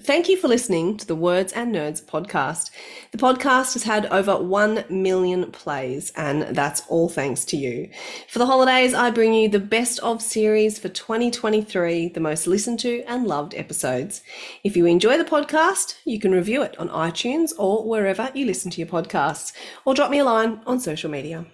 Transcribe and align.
Thank 0.00 0.28
you 0.28 0.36
for 0.36 0.48
listening 0.48 0.98
to 0.98 1.06
the 1.06 1.14
Words 1.14 1.52
and 1.54 1.74
Nerds 1.74 2.04
podcast. 2.04 2.70
The 3.12 3.16
podcast 3.16 3.72
has 3.72 3.84
had 3.84 4.04
over 4.06 4.36
1 4.36 4.84
million 4.90 5.50
plays, 5.50 6.12
and 6.14 6.42
that's 6.54 6.82
all 6.88 7.08
thanks 7.08 7.46
to 7.46 7.56
you. 7.56 7.88
For 8.28 8.38
the 8.38 8.44
holidays, 8.44 8.92
I 8.92 9.10
bring 9.10 9.32
you 9.32 9.48
the 9.48 9.60
best 9.60 10.00
of 10.00 10.20
series 10.20 10.78
for 10.78 10.90
2023, 10.90 12.08
the 12.08 12.20
most 12.20 12.46
listened 12.46 12.80
to 12.80 13.02
and 13.04 13.26
loved 13.26 13.54
episodes. 13.54 14.20
If 14.62 14.76
you 14.76 14.84
enjoy 14.84 15.16
the 15.16 15.24
podcast, 15.24 15.94
you 16.04 16.18
can 16.18 16.32
review 16.32 16.60
it 16.60 16.78
on 16.78 16.90
iTunes 16.90 17.52
or 17.56 17.88
wherever 17.88 18.30
you 18.34 18.44
listen 18.44 18.70
to 18.72 18.80
your 18.80 18.88
podcasts, 18.88 19.54
or 19.86 19.94
drop 19.94 20.10
me 20.10 20.18
a 20.18 20.24
line 20.24 20.60
on 20.66 20.80
social 20.80 21.10
media. 21.10 21.46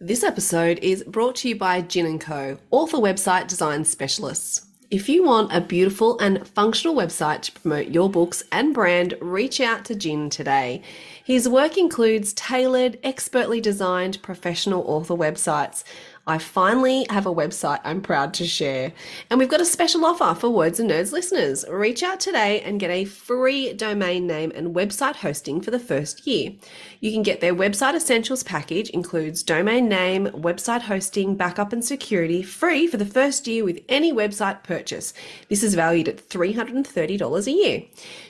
This 0.00 0.24
episode 0.24 0.80
is 0.80 1.04
brought 1.04 1.36
to 1.36 1.50
you 1.50 1.54
by 1.54 1.82
Gin 1.82 2.18
& 2.18 2.20
Co, 2.20 2.58
author 2.72 2.96
website 2.96 3.46
design 3.46 3.84
specialists. 3.84 4.66
If 4.92 5.08
you 5.08 5.24
want 5.24 5.54
a 5.54 5.62
beautiful 5.62 6.18
and 6.18 6.46
functional 6.46 6.94
website 6.94 7.40
to 7.44 7.52
promote 7.52 7.88
your 7.88 8.10
books 8.10 8.44
and 8.52 8.74
brand, 8.74 9.14
reach 9.22 9.58
out 9.58 9.86
to 9.86 9.94
Jin 9.94 10.28
today. 10.28 10.82
His 11.24 11.48
work 11.48 11.78
includes 11.78 12.34
tailored, 12.34 12.98
expertly 13.02 13.58
designed 13.58 14.20
professional 14.20 14.82
author 14.86 15.14
websites 15.14 15.82
I 16.24 16.38
finally 16.38 17.04
have 17.10 17.26
a 17.26 17.34
website 17.34 17.80
I'm 17.82 18.00
proud 18.00 18.32
to 18.34 18.46
share. 18.46 18.92
And 19.28 19.40
we've 19.40 19.48
got 19.48 19.60
a 19.60 19.64
special 19.64 20.04
offer 20.04 20.38
for 20.38 20.50
Words 20.50 20.78
and 20.78 20.88
Nerds 20.88 21.10
listeners. 21.10 21.64
Reach 21.68 22.04
out 22.04 22.20
today 22.20 22.60
and 22.60 22.78
get 22.78 22.90
a 22.90 23.04
free 23.04 23.72
domain 23.72 24.28
name 24.28 24.52
and 24.54 24.72
website 24.72 25.16
hosting 25.16 25.60
for 25.60 25.72
the 25.72 25.80
first 25.80 26.24
year. 26.24 26.52
You 27.00 27.10
can 27.10 27.24
get 27.24 27.40
their 27.40 27.54
website 27.54 27.94
essentials 27.94 28.44
package 28.44 28.88
includes 28.90 29.42
domain 29.42 29.88
name, 29.88 30.26
website 30.26 30.82
hosting, 30.82 31.34
backup 31.34 31.72
and 31.72 31.84
security 31.84 32.40
free 32.42 32.86
for 32.86 32.98
the 32.98 33.04
first 33.04 33.48
year 33.48 33.64
with 33.64 33.80
any 33.88 34.12
website 34.12 34.62
purchase. 34.62 35.12
This 35.48 35.64
is 35.64 35.74
valued 35.74 36.08
at 36.08 36.28
$330 36.28 37.46
a 37.46 37.50
year. 37.50 37.82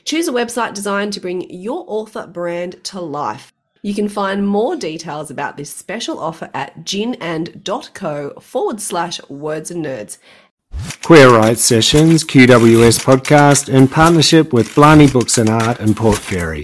Choose 0.04 0.28
a 0.28 0.32
website 0.32 0.72
designed 0.72 1.12
to 1.12 1.20
bring 1.20 1.50
your 1.50 1.84
author 1.86 2.26
brand 2.26 2.82
to 2.84 3.00
life. 3.00 3.52
You 3.84 3.94
can 3.94 4.08
find 4.08 4.46
more 4.46 4.76
details 4.76 5.28
about 5.28 5.56
this 5.56 5.68
special 5.74 6.20
offer 6.20 6.48
at 6.54 6.84
ginand.co 6.84 8.34
forward 8.38 8.80
slash 8.80 9.20
words 9.28 9.72
and 9.72 9.84
nerds. 9.84 10.18
Queer 11.02 11.28
Rights 11.30 11.64
Sessions, 11.64 12.22
QWS 12.22 13.04
podcast, 13.04 13.68
in 13.68 13.88
partnership 13.88 14.52
with 14.52 14.72
Blarney 14.76 15.08
Books 15.12 15.36
and 15.36 15.50
Art 15.50 15.80
and 15.80 15.96
Port 15.96 16.18
Fairy. 16.18 16.62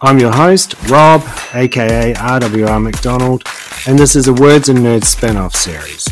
I'm 0.00 0.20
your 0.20 0.32
host, 0.32 0.76
Rob, 0.88 1.22
aka 1.52 2.14
RWR 2.14 2.80
McDonald, 2.80 3.42
and 3.88 3.98
this 3.98 4.14
is 4.14 4.28
a 4.28 4.32
Words 4.32 4.68
and 4.68 4.78
Nerds 4.78 5.06
spin 5.06 5.36
off 5.36 5.56
series. 5.56 6.04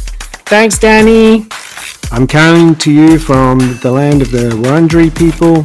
Thanks, 0.46 0.80
Danny! 0.80 1.46
I'm 2.10 2.26
coming 2.26 2.74
to 2.76 2.90
you 2.90 3.20
from 3.20 3.78
the 3.82 3.92
land 3.92 4.20
of 4.20 4.32
the 4.32 4.50
Wurundjeri 4.50 5.16
people, 5.16 5.64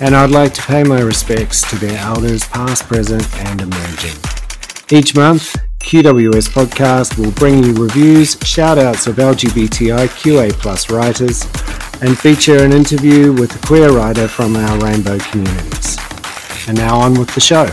and 0.00 0.16
I'd 0.16 0.30
like 0.30 0.54
to 0.54 0.62
pay 0.62 0.82
my 0.82 1.00
respects 1.00 1.68
to 1.68 1.76
their 1.76 1.98
elders, 1.98 2.44
past, 2.44 2.84
present, 2.84 3.22
and 3.40 3.60
emerging. 3.60 4.16
Each 4.90 5.14
month, 5.14 5.54
QWS 5.80 6.48
Podcast 6.48 7.18
will 7.18 7.32
bring 7.32 7.62
you 7.62 7.74
reviews, 7.74 8.38
shout-outs 8.42 9.06
of 9.06 9.16
LGBTIQA 9.16 10.52
plus 10.54 10.90
writers, 10.90 11.44
and 12.02 12.18
feature 12.18 12.64
an 12.64 12.72
interview 12.72 13.32
with 13.32 13.54
a 13.54 13.66
queer 13.66 13.92
writer 13.92 14.26
from 14.26 14.56
our 14.56 14.78
rainbow 14.78 15.18
communities. 15.18 15.98
And 16.66 16.78
now 16.78 16.98
on 16.98 17.14
with 17.14 17.34
the 17.34 17.40
show. 17.40 17.68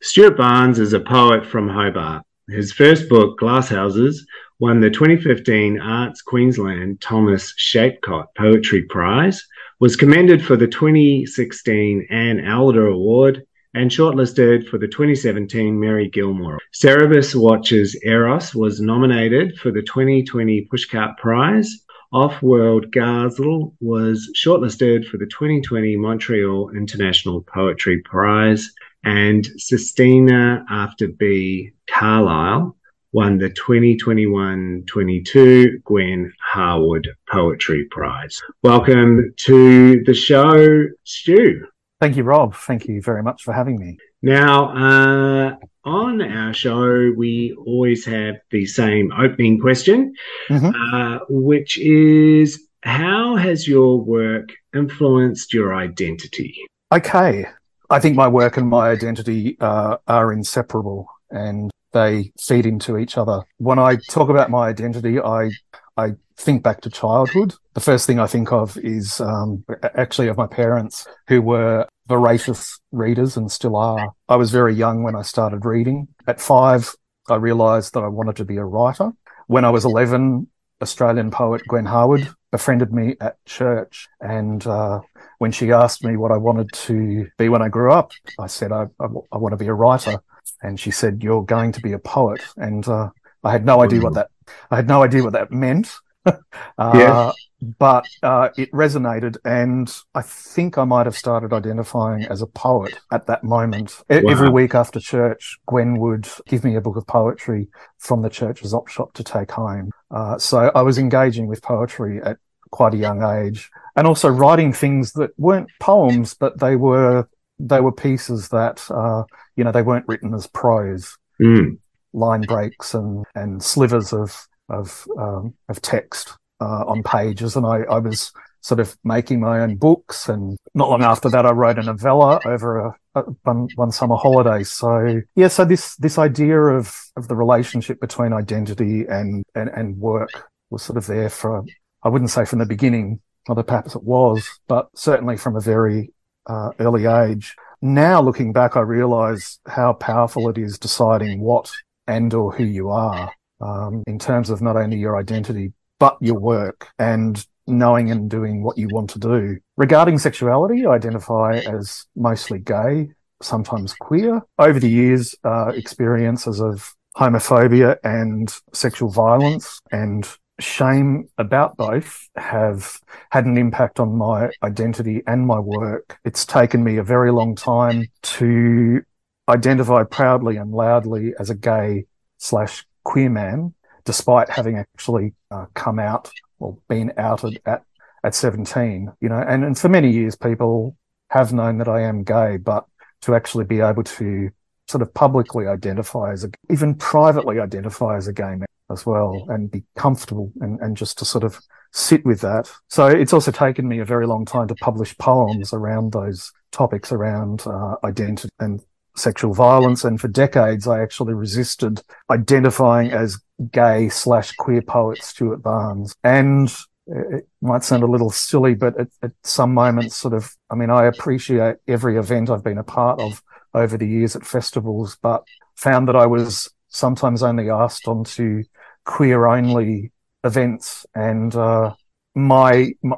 Stuart 0.00 0.36
Barnes 0.36 0.78
is 0.78 0.94
a 0.94 1.00
poet 1.00 1.44
from 1.44 1.68
Hobart. 1.68 2.22
His 2.48 2.72
first 2.72 3.08
book, 3.08 3.38
Glasshouses, 3.38 4.16
won 4.58 4.80
the 4.80 4.90
2015 4.90 5.80
Arts 5.80 6.22
Queensland 6.22 7.00
Thomas 7.00 7.52
Shapcott 7.58 8.26
Poetry 8.36 8.82
Prize, 8.84 9.44
was 9.82 9.96
commended 9.96 10.46
for 10.46 10.56
the 10.56 10.68
2016 10.68 12.06
Anne 12.08 12.38
Elder 12.38 12.86
Award, 12.86 13.44
and 13.74 13.90
shortlisted 13.90 14.64
for 14.68 14.78
the 14.78 14.86
2017 14.86 15.80
Mary 15.80 16.08
Gilmore. 16.08 16.60
Cerberus 16.72 17.34
Watches 17.34 18.00
Eros 18.04 18.54
was 18.54 18.80
nominated 18.80 19.58
for 19.58 19.72
the 19.72 19.82
2020 19.82 20.68
Pushcart 20.72 21.16
Prize. 21.16 21.68
Off-World 22.12 22.92
Ghazal 22.92 23.74
was 23.80 24.30
shortlisted 24.36 25.04
for 25.04 25.16
the 25.16 25.26
2020 25.26 25.96
Montreal 25.96 26.70
International 26.76 27.42
Poetry 27.52 28.02
Prize, 28.02 28.70
and 29.02 29.44
Sestina 29.56 30.64
After 30.70 31.08
B 31.08 31.72
Carlisle 31.90 32.76
won 33.12 33.38
the 33.38 33.50
2021-22 33.50 35.84
Gwen 35.84 36.32
Harwood 36.40 37.08
Poetry 37.30 37.84
Prize. 37.90 38.40
Welcome 38.62 39.34
to 39.36 40.02
the 40.04 40.14
show, 40.14 40.86
Stu. 41.04 41.66
Thank 42.00 42.16
you, 42.16 42.22
Rob. 42.24 42.54
Thank 42.54 42.88
you 42.88 43.02
very 43.02 43.22
much 43.22 43.42
for 43.42 43.52
having 43.52 43.78
me. 43.78 43.98
Now, 44.22 44.70
uh, 44.70 45.56
on 45.84 46.22
our 46.22 46.54
show, 46.54 47.12
we 47.16 47.54
always 47.66 48.04
have 48.06 48.36
the 48.50 48.66
same 48.66 49.12
opening 49.12 49.60
question, 49.60 50.14
mm-hmm. 50.48 50.70
uh, 50.94 51.18
which 51.28 51.78
is 51.78 52.66
how 52.82 53.36
has 53.36 53.68
your 53.68 54.00
work 54.00 54.54
influenced 54.74 55.52
your 55.52 55.74
identity? 55.74 56.56
Okay. 56.92 57.44
I 57.90 58.00
think 58.00 58.16
my 58.16 58.26
work 58.26 58.56
and 58.56 58.68
my 58.68 58.90
identity 58.90 59.56
uh, 59.60 59.98
are 60.08 60.32
inseparable. 60.32 61.06
And 61.30 61.70
they 61.92 62.32
feed 62.40 62.66
into 62.66 62.96
each 62.96 63.16
other. 63.16 63.42
When 63.58 63.78
I 63.78 63.96
talk 64.10 64.28
about 64.28 64.50
my 64.50 64.68
identity, 64.68 65.20
I 65.20 65.50
I 65.96 66.14
think 66.36 66.62
back 66.62 66.80
to 66.82 66.90
childhood. 66.90 67.54
The 67.74 67.80
first 67.80 68.06
thing 68.06 68.18
I 68.18 68.26
think 68.26 68.52
of 68.52 68.76
is 68.78 69.20
um, 69.20 69.64
actually 69.94 70.28
of 70.28 70.36
my 70.36 70.46
parents 70.46 71.06
who 71.28 71.42
were 71.42 71.86
voracious 72.06 72.80
readers 72.90 73.36
and 73.36 73.50
still 73.50 73.76
are. 73.76 74.12
I 74.28 74.36
was 74.36 74.50
very 74.50 74.74
young 74.74 75.02
when 75.02 75.14
I 75.14 75.22
started 75.22 75.64
reading. 75.64 76.08
At 76.26 76.40
five, 76.40 76.94
I 77.28 77.36
realised 77.36 77.94
that 77.94 78.02
I 78.02 78.08
wanted 78.08 78.36
to 78.36 78.44
be 78.44 78.56
a 78.56 78.64
writer. 78.64 79.12
When 79.46 79.64
I 79.64 79.70
was 79.70 79.84
11, 79.84 80.48
Australian 80.80 81.30
poet 81.30 81.62
Gwen 81.68 81.84
Harwood 81.84 82.28
befriended 82.50 82.92
me 82.92 83.16
at 83.20 83.42
church. 83.44 84.08
And 84.20 84.66
uh, 84.66 85.00
when 85.38 85.52
she 85.52 85.72
asked 85.72 86.04
me 86.04 86.16
what 86.16 86.32
I 86.32 86.36
wanted 86.38 86.72
to 86.72 87.28
be 87.38 87.48
when 87.48 87.62
I 87.62 87.68
grew 87.68 87.92
up, 87.92 88.12
I 88.38 88.46
said, 88.46 88.72
I, 88.72 88.86
I 89.00 89.36
want 89.36 89.52
to 89.52 89.56
be 89.56 89.68
a 89.68 89.74
writer 89.74 90.20
and 90.62 90.78
she 90.78 90.90
said, 90.90 91.22
"You're 91.22 91.44
going 91.44 91.72
to 91.72 91.80
be 91.80 91.92
a 91.92 91.98
poet," 91.98 92.40
and 92.56 92.86
uh, 92.88 93.10
I 93.44 93.52
had 93.52 93.64
no 93.64 93.82
idea 93.82 94.00
what 94.00 94.14
that 94.14 94.28
I 94.70 94.76
had 94.76 94.88
no 94.88 95.02
idea 95.02 95.22
what 95.22 95.32
that 95.32 95.50
meant. 95.50 95.92
uh, 96.26 96.32
yeah. 96.78 97.32
But 97.78 98.06
uh, 98.24 98.48
it 98.56 98.72
resonated, 98.72 99.36
and 99.44 99.92
I 100.16 100.22
think 100.22 100.78
I 100.78 100.84
might 100.84 101.06
have 101.06 101.16
started 101.16 101.52
identifying 101.52 102.24
as 102.24 102.42
a 102.42 102.46
poet 102.46 102.98
at 103.12 103.26
that 103.28 103.44
moment. 103.44 104.02
Wow. 104.10 104.22
Every 104.28 104.48
week 104.48 104.74
after 104.74 104.98
church, 104.98 105.58
Gwen 105.66 105.98
would 105.98 106.28
give 106.48 106.64
me 106.64 106.74
a 106.74 106.80
book 106.80 106.96
of 106.96 107.06
poetry 107.06 107.68
from 107.98 108.22
the 108.22 108.30
church's 108.30 108.74
op 108.74 108.88
shop 108.88 109.12
to 109.14 109.22
take 109.22 109.52
home. 109.52 109.92
Uh, 110.10 110.38
so 110.38 110.72
I 110.74 110.82
was 110.82 110.98
engaging 110.98 111.46
with 111.46 111.62
poetry 111.62 112.20
at 112.20 112.38
quite 112.72 112.94
a 112.94 112.98
young 112.98 113.22
age, 113.22 113.70
and 113.94 114.08
also 114.08 114.28
writing 114.28 114.72
things 114.72 115.12
that 115.12 115.30
weren't 115.38 115.68
poems, 115.78 116.34
but 116.34 116.58
they 116.58 116.74
were 116.74 117.28
they 117.62 117.80
were 117.80 117.92
pieces 117.92 118.48
that 118.48 118.84
uh, 118.90 119.22
you 119.56 119.64
know 119.64 119.72
they 119.72 119.82
weren't 119.82 120.08
written 120.08 120.34
as 120.34 120.46
prose, 120.48 121.16
mm. 121.40 121.78
line 122.12 122.42
breaks 122.42 122.94
and 122.94 123.24
and 123.34 123.62
slivers 123.62 124.12
of 124.12 124.46
of 124.68 125.06
um, 125.18 125.54
of 125.68 125.80
text 125.80 126.36
uh, 126.60 126.84
on 126.86 127.02
pages, 127.02 127.56
and 127.56 127.64
I, 127.64 127.82
I 127.82 127.98
was 127.98 128.32
sort 128.62 128.80
of 128.80 128.96
making 129.04 129.40
my 129.40 129.60
own 129.60 129.76
books. 129.76 130.28
And 130.28 130.56
not 130.74 130.88
long 130.88 131.02
after 131.02 131.28
that, 131.30 131.44
I 131.44 131.50
wrote 131.50 131.78
a 131.78 131.82
novella 131.82 132.40
over 132.44 132.78
a, 132.78 132.96
a, 133.16 133.22
one, 133.42 133.68
one 133.74 133.90
summer 133.90 134.16
holiday. 134.16 134.62
So 134.62 135.20
yeah, 135.34 135.48
so 135.48 135.64
this 135.64 135.96
this 135.96 136.18
idea 136.18 136.58
of 136.58 136.96
of 137.16 137.28
the 137.28 137.36
relationship 137.36 138.00
between 138.00 138.32
identity 138.32 139.04
and 139.08 139.44
and, 139.54 139.68
and 139.70 139.98
work 139.98 140.30
was 140.70 140.82
sort 140.82 140.96
of 140.96 141.06
there 141.06 141.28
for 141.28 141.64
I 142.02 142.08
wouldn't 142.08 142.30
say 142.30 142.44
from 142.44 142.58
the 142.58 142.66
beginning, 142.66 143.20
although 143.48 143.62
perhaps 143.62 143.94
it 143.94 144.02
was, 144.02 144.48
but 144.66 144.88
certainly 144.94 145.36
from 145.36 145.56
a 145.56 145.60
very 145.60 146.12
uh, 146.46 146.70
early 146.78 147.06
age. 147.06 147.54
Now 147.84 148.22
looking 148.22 148.52
back, 148.52 148.76
I 148.76 148.80
realize 148.80 149.58
how 149.66 149.94
powerful 149.94 150.48
it 150.48 150.56
is 150.56 150.78
deciding 150.78 151.40
what 151.40 151.68
and 152.06 152.32
or 152.32 152.52
who 152.52 152.62
you 152.62 152.90
are 152.90 153.32
um, 153.60 154.04
in 154.06 154.20
terms 154.20 154.50
of 154.50 154.62
not 154.62 154.76
only 154.76 154.98
your 154.98 155.16
identity, 155.16 155.72
but 155.98 156.16
your 156.20 156.38
work 156.38 156.88
and 157.00 157.44
knowing 157.66 158.12
and 158.12 158.30
doing 158.30 158.62
what 158.62 158.78
you 158.78 158.88
want 158.88 159.10
to 159.10 159.18
do. 159.18 159.58
Regarding 159.76 160.16
sexuality, 160.18 160.86
I 160.86 160.92
identify 160.92 161.58
as 161.58 162.06
mostly 162.14 162.60
gay, 162.60 163.10
sometimes 163.42 163.94
queer. 163.94 164.42
Over 164.60 164.78
the 164.78 164.90
years, 164.90 165.34
uh, 165.42 165.72
experiences 165.74 166.60
of 166.60 166.94
homophobia 167.16 167.96
and 168.04 168.54
sexual 168.72 169.10
violence 169.10 169.80
and 169.90 170.28
shame 170.60 171.28
about 171.38 171.76
both 171.76 172.28
have 172.36 173.00
had 173.30 173.46
an 173.46 173.56
impact 173.56 173.98
on 174.00 174.16
my 174.16 174.50
identity 174.62 175.22
and 175.26 175.46
my 175.46 175.58
work. 175.58 176.18
It's 176.24 176.44
taken 176.44 176.84
me 176.84 176.96
a 176.96 177.02
very 177.02 177.32
long 177.32 177.54
time 177.54 178.06
to 178.22 179.02
identify 179.48 180.04
proudly 180.04 180.56
and 180.56 180.72
loudly 180.72 181.34
as 181.38 181.50
a 181.50 181.54
gay 181.54 182.06
slash 182.38 182.84
queer 183.04 183.30
man, 183.30 183.74
despite 184.04 184.48
having 184.48 184.78
actually 184.78 185.34
uh, 185.50 185.66
come 185.74 185.98
out 185.98 186.30
or 186.58 186.76
been 186.88 187.12
outed 187.16 187.60
at 187.66 187.82
at 188.24 188.36
17, 188.36 189.10
you 189.20 189.28
know, 189.28 189.44
and, 189.48 189.64
and 189.64 189.76
for 189.76 189.88
many 189.88 190.08
years, 190.08 190.36
people 190.36 190.96
have 191.30 191.52
known 191.52 191.78
that 191.78 191.88
I 191.88 192.02
am 192.02 192.22
gay, 192.22 192.56
but 192.56 192.86
to 193.22 193.34
actually 193.34 193.64
be 193.64 193.80
able 193.80 194.04
to 194.04 194.48
sort 194.86 195.02
of 195.02 195.12
publicly 195.12 195.66
identify 195.66 196.30
as 196.30 196.44
a, 196.44 196.50
even 196.70 196.94
privately 196.94 197.58
identify 197.58 198.16
as 198.16 198.28
a 198.28 198.32
gay 198.32 198.54
man 198.54 198.66
as 198.92 199.06
well 199.06 199.46
and 199.48 199.70
be 199.70 199.84
comfortable 199.96 200.52
and, 200.60 200.78
and 200.80 200.96
just 200.96 201.18
to 201.18 201.24
sort 201.24 201.44
of 201.44 201.58
sit 201.92 202.24
with 202.24 202.40
that. 202.40 202.70
So 202.88 203.06
it's 203.06 203.32
also 203.32 203.50
taken 203.50 203.86
me 203.86 203.98
a 203.98 204.04
very 204.04 204.26
long 204.26 204.44
time 204.44 204.68
to 204.68 204.74
publish 204.76 205.16
poems 205.18 205.72
around 205.72 206.12
those 206.12 206.52
topics 206.70 207.12
around 207.12 207.64
uh, 207.66 207.96
identity 208.02 208.48
and 208.58 208.80
sexual 209.14 209.52
violence. 209.52 210.04
And 210.04 210.20
for 210.20 210.28
decades, 210.28 210.88
I 210.88 211.02
actually 211.02 211.34
resisted 211.34 212.02
identifying 212.30 213.12
as 213.12 213.38
gay 213.70 214.08
slash 214.08 214.52
queer 214.52 214.82
poet 214.82 215.22
Stuart 215.22 215.62
Barnes. 215.62 216.14
And 216.24 216.74
it 217.06 217.46
might 217.60 217.84
sound 217.84 218.02
a 218.02 218.06
little 218.06 218.30
silly, 218.30 218.74
but 218.74 218.98
at, 218.98 219.08
at, 219.22 219.32
some 219.42 219.74
moments, 219.74 220.16
sort 220.16 220.34
of, 220.34 220.56
I 220.70 220.74
mean, 220.74 220.90
I 220.90 221.04
appreciate 221.04 221.76
every 221.86 222.16
event 222.16 222.48
I've 222.48 222.64
been 222.64 222.78
a 222.78 222.84
part 222.84 223.20
of 223.20 223.42
over 223.74 223.98
the 223.98 224.06
years 224.06 224.36
at 224.36 224.46
festivals, 224.46 225.18
but 225.20 225.44
found 225.74 226.08
that 226.08 226.16
I 226.16 226.26
was 226.26 226.70
sometimes 226.88 227.42
only 227.42 227.70
asked 227.70 228.06
onto 228.06 228.62
queer 229.04 229.46
only 229.46 230.12
events. 230.44 231.06
And, 231.14 231.54
uh, 231.54 231.94
my, 232.34 232.92
my, 233.02 233.16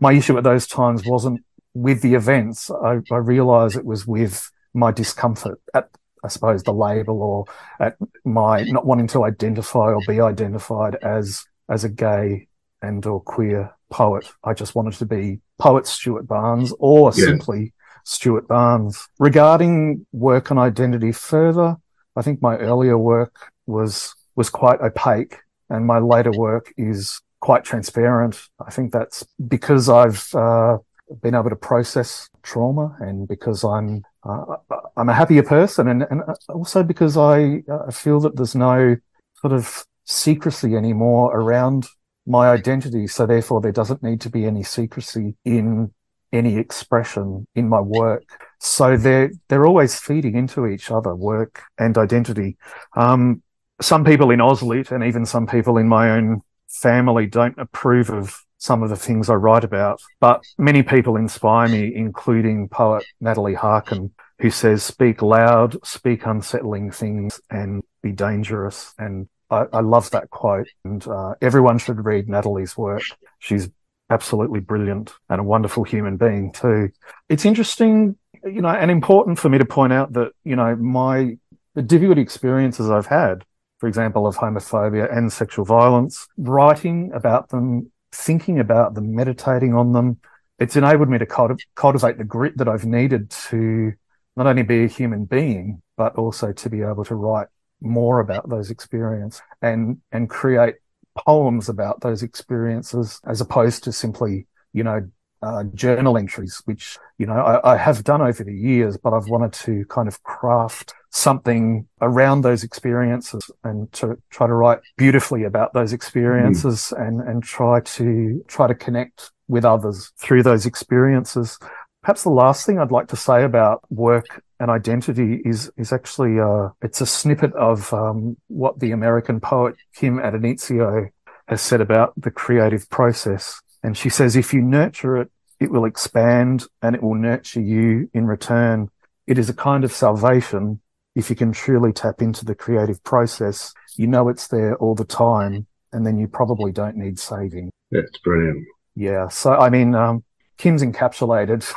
my 0.00 0.12
issue 0.12 0.38
at 0.38 0.44
those 0.44 0.66
times 0.66 1.04
wasn't 1.04 1.44
with 1.74 2.00
the 2.00 2.14
events. 2.14 2.70
I, 2.70 3.00
I 3.10 3.16
realized 3.16 3.76
it 3.76 3.84
was 3.84 4.06
with 4.06 4.50
my 4.72 4.92
discomfort 4.92 5.60
at, 5.74 5.90
I 6.24 6.28
suppose, 6.28 6.62
the 6.62 6.72
label 6.72 7.22
or 7.22 7.44
at 7.78 7.96
my 8.24 8.62
not 8.62 8.86
wanting 8.86 9.08
to 9.08 9.24
identify 9.24 9.92
or 9.92 10.00
be 10.06 10.20
identified 10.20 10.96
as, 10.96 11.44
as 11.68 11.84
a 11.84 11.88
gay 11.90 12.48
and 12.80 13.04
or 13.04 13.20
queer 13.20 13.74
poet. 13.90 14.32
I 14.42 14.54
just 14.54 14.74
wanted 14.74 14.94
to 14.94 15.06
be 15.06 15.40
poet 15.58 15.86
Stuart 15.86 16.26
Barnes 16.26 16.72
or 16.78 17.12
yeah. 17.14 17.26
simply 17.26 17.72
Stuart 18.04 18.48
Barnes. 18.48 19.06
Regarding 19.18 20.06
work 20.12 20.50
and 20.50 20.58
identity 20.58 21.12
further, 21.12 21.76
I 22.16 22.22
think 22.22 22.40
my 22.40 22.56
earlier 22.56 22.96
work 22.96 23.52
was 23.66 24.14
was 24.36 24.50
quite 24.50 24.80
opaque 24.80 25.38
and 25.68 25.86
my 25.86 25.98
later 25.98 26.30
work 26.30 26.72
is 26.76 27.20
quite 27.40 27.64
transparent. 27.64 28.40
I 28.64 28.70
think 28.70 28.92
that's 28.92 29.26
because 29.48 29.88
I've 29.88 30.32
uh, 30.34 30.78
been 31.22 31.34
able 31.34 31.50
to 31.50 31.56
process 31.56 32.28
trauma 32.42 32.96
and 33.00 33.26
because 33.26 33.64
I'm 33.64 34.04
uh, 34.24 34.56
I'm 34.96 35.08
a 35.08 35.14
happier 35.14 35.42
person 35.42 35.88
and, 35.88 36.06
and 36.10 36.22
also 36.48 36.82
because 36.82 37.16
I 37.16 37.62
uh, 37.70 37.90
feel 37.90 38.20
that 38.20 38.36
there's 38.36 38.54
no 38.54 38.96
sort 39.40 39.52
of 39.52 39.84
secrecy 40.04 40.74
anymore 40.74 41.36
around 41.36 41.86
my 42.26 42.48
identity. 42.48 43.06
So 43.06 43.26
therefore 43.26 43.60
there 43.60 43.72
doesn't 43.72 44.02
need 44.02 44.20
to 44.22 44.30
be 44.30 44.44
any 44.44 44.62
secrecy 44.62 45.36
in 45.44 45.92
any 46.32 46.56
expression 46.56 47.46
in 47.54 47.68
my 47.68 47.80
work. 47.80 48.24
So 48.58 48.96
they're, 48.96 49.30
they're 49.48 49.66
always 49.66 49.98
feeding 49.98 50.34
into 50.34 50.66
each 50.66 50.90
other, 50.90 51.14
work 51.14 51.62
and 51.78 51.96
identity. 51.96 52.56
Um, 52.96 53.42
some 53.80 54.04
people 54.04 54.30
in 54.30 54.40
Auslit 54.40 54.90
and 54.90 55.04
even 55.04 55.26
some 55.26 55.46
people 55.46 55.78
in 55.78 55.88
my 55.88 56.10
own 56.10 56.42
family 56.68 57.26
don't 57.26 57.58
approve 57.58 58.10
of 58.10 58.42
some 58.58 58.82
of 58.82 58.88
the 58.88 58.96
things 58.96 59.28
I 59.28 59.34
write 59.34 59.64
about, 59.64 60.00
but 60.18 60.42
many 60.58 60.82
people 60.82 61.16
inspire 61.16 61.68
me, 61.68 61.94
including 61.94 62.68
poet 62.68 63.04
Natalie 63.20 63.54
Harkin, 63.54 64.12
who 64.38 64.50
says, 64.50 64.82
speak 64.82 65.22
loud, 65.22 65.76
speak 65.86 66.26
unsettling 66.26 66.90
things 66.90 67.40
and 67.50 67.82
be 68.02 68.12
dangerous. 68.12 68.94
And 68.98 69.28
I, 69.50 69.66
I 69.72 69.80
love 69.80 70.10
that 70.10 70.30
quote 70.30 70.68
and 70.84 71.06
uh, 71.06 71.34
everyone 71.40 71.78
should 71.78 72.04
read 72.04 72.28
Natalie's 72.28 72.76
work. 72.76 73.02
She's 73.38 73.68
absolutely 74.08 74.60
brilliant 74.60 75.12
and 75.28 75.40
a 75.40 75.44
wonderful 75.44 75.84
human 75.84 76.16
being 76.16 76.52
too. 76.52 76.90
It's 77.28 77.44
interesting, 77.44 78.16
you 78.44 78.62
know, 78.62 78.68
and 78.68 78.90
important 78.90 79.38
for 79.38 79.48
me 79.48 79.58
to 79.58 79.64
point 79.64 79.92
out 79.92 80.12
that, 80.14 80.32
you 80.44 80.56
know, 80.56 80.76
my, 80.76 81.36
the 81.74 81.82
difficult 81.82 82.18
experiences 82.18 82.90
I've 82.90 83.06
had, 83.06 83.44
for 83.86 83.88
example, 83.88 84.26
of 84.26 84.36
homophobia 84.36 85.16
and 85.16 85.32
sexual 85.32 85.64
violence, 85.64 86.26
writing 86.36 87.12
about 87.14 87.50
them, 87.50 87.92
thinking 88.10 88.58
about 88.58 88.94
them, 88.94 89.14
meditating 89.14 89.74
on 89.74 89.92
them, 89.92 90.18
it's 90.58 90.74
enabled 90.74 91.08
me 91.08 91.18
to 91.18 91.24
cultiv- 91.24 91.60
cultivate 91.76 92.18
the 92.18 92.24
grit 92.24 92.58
that 92.58 92.66
I've 92.66 92.84
needed 92.84 93.30
to 93.48 93.92
not 94.34 94.48
only 94.48 94.64
be 94.64 94.82
a 94.82 94.88
human 94.88 95.24
being, 95.24 95.82
but 95.96 96.16
also 96.16 96.50
to 96.52 96.68
be 96.68 96.82
able 96.82 97.04
to 97.04 97.14
write 97.14 97.46
more 97.80 98.18
about 98.18 98.48
those 98.48 98.72
experiences 98.72 99.40
and, 99.62 99.98
and 100.10 100.28
create 100.28 100.74
poems 101.16 101.68
about 101.68 102.00
those 102.00 102.24
experiences 102.24 103.20
as 103.24 103.40
opposed 103.40 103.84
to 103.84 103.92
simply, 103.92 104.48
you 104.72 104.82
know, 104.82 105.08
uh, 105.46 105.62
journal 105.74 106.18
entries, 106.18 106.60
which, 106.64 106.98
you 107.18 107.26
know, 107.26 107.34
I, 107.34 107.74
I, 107.74 107.76
have 107.76 108.02
done 108.02 108.20
over 108.20 108.42
the 108.42 108.54
years, 108.54 108.96
but 108.96 109.12
I've 109.12 109.28
wanted 109.28 109.52
to 109.64 109.84
kind 109.86 110.08
of 110.08 110.20
craft 110.24 110.92
something 111.10 111.86
around 112.00 112.40
those 112.40 112.64
experiences 112.64 113.48
and 113.62 113.90
to 113.92 114.18
try 114.30 114.48
to 114.48 114.52
write 114.52 114.80
beautifully 114.96 115.44
about 115.44 115.72
those 115.72 115.92
experiences 115.92 116.92
mm. 116.92 117.06
and, 117.06 117.20
and 117.20 117.42
try 117.42 117.80
to, 117.80 118.44
try 118.48 118.66
to 118.66 118.74
connect 118.74 119.30
with 119.46 119.64
others 119.64 120.10
through 120.18 120.42
those 120.42 120.66
experiences. 120.66 121.58
Perhaps 122.02 122.24
the 122.24 122.30
last 122.30 122.66
thing 122.66 122.80
I'd 122.80 122.90
like 122.90 123.08
to 123.08 123.16
say 123.16 123.44
about 123.44 123.80
work 123.90 124.42
and 124.58 124.70
identity 124.70 125.42
is 125.44 125.70
is 125.76 125.92
actually 125.92 126.40
uh, 126.40 126.70
it's 126.80 127.00
a 127.00 127.06
snippet 127.06 127.52
of 127.54 127.92
um, 127.92 128.36
what 128.46 128.78
the 128.78 128.92
American 128.92 129.38
poet 129.38 129.74
Kim 129.94 130.16
Addonizio 130.16 131.10
has 131.48 131.60
said 131.60 131.80
about 131.80 132.12
the 132.16 132.30
creative 132.30 132.88
process. 132.88 133.60
And 133.82 133.96
she 133.96 134.08
says, 134.08 134.34
if 134.34 134.52
you 134.52 134.62
nurture 134.62 135.16
it, 135.16 135.30
it 135.60 135.70
will 135.70 135.84
expand 135.84 136.66
and 136.82 136.94
it 136.94 137.02
will 137.02 137.14
nurture 137.14 137.60
you 137.60 138.10
in 138.12 138.26
return. 138.26 138.90
It 139.26 139.38
is 139.38 139.48
a 139.48 139.54
kind 139.54 139.84
of 139.84 139.92
salvation. 139.92 140.80
If 141.14 141.30
you 141.30 141.36
can 141.36 141.52
truly 141.52 141.92
tap 141.92 142.20
into 142.20 142.44
the 142.44 142.54
creative 142.54 143.02
process, 143.02 143.72
you 143.96 144.06
know 144.06 144.28
it's 144.28 144.48
there 144.48 144.76
all 144.76 144.94
the 144.94 145.04
time, 145.04 145.66
and 145.92 146.06
then 146.06 146.18
you 146.18 146.28
probably 146.28 146.72
don't 146.72 146.96
need 146.96 147.18
saving. 147.18 147.70
That's 147.90 148.18
brilliant. 148.18 148.66
Yeah. 148.94 149.28
So, 149.28 149.54
I 149.54 149.70
mean, 149.70 149.94
um, 149.94 150.24
Kim's 150.58 150.82
encapsulated. 150.82 151.72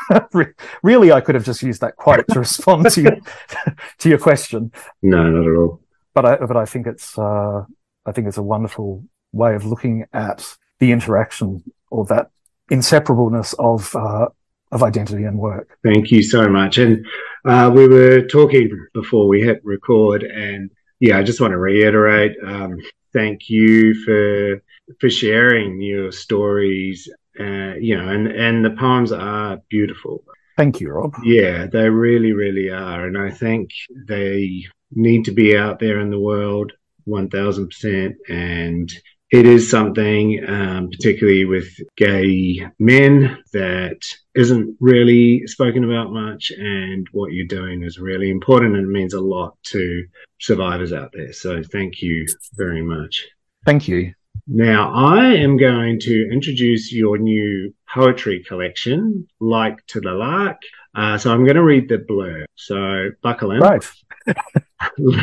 really, 0.83 1.11
I 1.11 1.21
could 1.21 1.35
have 1.35 1.45
just 1.45 1.61
used 1.61 1.81
that 1.81 1.95
quote 1.95 2.25
to 2.29 2.39
respond 2.39 2.89
to 2.91 3.01
your 3.01 3.17
to 3.99 4.09
your 4.09 4.19
question. 4.19 4.71
No, 5.01 5.29
not 5.29 5.47
at 5.47 5.55
all. 5.55 5.81
But 6.13 6.25
I 6.25 6.35
but 6.37 6.57
I 6.57 6.65
think 6.65 6.87
it's 6.87 7.17
uh, 7.17 7.63
I 8.05 8.11
think 8.11 8.27
it's 8.27 8.37
a 8.37 8.43
wonderful 8.43 9.03
way 9.31 9.55
of 9.55 9.65
looking 9.65 10.05
at 10.13 10.57
the 10.79 10.91
interaction 10.91 11.63
or 11.91 12.05
that 12.05 12.31
inseparableness 12.71 13.53
of 13.59 13.95
uh, 13.95 14.27
of 14.71 14.83
identity 14.83 15.23
and 15.23 15.39
work. 15.39 15.77
Thank 15.83 16.11
you 16.11 16.21
so 16.21 16.47
much. 16.47 16.77
And 16.77 17.05
uh, 17.45 17.71
we 17.73 17.87
were 17.87 18.21
talking 18.21 18.69
before 18.93 19.27
we 19.27 19.41
hit 19.41 19.61
record, 19.63 20.23
and 20.23 20.69
yeah, 20.99 21.17
I 21.17 21.23
just 21.23 21.41
want 21.41 21.51
to 21.51 21.57
reiterate. 21.57 22.35
Um, 22.45 22.77
thank 23.13 23.49
you 23.49 23.93
for 24.03 24.61
for 24.99 25.09
sharing 25.09 25.81
your 25.81 26.11
stories 26.11 27.07
uh, 27.39 27.75
you 27.79 27.97
know, 27.97 28.09
and 28.09 28.27
and 28.27 28.65
the 28.65 28.71
poems 28.71 29.11
are 29.11 29.61
beautiful. 29.69 30.23
Thank 30.57 30.81
you, 30.81 30.91
Rob. 30.91 31.15
Yeah, 31.23 31.67
they 31.67 31.89
really, 31.89 32.33
really 32.33 32.69
are, 32.69 33.05
and 33.05 33.17
I 33.17 33.31
think 33.31 33.71
they 34.07 34.65
need 34.91 35.25
to 35.25 35.31
be 35.31 35.55
out 35.55 35.79
there 35.79 35.99
in 35.99 36.09
the 36.09 36.19
world, 36.19 36.73
one 37.05 37.29
thousand 37.29 37.67
percent. 37.67 38.17
And 38.27 38.91
it 39.31 39.45
is 39.45 39.69
something, 39.69 40.43
um, 40.47 40.89
particularly 40.89 41.45
with 41.45 41.69
gay 41.95 42.67
men, 42.79 43.37
that 43.53 44.01
isn't 44.35 44.75
really 44.79 45.45
spoken 45.45 45.83
about 45.83 46.11
much. 46.11 46.51
And 46.51 47.07
what 47.11 47.31
you're 47.31 47.45
doing 47.45 47.83
is 47.83 47.99
really 47.99 48.29
important, 48.29 48.75
and 48.75 48.85
it 48.85 48.89
means 48.89 49.13
a 49.13 49.21
lot 49.21 49.55
to 49.65 50.05
survivors 50.39 50.93
out 50.93 51.11
there. 51.13 51.33
So, 51.33 51.61
thank 51.61 52.01
you 52.01 52.25
very 52.55 52.81
much. 52.81 53.27
Thank 53.65 53.87
you. 53.87 54.13
Now, 54.47 54.91
I 54.91 55.35
am 55.35 55.57
going 55.57 55.99
to 55.99 56.29
introduce 56.31 56.91
your 56.91 57.19
new 57.19 57.71
poetry 57.87 58.43
collection, 58.43 59.27
Like 59.39 59.85
to 59.87 60.01
the 60.01 60.11
Lark. 60.11 60.57
Uh, 60.95 61.19
so 61.19 61.31
I'm 61.31 61.43
going 61.43 61.55
to 61.55 61.63
read 61.63 61.87
the 61.87 61.99
blurb. 61.99 62.45
So 62.55 63.09
buckle 63.21 63.51
in. 63.51 63.59
Right. 63.59 63.87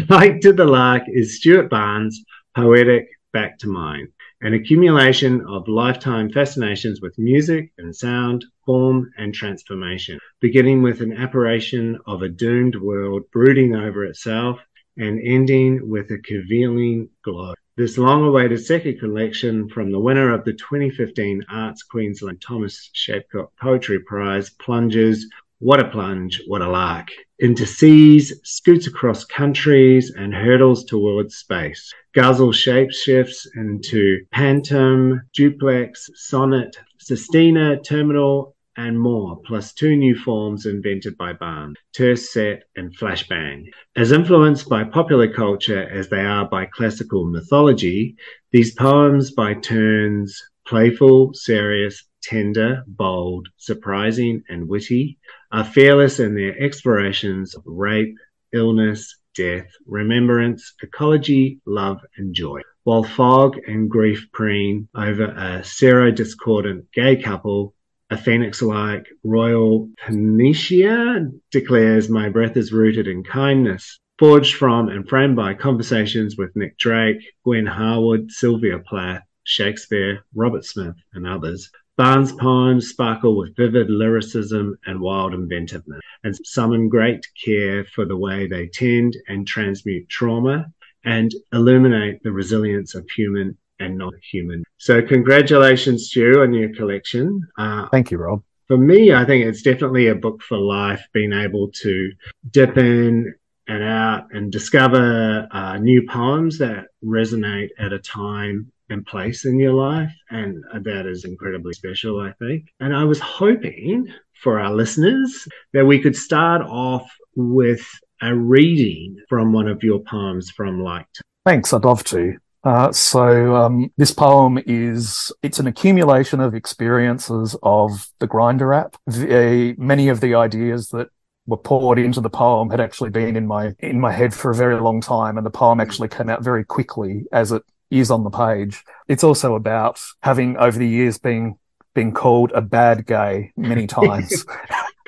like 0.08 0.40
to 0.42 0.52
the 0.52 0.64
Lark 0.64 1.02
is 1.08 1.38
Stuart 1.38 1.68
Barnes' 1.68 2.24
poetic 2.54 3.08
Back 3.36 3.58
to 3.58 3.68
Mind, 3.68 4.08
an 4.40 4.54
accumulation 4.54 5.42
of 5.42 5.68
lifetime 5.68 6.30
fascinations 6.30 7.02
with 7.02 7.18
music 7.18 7.70
and 7.76 7.94
sound, 7.94 8.46
form 8.64 9.12
and 9.18 9.34
transformation, 9.34 10.18
beginning 10.40 10.80
with 10.80 11.02
an 11.02 11.12
apparition 11.12 11.98
of 12.06 12.22
a 12.22 12.30
doomed 12.30 12.76
world 12.76 13.24
brooding 13.34 13.76
over 13.76 14.06
itself 14.06 14.58
and 14.96 15.20
ending 15.22 15.86
with 15.86 16.10
a 16.12 16.18
congealing 16.20 17.10
glow. 17.22 17.52
This 17.76 17.98
long 17.98 18.24
awaited 18.24 18.64
second 18.64 19.00
collection 19.00 19.68
from 19.68 19.92
the 19.92 20.00
winner 20.00 20.32
of 20.32 20.46
the 20.46 20.54
2015 20.54 21.44
Arts 21.50 21.82
Queensland 21.82 22.40
Thomas 22.40 22.88
Shapcott 22.94 23.48
Poetry 23.60 23.98
Prize 23.98 24.48
plunges, 24.48 25.28
what 25.58 25.78
a 25.78 25.90
plunge, 25.90 26.40
what 26.46 26.62
a 26.62 26.70
lark, 26.70 27.08
into 27.38 27.66
seas, 27.66 28.32
scoots 28.44 28.86
across 28.86 29.24
countries, 29.24 30.12
and 30.16 30.34
hurdles 30.34 30.84
towards 30.84 31.36
space. 31.36 31.92
Ghazal 32.14 32.52
shapeshifts 32.52 33.46
into 33.56 34.24
pantoum, 34.34 35.20
duplex, 35.34 36.08
sonnet, 36.14 36.76
sestina, 36.98 37.80
terminal, 37.82 38.56
and 38.76 39.00
more, 39.00 39.40
plus 39.46 39.72
two 39.72 39.96
new 39.96 40.14
forms 40.14 40.66
invented 40.66 41.16
by 41.16 41.32
Barnes, 41.32 41.76
terce 41.94 42.32
set 42.32 42.64
and 42.76 42.96
flashbang. 42.96 43.64
As 43.96 44.12
influenced 44.12 44.68
by 44.68 44.84
popular 44.84 45.32
culture 45.32 45.88
as 45.88 46.08
they 46.08 46.20
are 46.20 46.46
by 46.48 46.66
classical 46.66 47.24
mythology, 47.24 48.16
these 48.52 48.74
poems 48.74 49.30
by 49.30 49.54
turns 49.54 50.42
playful, 50.66 51.30
serious, 51.32 52.04
tender, 52.22 52.82
bold, 52.88 53.48
surprising, 53.56 54.42
and 54.48 54.68
witty, 54.68 55.16
are 55.56 55.64
fearless 55.64 56.20
in 56.20 56.34
their 56.34 56.54
explorations 56.62 57.54
of 57.54 57.62
rape, 57.64 58.14
illness, 58.52 59.16
death, 59.34 59.66
remembrance, 59.86 60.74
ecology, 60.82 61.58
love, 61.64 61.98
and 62.18 62.34
joy. 62.34 62.60
While 62.84 63.04
fog 63.04 63.56
and 63.66 63.90
grief 63.90 64.26
preen 64.34 64.86
over 64.94 65.24
a 65.24 65.62
serodiscordant 65.62 66.92
gay 66.92 67.16
couple, 67.16 67.74
a 68.10 68.18
phoenix 68.18 68.60
like 68.60 69.06
royal 69.24 69.88
poinciana 70.06 71.30
declares, 71.50 72.10
My 72.10 72.28
breath 72.28 72.58
is 72.58 72.70
rooted 72.70 73.08
in 73.08 73.24
kindness. 73.24 73.98
Forged 74.18 74.56
from 74.56 74.90
and 74.90 75.08
framed 75.08 75.36
by 75.36 75.54
conversations 75.54 76.36
with 76.36 76.54
Nick 76.54 76.76
Drake, 76.76 77.22
Gwen 77.44 77.64
Harwood, 77.64 78.30
Sylvia 78.30 78.78
Plath, 78.78 79.22
Shakespeare, 79.44 80.22
Robert 80.34 80.66
Smith, 80.66 80.96
and 81.14 81.26
others, 81.26 81.70
Barnes' 81.96 82.32
poems 82.32 82.88
sparkle 82.88 83.38
with 83.38 83.56
vivid 83.56 83.88
lyricism 83.88 84.78
and 84.84 85.00
wild 85.00 85.32
inventiveness, 85.32 86.02
and 86.24 86.36
summon 86.44 86.90
great 86.90 87.26
care 87.42 87.84
for 87.86 88.04
the 88.04 88.16
way 88.16 88.46
they 88.46 88.66
tend 88.66 89.16
and 89.28 89.46
transmute 89.46 90.06
trauma 90.10 90.66
and 91.04 91.32
illuminate 91.54 92.22
the 92.22 92.32
resilience 92.32 92.94
of 92.94 93.08
human 93.08 93.56
and 93.78 93.96
not 93.96 94.12
human. 94.30 94.62
So, 94.76 95.00
congratulations, 95.00 96.08
Stu, 96.08 96.42
on 96.42 96.52
your 96.52 96.74
collection. 96.74 97.46
Uh, 97.56 97.88
Thank 97.90 98.10
you, 98.10 98.18
Rob. 98.18 98.42
For 98.68 98.76
me, 98.76 99.14
I 99.14 99.24
think 99.24 99.46
it's 99.46 99.62
definitely 99.62 100.08
a 100.08 100.14
book 100.14 100.42
for 100.42 100.58
life, 100.58 101.06
being 101.14 101.32
able 101.32 101.70
to 101.82 102.12
dip 102.50 102.76
in 102.76 103.32
and 103.68 103.82
out 103.82 104.26
and 104.32 104.52
discover 104.52 105.48
uh, 105.50 105.78
new 105.78 106.06
poems 106.06 106.58
that 106.58 106.86
resonate 107.02 107.70
at 107.78 107.92
a 107.92 107.98
time 107.98 108.70
and 108.88 109.06
place 109.06 109.44
in 109.44 109.58
your 109.58 109.74
life. 109.74 110.12
And 110.30 110.62
that 110.82 111.06
is 111.06 111.24
incredibly 111.24 111.72
special, 111.72 112.20
I 112.20 112.32
think. 112.32 112.72
And 112.80 112.94
I 112.94 113.04
was 113.04 113.20
hoping 113.20 114.12
for 114.42 114.60
our 114.60 114.72
listeners 114.72 115.48
that 115.72 115.86
we 115.86 116.00
could 116.00 116.16
start 116.16 116.62
off 116.62 117.10
with 117.34 117.86
a 118.22 118.34
reading 118.34 119.16
from 119.28 119.52
one 119.52 119.68
of 119.68 119.82
your 119.82 120.00
poems 120.00 120.50
from 120.50 120.82
Light. 120.82 121.06
Thanks, 121.44 121.72
I'd 121.72 121.84
love 121.84 122.04
to. 122.04 122.34
Uh, 122.64 122.90
so 122.90 123.54
um, 123.54 123.92
this 123.96 124.10
poem 124.10 124.58
is 124.66 125.30
it's 125.42 125.60
an 125.60 125.68
accumulation 125.68 126.40
of 126.40 126.54
experiences 126.54 127.54
of 127.62 128.08
the 128.18 128.26
Grindr 128.26 128.76
app. 128.76 128.96
The, 129.06 129.76
many 129.78 130.08
of 130.08 130.20
the 130.20 130.34
ideas 130.34 130.88
that 130.88 131.08
were 131.46 131.56
poured 131.56 131.98
into 131.98 132.20
the 132.20 132.30
poem 132.30 132.70
had 132.70 132.80
actually 132.80 133.10
been 133.10 133.36
in 133.36 133.46
my 133.46 133.72
in 133.78 134.00
my 134.00 134.10
head 134.10 134.34
for 134.34 134.50
a 134.50 134.54
very 134.54 134.80
long 134.80 135.00
time, 135.00 135.36
and 135.36 135.46
the 135.46 135.50
poem 135.50 135.78
actually 135.78 136.08
came 136.08 136.28
out 136.28 136.42
very 136.42 136.64
quickly 136.64 137.24
as 137.30 137.52
it 137.52 137.62
is 137.90 138.10
on 138.10 138.24
the 138.24 138.30
page. 138.30 138.84
It's 139.08 139.24
also 139.24 139.54
about 139.54 140.00
having 140.22 140.56
over 140.56 140.78
the 140.78 140.88
years 140.88 141.18
been 141.18 141.56
been 141.94 142.12
called 142.12 142.52
a 142.54 142.60
bad 142.60 143.06
gay 143.06 143.52
many 143.56 143.86
times, 143.98 144.44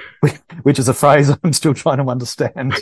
which 0.63 0.79
is 0.79 0.89
a 0.89 0.95
phrase 0.95 1.31
I'm 1.45 1.53
still 1.53 1.75
trying 1.75 1.99
to 1.99 2.11
understand. 2.11 2.75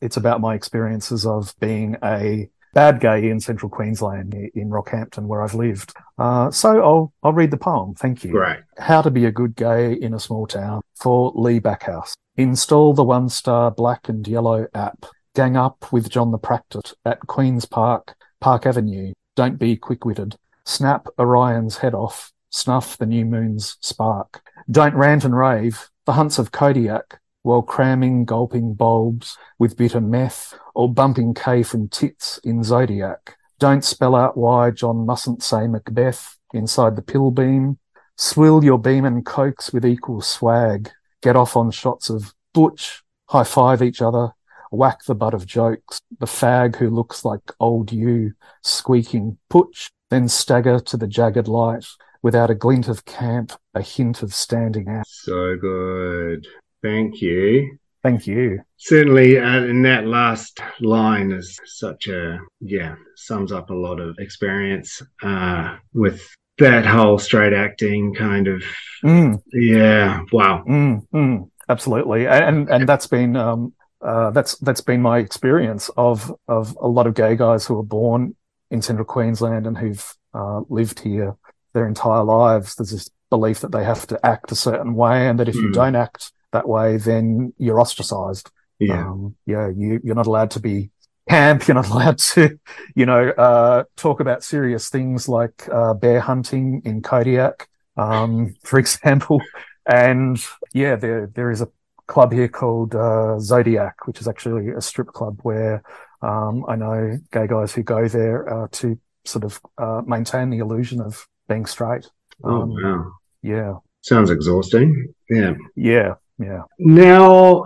it's 0.00 0.16
about 0.16 0.40
my 0.40 0.54
experiences 0.54 1.24
of 1.24 1.54
being 1.60 1.96
a 2.02 2.50
bad 2.72 3.00
gay 3.00 3.28
in 3.30 3.40
central 3.40 3.68
Queensland 3.68 4.34
in 4.34 4.70
Rockhampton 4.70 5.26
where 5.26 5.42
I've 5.42 5.54
lived. 5.54 5.94
Uh, 6.18 6.50
so 6.50 6.82
I'll, 6.82 7.12
I'll 7.22 7.32
read 7.32 7.50
the 7.50 7.56
poem. 7.56 7.94
Thank 7.94 8.24
you. 8.24 8.32
Right. 8.32 8.60
How 8.78 9.02
to 9.02 9.10
be 9.10 9.24
a 9.24 9.32
good 9.32 9.56
gay 9.56 9.92
in 9.92 10.14
a 10.14 10.20
small 10.20 10.46
town 10.46 10.82
for 10.94 11.32
Lee 11.34 11.60
Backhouse. 11.60 12.14
Install 12.36 12.94
the 12.94 13.04
one 13.04 13.28
star 13.28 13.70
black 13.70 14.08
and 14.08 14.26
yellow 14.26 14.66
app. 14.74 15.06
Gang 15.34 15.56
up 15.56 15.92
with 15.92 16.10
John 16.10 16.32
the 16.32 16.38
Practice 16.38 16.94
at 17.04 17.20
Queen's 17.20 17.64
Park 17.64 18.16
Park 18.40 18.66
Avenue. 18.66 19.12
Don't 19.36 19.58
be 19.58 19.76
quick-witted. 19.76 20.36
Snap 20.64 21.06
Orion's 21.18 21.78
head 21.78 21.94
off. 21.94 22.32
Snuff 22.50 22.96
the 22.96 23.06
new 23.06 23.24
moon's 23.24 23.76
spark. 23.80 24.42
Don't 24.70 24.94
rant 24.94 25.24
and 25.24 25.36
rave. 25.36 25.90
The 26.06 26.14
hunts 26.14 26.38
of 26.38 26.50
Kodiak 26.50 27.20
while 27.42 27.62
cramming 27.62 28.24
gulping 28.24 28.74
bulbs 28.74 29.38
with 29.58 29.76
bitter 29.76 30.00
meth 30.00 30.58
or 30.74 30.92
bumping 30.92 31.32
K 31.34 31.62
from 31.62 31.88
tits 31.88 32.38
in 32.44 32.62
Zodiac. 32.62 33.36
Don't 33.58 33.84
spell 33.84 34.14
out 34.14 34.36
why 34.36 34.70
John 34.70 35.06
mustn't 35.06 35.42
say 35.42 35.66
Macbeth 35.66 36.38
inside 36.52 36.96
the 36.96 37.02
pill 37.02 37.30
beam. 37.30 37.78
Swill 38.16 38.64
your 38.64 38.78
beam 38.78 39.04
and 39.04 39.24
cokes 39.24 39.72
with 39.72 39.86
equal 39.86 40.20
swag. 40.20 40.90
Get 41.22 41.36
off 41.36 41.56
on 41.56 41.70
shots 41.70 42.10
of 42.10 42.34
Butch. 42.52 43.02
High 43.28 43.44
five 43.44 43.80
each 43.80 44.02
other 44.02 44.32
whack 44.70 45.04
the 45.04 45.14
butt 45.14 45.34
of 45.34 45.46
jokes, 45.46 46.00
the 46.18 46.26
fag 46.26 46.76
who 46.76 46.90
looks 46.90 47.24
like 47.24 47.52
old 47.58 47.92
you, 47.92 48.32
squeaking 48.62 49.38
putch, 49.48 49.90
then 50.10 50.28
stagger 50.28 50.80
to 50.80 50.96
the 50.96 51.06
jagged 51.06 51.48
light, 51.48 51.86
without 52.22 52.50
a 52.50 52.54
glint 52.54 52.88
of 52.88 53.04
camp, 53.04 53.52
a 53.74 53.82
hint 53.82 54.22
of 54.22 54.34
standing 54.34 54.88
out. 54.88 55.06
So 55.06 55.56
good. 55.56 56.46
Thank 56.82 57.20
you. 57.20 57.78
Thank 58.02 58.26
you. 58.26 58.60
Certainly, 58.78 59.38
uh, 59.38 59.64
in 59.64 59.82
that 59.82 60.06
last 60.06 60.60
line 60.80 61.32
is 61.32 61.58
such 61.66 62.08
a, 62.08 62.38
yeah, 62.60 62.94
sums 63.14 63.52
up 63.52 63.68
a 63.68 63.74
lot 63.74 64.00
of 64.00 64.18
experience 64.18 65.02
uh, 65.22 65.76
with 65.92 66.26
that 66.58 66.86
whole 66.86 67.18
straight 67.18 67.52
acting 67.52 68.14
kind 68.14 68.48
of, 68.48 68.62
mm. 69.04 69.38
yeah, 69.52 70.20
wow. 70.32 70.64
Mm, 70.66 71.06
mm, 71.12 71.50
absolutely. 71.68 72.26
And, 72.26 72.70
and 72.70 72.88
that's 72.88 73.06
been, 73.06 73.36
um, 73.36 73.74
uh, 74.02 74.30
that's 74.30 74.56
that's 74.58 74.80
been 74.80 75.02
my 75.02 75.18
experience 75.18 75.90
of 75.96 76.34
of 76.48 76.76
a 76.80 76.88
lot 76.88 77.06
of 77.06 77.14
gay 77.14 77.36
guys 77.36 77.66
who 77.66 77.78
are 77.78 77.84
born 77.84 78.34
in 78.70 78.82
central 78.82 79.04
Queensland 79.04 79.66
and 79.66 79.76
who've 79.76 80.14
uh, 80.34 80.60
lived 80.68 81.00
here 81.00 81.36
their 81.72 81.86
entire 81.86 82.24
lives. 82.24 82.74
There's 82.74 82.90
this 82.90 83.10
belief 83.28 83.60
that 83.60 83.72
they 83.72 83.84
have 83.84 84.06
to 84.08 84.26
act 84.26 84.52
a 84.52 84.56
certain 84.56 84.94
way, 84.94 85.28
and 85.28 85.38
that 85.38 85.48
if 85.48 85.54
mm. 85.54 85.62
you 85.62 85.66
hmm. 85.68 85.74
don't 85.74 85.96
act 85.96 86.32
that 86.52 86.68
way, 86.68 86.96
then 86.96 87.52
you're 87.58 87.80
ostracized. 87.80 88.50
Yeah, 88.78 89.06
um, 89.06 89.36
yeah, 89.46 89.68
you 89.68 90.00
you're 90.02 90.14
not 90.14 90.26
allowed 90.26 90.52
to 90.52 90.60
be 90.60 90.90
camp. 91.28 91.66
You're 91.68 91.76
not 91.76 91.88
allowed 91.88 92.18
to, 92.18 92.58
you 92.94 93.06
know, 93.06 93.28
uh, 93.30 93.84
talk 93.96 94.20
about 94.20 94.42
serious 94.42 94.88
things 94.88 95.28
like 95.28 95.68
uh, 95.72 95.94
bear 95.94 96.20
hunting 96.20 96.82
in 96.84 97.02
Kodiak, 97.02 97.68
um, 97.96 98.56
for 98.62 98.78
example. 98.84 99.40
And 99.86 100.42
yeah, 100.72 100.96
there 100.96 101.26
there 101.26 101.50
is 101.50 101.60
a 101.62 101.68
club 102.10 102.32
here 102.32 102.48
called 102.48 102.94
uh, 102.94 103.38
Zodiac, 103.38 104.06
which 104.06 104.20
is 104.20 104.28
actually 104.28 104.70
a 104.70 104.80
strip 104.80 105.08
club 105.08 105.38
where 105.42 105.82
um, 106.20 106.64
I 106.68 106.76
know 106.76 107.18
gay 107.32 107.46
guys 107.46 107.72
who 107.72 107.82
go 107.82 108.08
there 108.08 108.38
uh, 108.52 108.68
to 108.72 108.98
sort 109.24 109.44
of 109.44 109.60
uh, 109.78 110.02
maintain 110.04 110.50
the 110.50 110.58
illusion 110.58 111.00
of 111.00 111.26
being 111.48 111.66
straight. 111.66 112.10
Oh, 112.44 112.62
um, 112.62 112.70
wow. 112.70 113.12
Yeah. 113.42 113.74
Sounds 114.02 114.30
exhausting. 114.30 115.14
Yeah. 115.30 115.54
Yeah. 115.76 116.14
Yeah. 116.38 116.62
Now, 116.78 117.64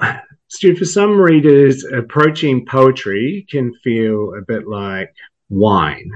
Stu, 0.49 0.77
for 0.77 0.85
some 0.85 1.19
readers, 1.19 1.85
approaching 1.85 2.67
poetry 2.67 3.47
can 3.51 3.73
feel 3.83 4.35
a 4.35 4.43
bit 4.47 4.69
like 4.69 5.15
wine 5.51 6.11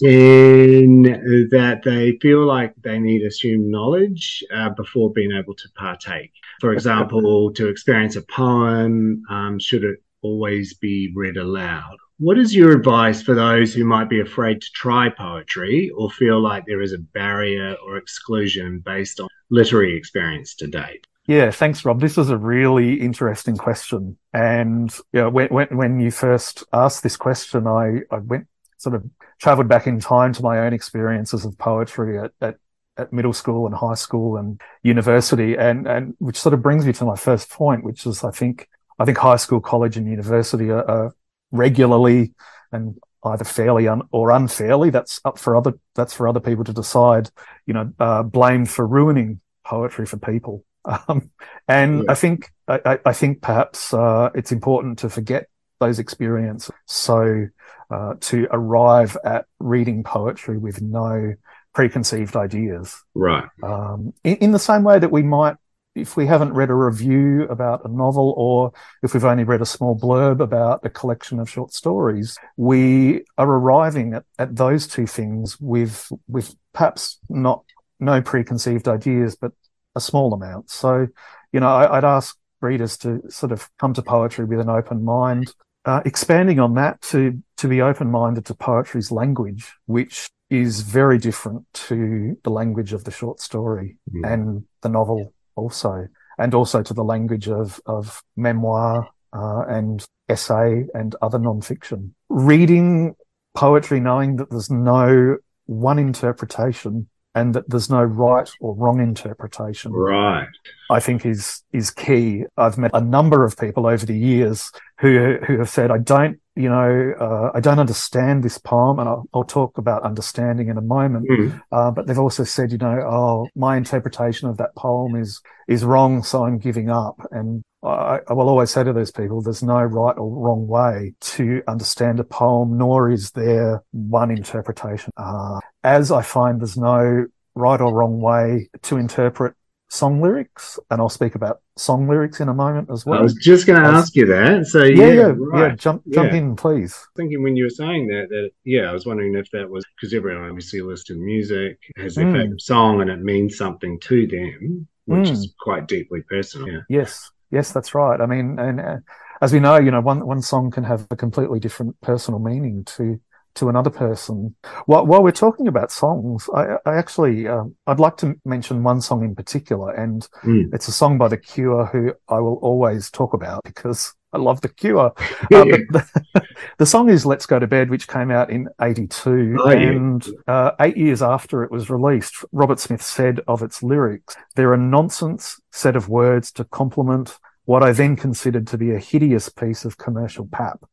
in 0.00 1.02
that 1.50 1.80
they 1.84 2.16
feel 2.22 2.44
like 2.44 2.72
they 2.82 2.98
need 2.98 3.22
assumed 3.22 3.68
knowledge 3.68 4.44
uh, 4.54 4.70
before 4.70 5.12
being 5.12 5.32
able 5.32 5.54
to 5.54 5.68
partake. 5.76 6.32
For 6.60 6.72
example, 6.72 7.52
to 7.54 7.68
experience 7.68 8.16
a 8.16 8.22
poem, 8.22 9.22
um, 9.28 9.58
should 9.58 9.84
it 9.84 10.02
always 10.22 10.74
be 10.74 11.12
read 11.14 11.36
aloud? 11.36 11.96
What 12.18 12.38
is 12.38 12.54
your 12.54 12.72
advice 12.72 13.22
for 13.22 13.34
those 13.34 13.72
who 13.72 13.84
might 13.84 14.08
be 14.08 14.20
afraid 14.20 14.60
to 14.60 14.70
try 14.72 15.08
poetry 15.08 15.90
or 15.90 16.10
feel 16.10 16.40
like 16.40 16.64
there 16.66 16.82
is 16.82 16.92
a 16.92 16.98
barrier 16.98 17.76
or 17.84 17.96
exclusion 17.96 18.82
based 18.84 19.20
on 19.20 19.28
literary 19.50 19.96
experience 19.96 20.54
to 20.56 20.66
date? 20.66 21.06
Yeah, 21.28 21.50
thanks, 21.50 21.84
Rob. 21.84 22.00
This 22.00 22.18
is 22.18 22.30
a 22.30 22.38
really 22.38 22.94
interesting 22.94 23.56
question. 23.56 24.16
And 24.32 24.92
you 25.12 25.20
know, 25.20 25.28
when, 25.28 25.48
when, 25.48 25.76
when 25.76 26.00
you 26.00 26.10
first 26.10 26.64
asked 26.72 27.02
this 27.02 27.16
question, 27.16 27.66
I, 27.66 28.00
I 28.10 28.18
went 28.18 28.48
sort 28.78 28.94
of 28.94 29.04
traveled 29.38 29.68
back 29.68 29.86
in 29.86 30.00
time 30.00 30.32
to 30.32 30.42
my 30.42 30.60
own 30.60 30.72
experiences 30.72 31.44
of 31.44 31.58
poetry 31.58 32.18
at, 32.18 32.30
at, 32.40 32.56
at 32.96 33.12
middle 33.12 33.32
school 33.32 33.66
and 33.66 33.74
high 33.74 33.94
school 33.94 34.36
and 34.36 34.60
university. 34.82 35.56
And, 35.56 35.86
and 35.86 36.14
which 36.18 36.38
sort 36.38 36.54
of 36.54 36.62
brings 36.62 36.86
me 36.86 36.92
to 36.94 37.04
my 37.04 37.16
first 37.16 37.50
point, 37.50 37.84
which 37.84 38.06
is 38.06 38.24
I 38.24 38.30
think, 38.30 38.68
I 38.98 39.04
think 39.04 39.18
high 39.18 39.36
school, 39.36 39.60
college 39.60 39.96
and 39.96 40.08
university 40.08 40.70
are, 40.70 40.88
are 40.88 41.14
regularly 41.50 42.34
and 42.72 42.98
either 43.24 43.44
fairly 43.44 43.88
un- 43.88 44.08
or 44.12 44.30
unfairly, 44.30 44.90
that's 44.90 45.20
up 45.24 45.38
for 45.38 45.56
other, 45.56 45.74
that's 45.94 46.14
for 46.14 46.28
other 46.28 46.40
people 46.40 46.64
to 46.64 46.72
decide, 46.72 47.30
you 47.66 47.74
know, 47.74 47.92
uh, 47.98 48.22
blamed 48.22 48.70
for 48.70 48.86
ruining 48.86 49.40
poetry 49.64 50.06
for 50.06 50.16
people. 50.16 50.64
Um, 51.08 51.30
and 51.66 52.04
yeah. 52.04 52.12
I 52.12 52.14
think, 52.14 52.50
I, 52.66 52.98
I 53.04 53.12
think 53.12 53.42
perhaps, 53.42 53.92
uh, 53.92 54.30
it's 54.34 54.52
important 54.52 55.00
to 55.00 55.10
forget 55.10 55.48
those 55.80 55.98
experiences. 55.98 56.70
So, 56.86 57.46
uh, 57.90 58.14
to 58.20 58.46
arrive 58.50 59.16
at 59.24 59.46
reading 59.58 60.02
poetry 60.02 60.58
with 60.58 60.82
no 60.82 61.34
preconceived 61.74 62.36
ideas. 62.36 63.02
Right. 63.14 63.48
Um, 63.62 64.12
in, 64.24 64.36
in 64.36 64.52
the 64.52 64.58
same 64.58 64.82
way 64.82 64.98
that 64.98 65.10
we 65.10 65.22
might, 65.22 65.56
if 65.94 66.16
we 66.16 66.26
haven't 66.26 66.52
read 66.52 66.70
a 66.70 66.74
review 66.74 67.44
about 67.44 67.84
a 67.84 67.88
novel 67.88 68.34
or 68.36 68.72
if 69.02 69.14
we've 69.14 69.24
only 69.24 69.44
read 69.44 69.62
a 69.62 69.66
small 69.66 69.98
blurb 69.98 70.40
about 70.40 70.84
a 70.84 70.90
collection 70.90 71.40
of 71.40 71.48
short 71.50 71.72
stories, 71.72 72.38
we 72.56 73.24
are 73.36 73.48
arriving 73.48 74.14
at, 74.14 74.24
at 74.38 74.54
those 74.54 74.86
two 74.86 75.06
things 75.06 75.58
with, 75.60 76.10
with 76.28 76.54
perhaps 76.72 77.18
not 77.28 77.64
no 78.00 78.22
preconceived 78.22 78.86
ideas, 78.86 79.34
but 79.34 79.52
a 79.96 80.00
small 80.00 80.32
amount. 80.34 80.70
So, 80.70 81.08
you 81.52 81.60
know, 81.60 81.68
I, 81.68 81.96
would 81.96 82.04
ask 82.04 82.36
readers 82.60 82.96
to 82.98 83.22
sort 83.30 83.52
of 83.52 83.68
come 83.78 83.94
to 83.94 84.02
poetry 84.02 84.44
with 84.44 84.60
an 84.60 84.68
open 84.68 85.04
mind. 85.04 85.52
Uh, 85.88 86.02
expanding 86.04 86.60
on 86.60 86.74
that 86.74 87.00
to 87.00 87.42
to 87.56 87.66
be 87.66 87.80
open 87.80 88.10
minded 88.10 88.44
to 88.44 88.52
poetry's 88.52 89.10
language, 89.10 89.72
which 89.86 90.28
is 90.50 90.82
very 90.82 91.16
different 91.16 91.64
to 91.72 92.36
the 92.44 92.50
language 92.50 92.92
of 92.92 93.04
the 93.04 93.10
short 93.10 93.40
story 93.40 93.96
mm. 94.12 94.30
and 94.30 94.64
the 94.82 94.90
novel 94.90 95.32
also, 95.56 96.06
and 96.36 96.52
also 96.52 96.82
to 96.82 96.92
the 96.92 97.02
language 97.02 97.48
of 97.48 97.80
of 97.86 98.22
memoir 98.36 99.08
uh, 99.32 99.62
and 99.66 100.04
essay 100.28 100.84
and 100.92 101.16
other 101.22 101.38
nonfiction. 101.38 102.10
Reading 102.28 103.14
poetry, 103.56 103.98
knowing 103.98 104.36
that 104.36 104.50
there's 104.50 104.70
no 104.70 105.38
one 105.64 105.98
interpretation 105.98 107.08
and 107.38 107.54
that 107.54 107.68
there's 107.70 107.88
no 107.88 108.02
right 108.02 108.50
or 108.60 108.74
wrong 108.74 109.00
interpretation. 109.00 109.92
Right. 109.92 110.48
I 110.90 111.00
think 111.00 111.24
is 111.24 111.62
is 111.72 111.90
key. 111.90 112.44
I've 112.56 112.78
met 112.78 112.90
a 112.94 113.00
number 113.00 113.44
of 113.44 113.56
people 113.56 113.86
over 113.86 114.04
the 114.04 114.18
years 114.18 114.72
who 114.98 115.36
who 115.46 115.58
have 115.58 115.68
said, 115.68 115.90
"I 115.90 115.98
don't, 115.98 116.38
you 116.56 116.68
know, 116.68 117.12
uh, 117.20 117.50
I 117.54 117.60
don't 117.60 117.78
understand 117.78 118.42
this 118.42 118.58
poem," 118.58 118.98
and 118.98 119.08
I'll, 119.08 119.24
I'll, 119.34 119.44
talk 119.44 119.78
about 119.78 120.02
understanding 120.02 120.68
in 120.68 120.78
a 120.78 120.82
moment. 120.82 121.28
Mm. 121.28 121.62
Uh, 121.70 121.90
but 121.90 122.06
they've 122.06 122.18
also 122.18 122.44
said, 122.44 122.72
you 122.72 122.78
know, 122.78 123.00
"Oh, 123.06 123.48
my 123.54 123.76
interpretation 123.76 124.48
of 124.48 124.56
that 124.58 124.74
poem 124.76 125.14
is 125.14 125.40
is 125.68 125.84
wrong, 125.84 126.22
so 126.22 126.44
I'm 126.44 126.58
giving 126.58 126.90
up." 126.90 127.20
And 127.30 127.62
I, 127.82 128.18
I, 128.28 128.32
will 128.32 128.48
always 128.48 128.70
say 128.70 128.82
to 128.82 128.92
those 128.92 129.12
people, 129.12 129.40
there's 129.40 129.62
no 129.62 129.80
right 129.80 130.16
or 130.16 130.28
wrong 130.28 130.66
way 130.66 131.14
to 131.20 131.62
understand 131.68 132.18
a 132.18 132.24
poem, 132.24 132.76
nor 132.76 133.10
is 133.10 133.30
there 133.32 133.84
one 133.92 134.30
interpretation. 134.30 135.12
Uh, 135.16 135.60
as 135.84 136.10
I 136.10 136.22
find 136.22 136.60
there's 136.60 136.76
no 136.76 137.26
right 137.54 137.80
or 137.80 137.94
wrong 137.94 138.20
way 138.20 138.68
to 138.82 138.96
interpret 138.96 139.54
song 139.88 140.20
lyrics, 140.20 140.78
and 140.90 141.00
I'll 141.00 141.08
speak 141.08 141.34
about 141.34 141.60
song 141.76 142.08
lyrics 142.08 142.40
in 142.40 142.48
a 142.48 142.54
moment 142.54 142.90
as 142.90 143.06
well. 143.06 143.20
I 143.20 143.22
was 143.22 143.34
just 143.34 143.66
going 143.66 143.80
to 143.80 143.88
ask 143.88 144.14
you 144.14 144.26
that. 144.26 144.66
So 144.66 144.84
yeah, 144.84 145.06
yeah, 145.06 145.12
yeah, 145.12 145.32
right. 145.36 145.70
yeah 145.70 145.76
jump 145.76 146.02
jump 146.12 146.32
yeah. 146.32 146.38
in, 146.38 146.56
please. 146.56 146.96
Thinking 147.16 147.42
when 147.42 147.56
you 147.56 147.64
were 147.64 147.70
saying 147.70 148.08
that, 148.08 148.28
that 148.28 148.50
yeah, 148.64 148.90
I 148.90 148.92
was 148.92 149.06
wondering 149.06 149.34
if 149.34 149.50
that 149.52 149.68
was 149.68 149.84
because 149.96 150.14
everyone 150.14 150.48
obviously 150.48 150.80
listens 150.80 151.04
to 151.04 151.14
music, 151.14 151.78
has 151.96 152.14
their 152.14 152.26
mm. 152.26 152.40
favorite 152.40 152.60
song, 152.60 153.00
and 153.00 153.10
it 153.10 153.20
means 153.20 153.56
something 153.56 153.98
to 154.00 154.26
them, 154.26 154.86
which 155.06 155.28
mm. 155.28 155.32
is 155.32 155.54
quite 155.60 155.88
deeply 155.88 156.22
personal. 156.22 156.82
Yes, 156.88 157.30
Yes, 157.50 157.72
that's 157.72 157.94
right. 157.94 158.20
I 158.20 158.26
mean, 158.26 158.58
and 158.58 158.80
uh, 158.80 158.96
as 159.40 159.52
we 159.52 159.60
know, 159.60 159.76
you 159.78 159.90
know, 159.90 160.00
one 160.00 160.26
one 160.26 160.42
song 160.42 160.70
can 160.70 160.84
have 160.84 161.06
a 161.10 161.16
completely 161.16 161.60
different 161.60 162.00
personal 162.00 162.40
meaning 162.40 162.84
to 162.96 163.20
to 163.54 163.68
another 163.68 163.90
person. 163.90 164.54
While, 164.86 165.06
while 165.06 165.22
we're 165.22 165.32
talking 165.32 165.66
about 165.66 165.90
songs, 165.90 166.48
I, 166.54 166.76
I 166.86 166.96
actually 166.96 167.48
um, 167.48 167.74
I'd 167.86 168.00
like 168.00 168.16
to 168.18 168.34
mention 168.44 168.82
one 168.82 169.00
song 169.00 169.24
in 169.24 169.34
particular, 169.34 169.92
and 169.92 170.26
mm. 170.42 170.72
it's 170.72 170.88
a 170.88 170.92
song 170.92 171.18
by 171.18 171.28
The 171.28 171.38
Cure, 171.38 171.86
who 171.86 172.14
I 172.28 172.38
will 172.40 172.56
always 172.56 173.10
talk 173.10 173.34
about 173.34 173.64
because 173.64 174.14
I 174.32 174.38
love 174.38 174.60
The 174.60 174.68
Cure. 174.68 175.12
uh, 175.18 175.46
the, 175.50 176.44
the, 176.78 176.86
song 176.86 177.08
is 177.08 177.24
"Let's 177.24 177.46
Go 177.46 177.58
to 177.58 177.66
Bed," 177.66 177.90
which 177.90 178.08
came 178.08 178.30
out 178.30 178.50
in 178.50 178.68
'82, 178.80 179.56
oh, 179.60 179.68
and 179.68 180.26
yeah. 180.26 180.32
uh, 180.52 180.74
eight 180.80 180.96
years 180.96 181.22
after 181.22 181.62
it 181.64 181.70
was 181.70 181.88
released, 181.90 182.44
Robert 182.52 182.78
Smith 182.78 183.02
said 183.02 183.40
of 183.48 183.62
its 183.62 183.82
lyrics, 183.82 184.36
"They're 184.54 184.74
a 184.74 184.78
nonsense 184.78 185.60
set 185.72 185.96
of 185.96 186.08
words 186.08 186.52
to 186.52 186.64
complement 186.64 187.38
what 187.64 187.82
I 187.82 187.92
then 187.92 188.16
considered 188.16 188.66
to 188.68 188.78
be 188.78 188.92
a 188.92 188.98
hideous 188.98 189.48
piece 189.48 189.84
of 189.84 189.98
commercial 189.98 190.48
pap." 190.50 190.84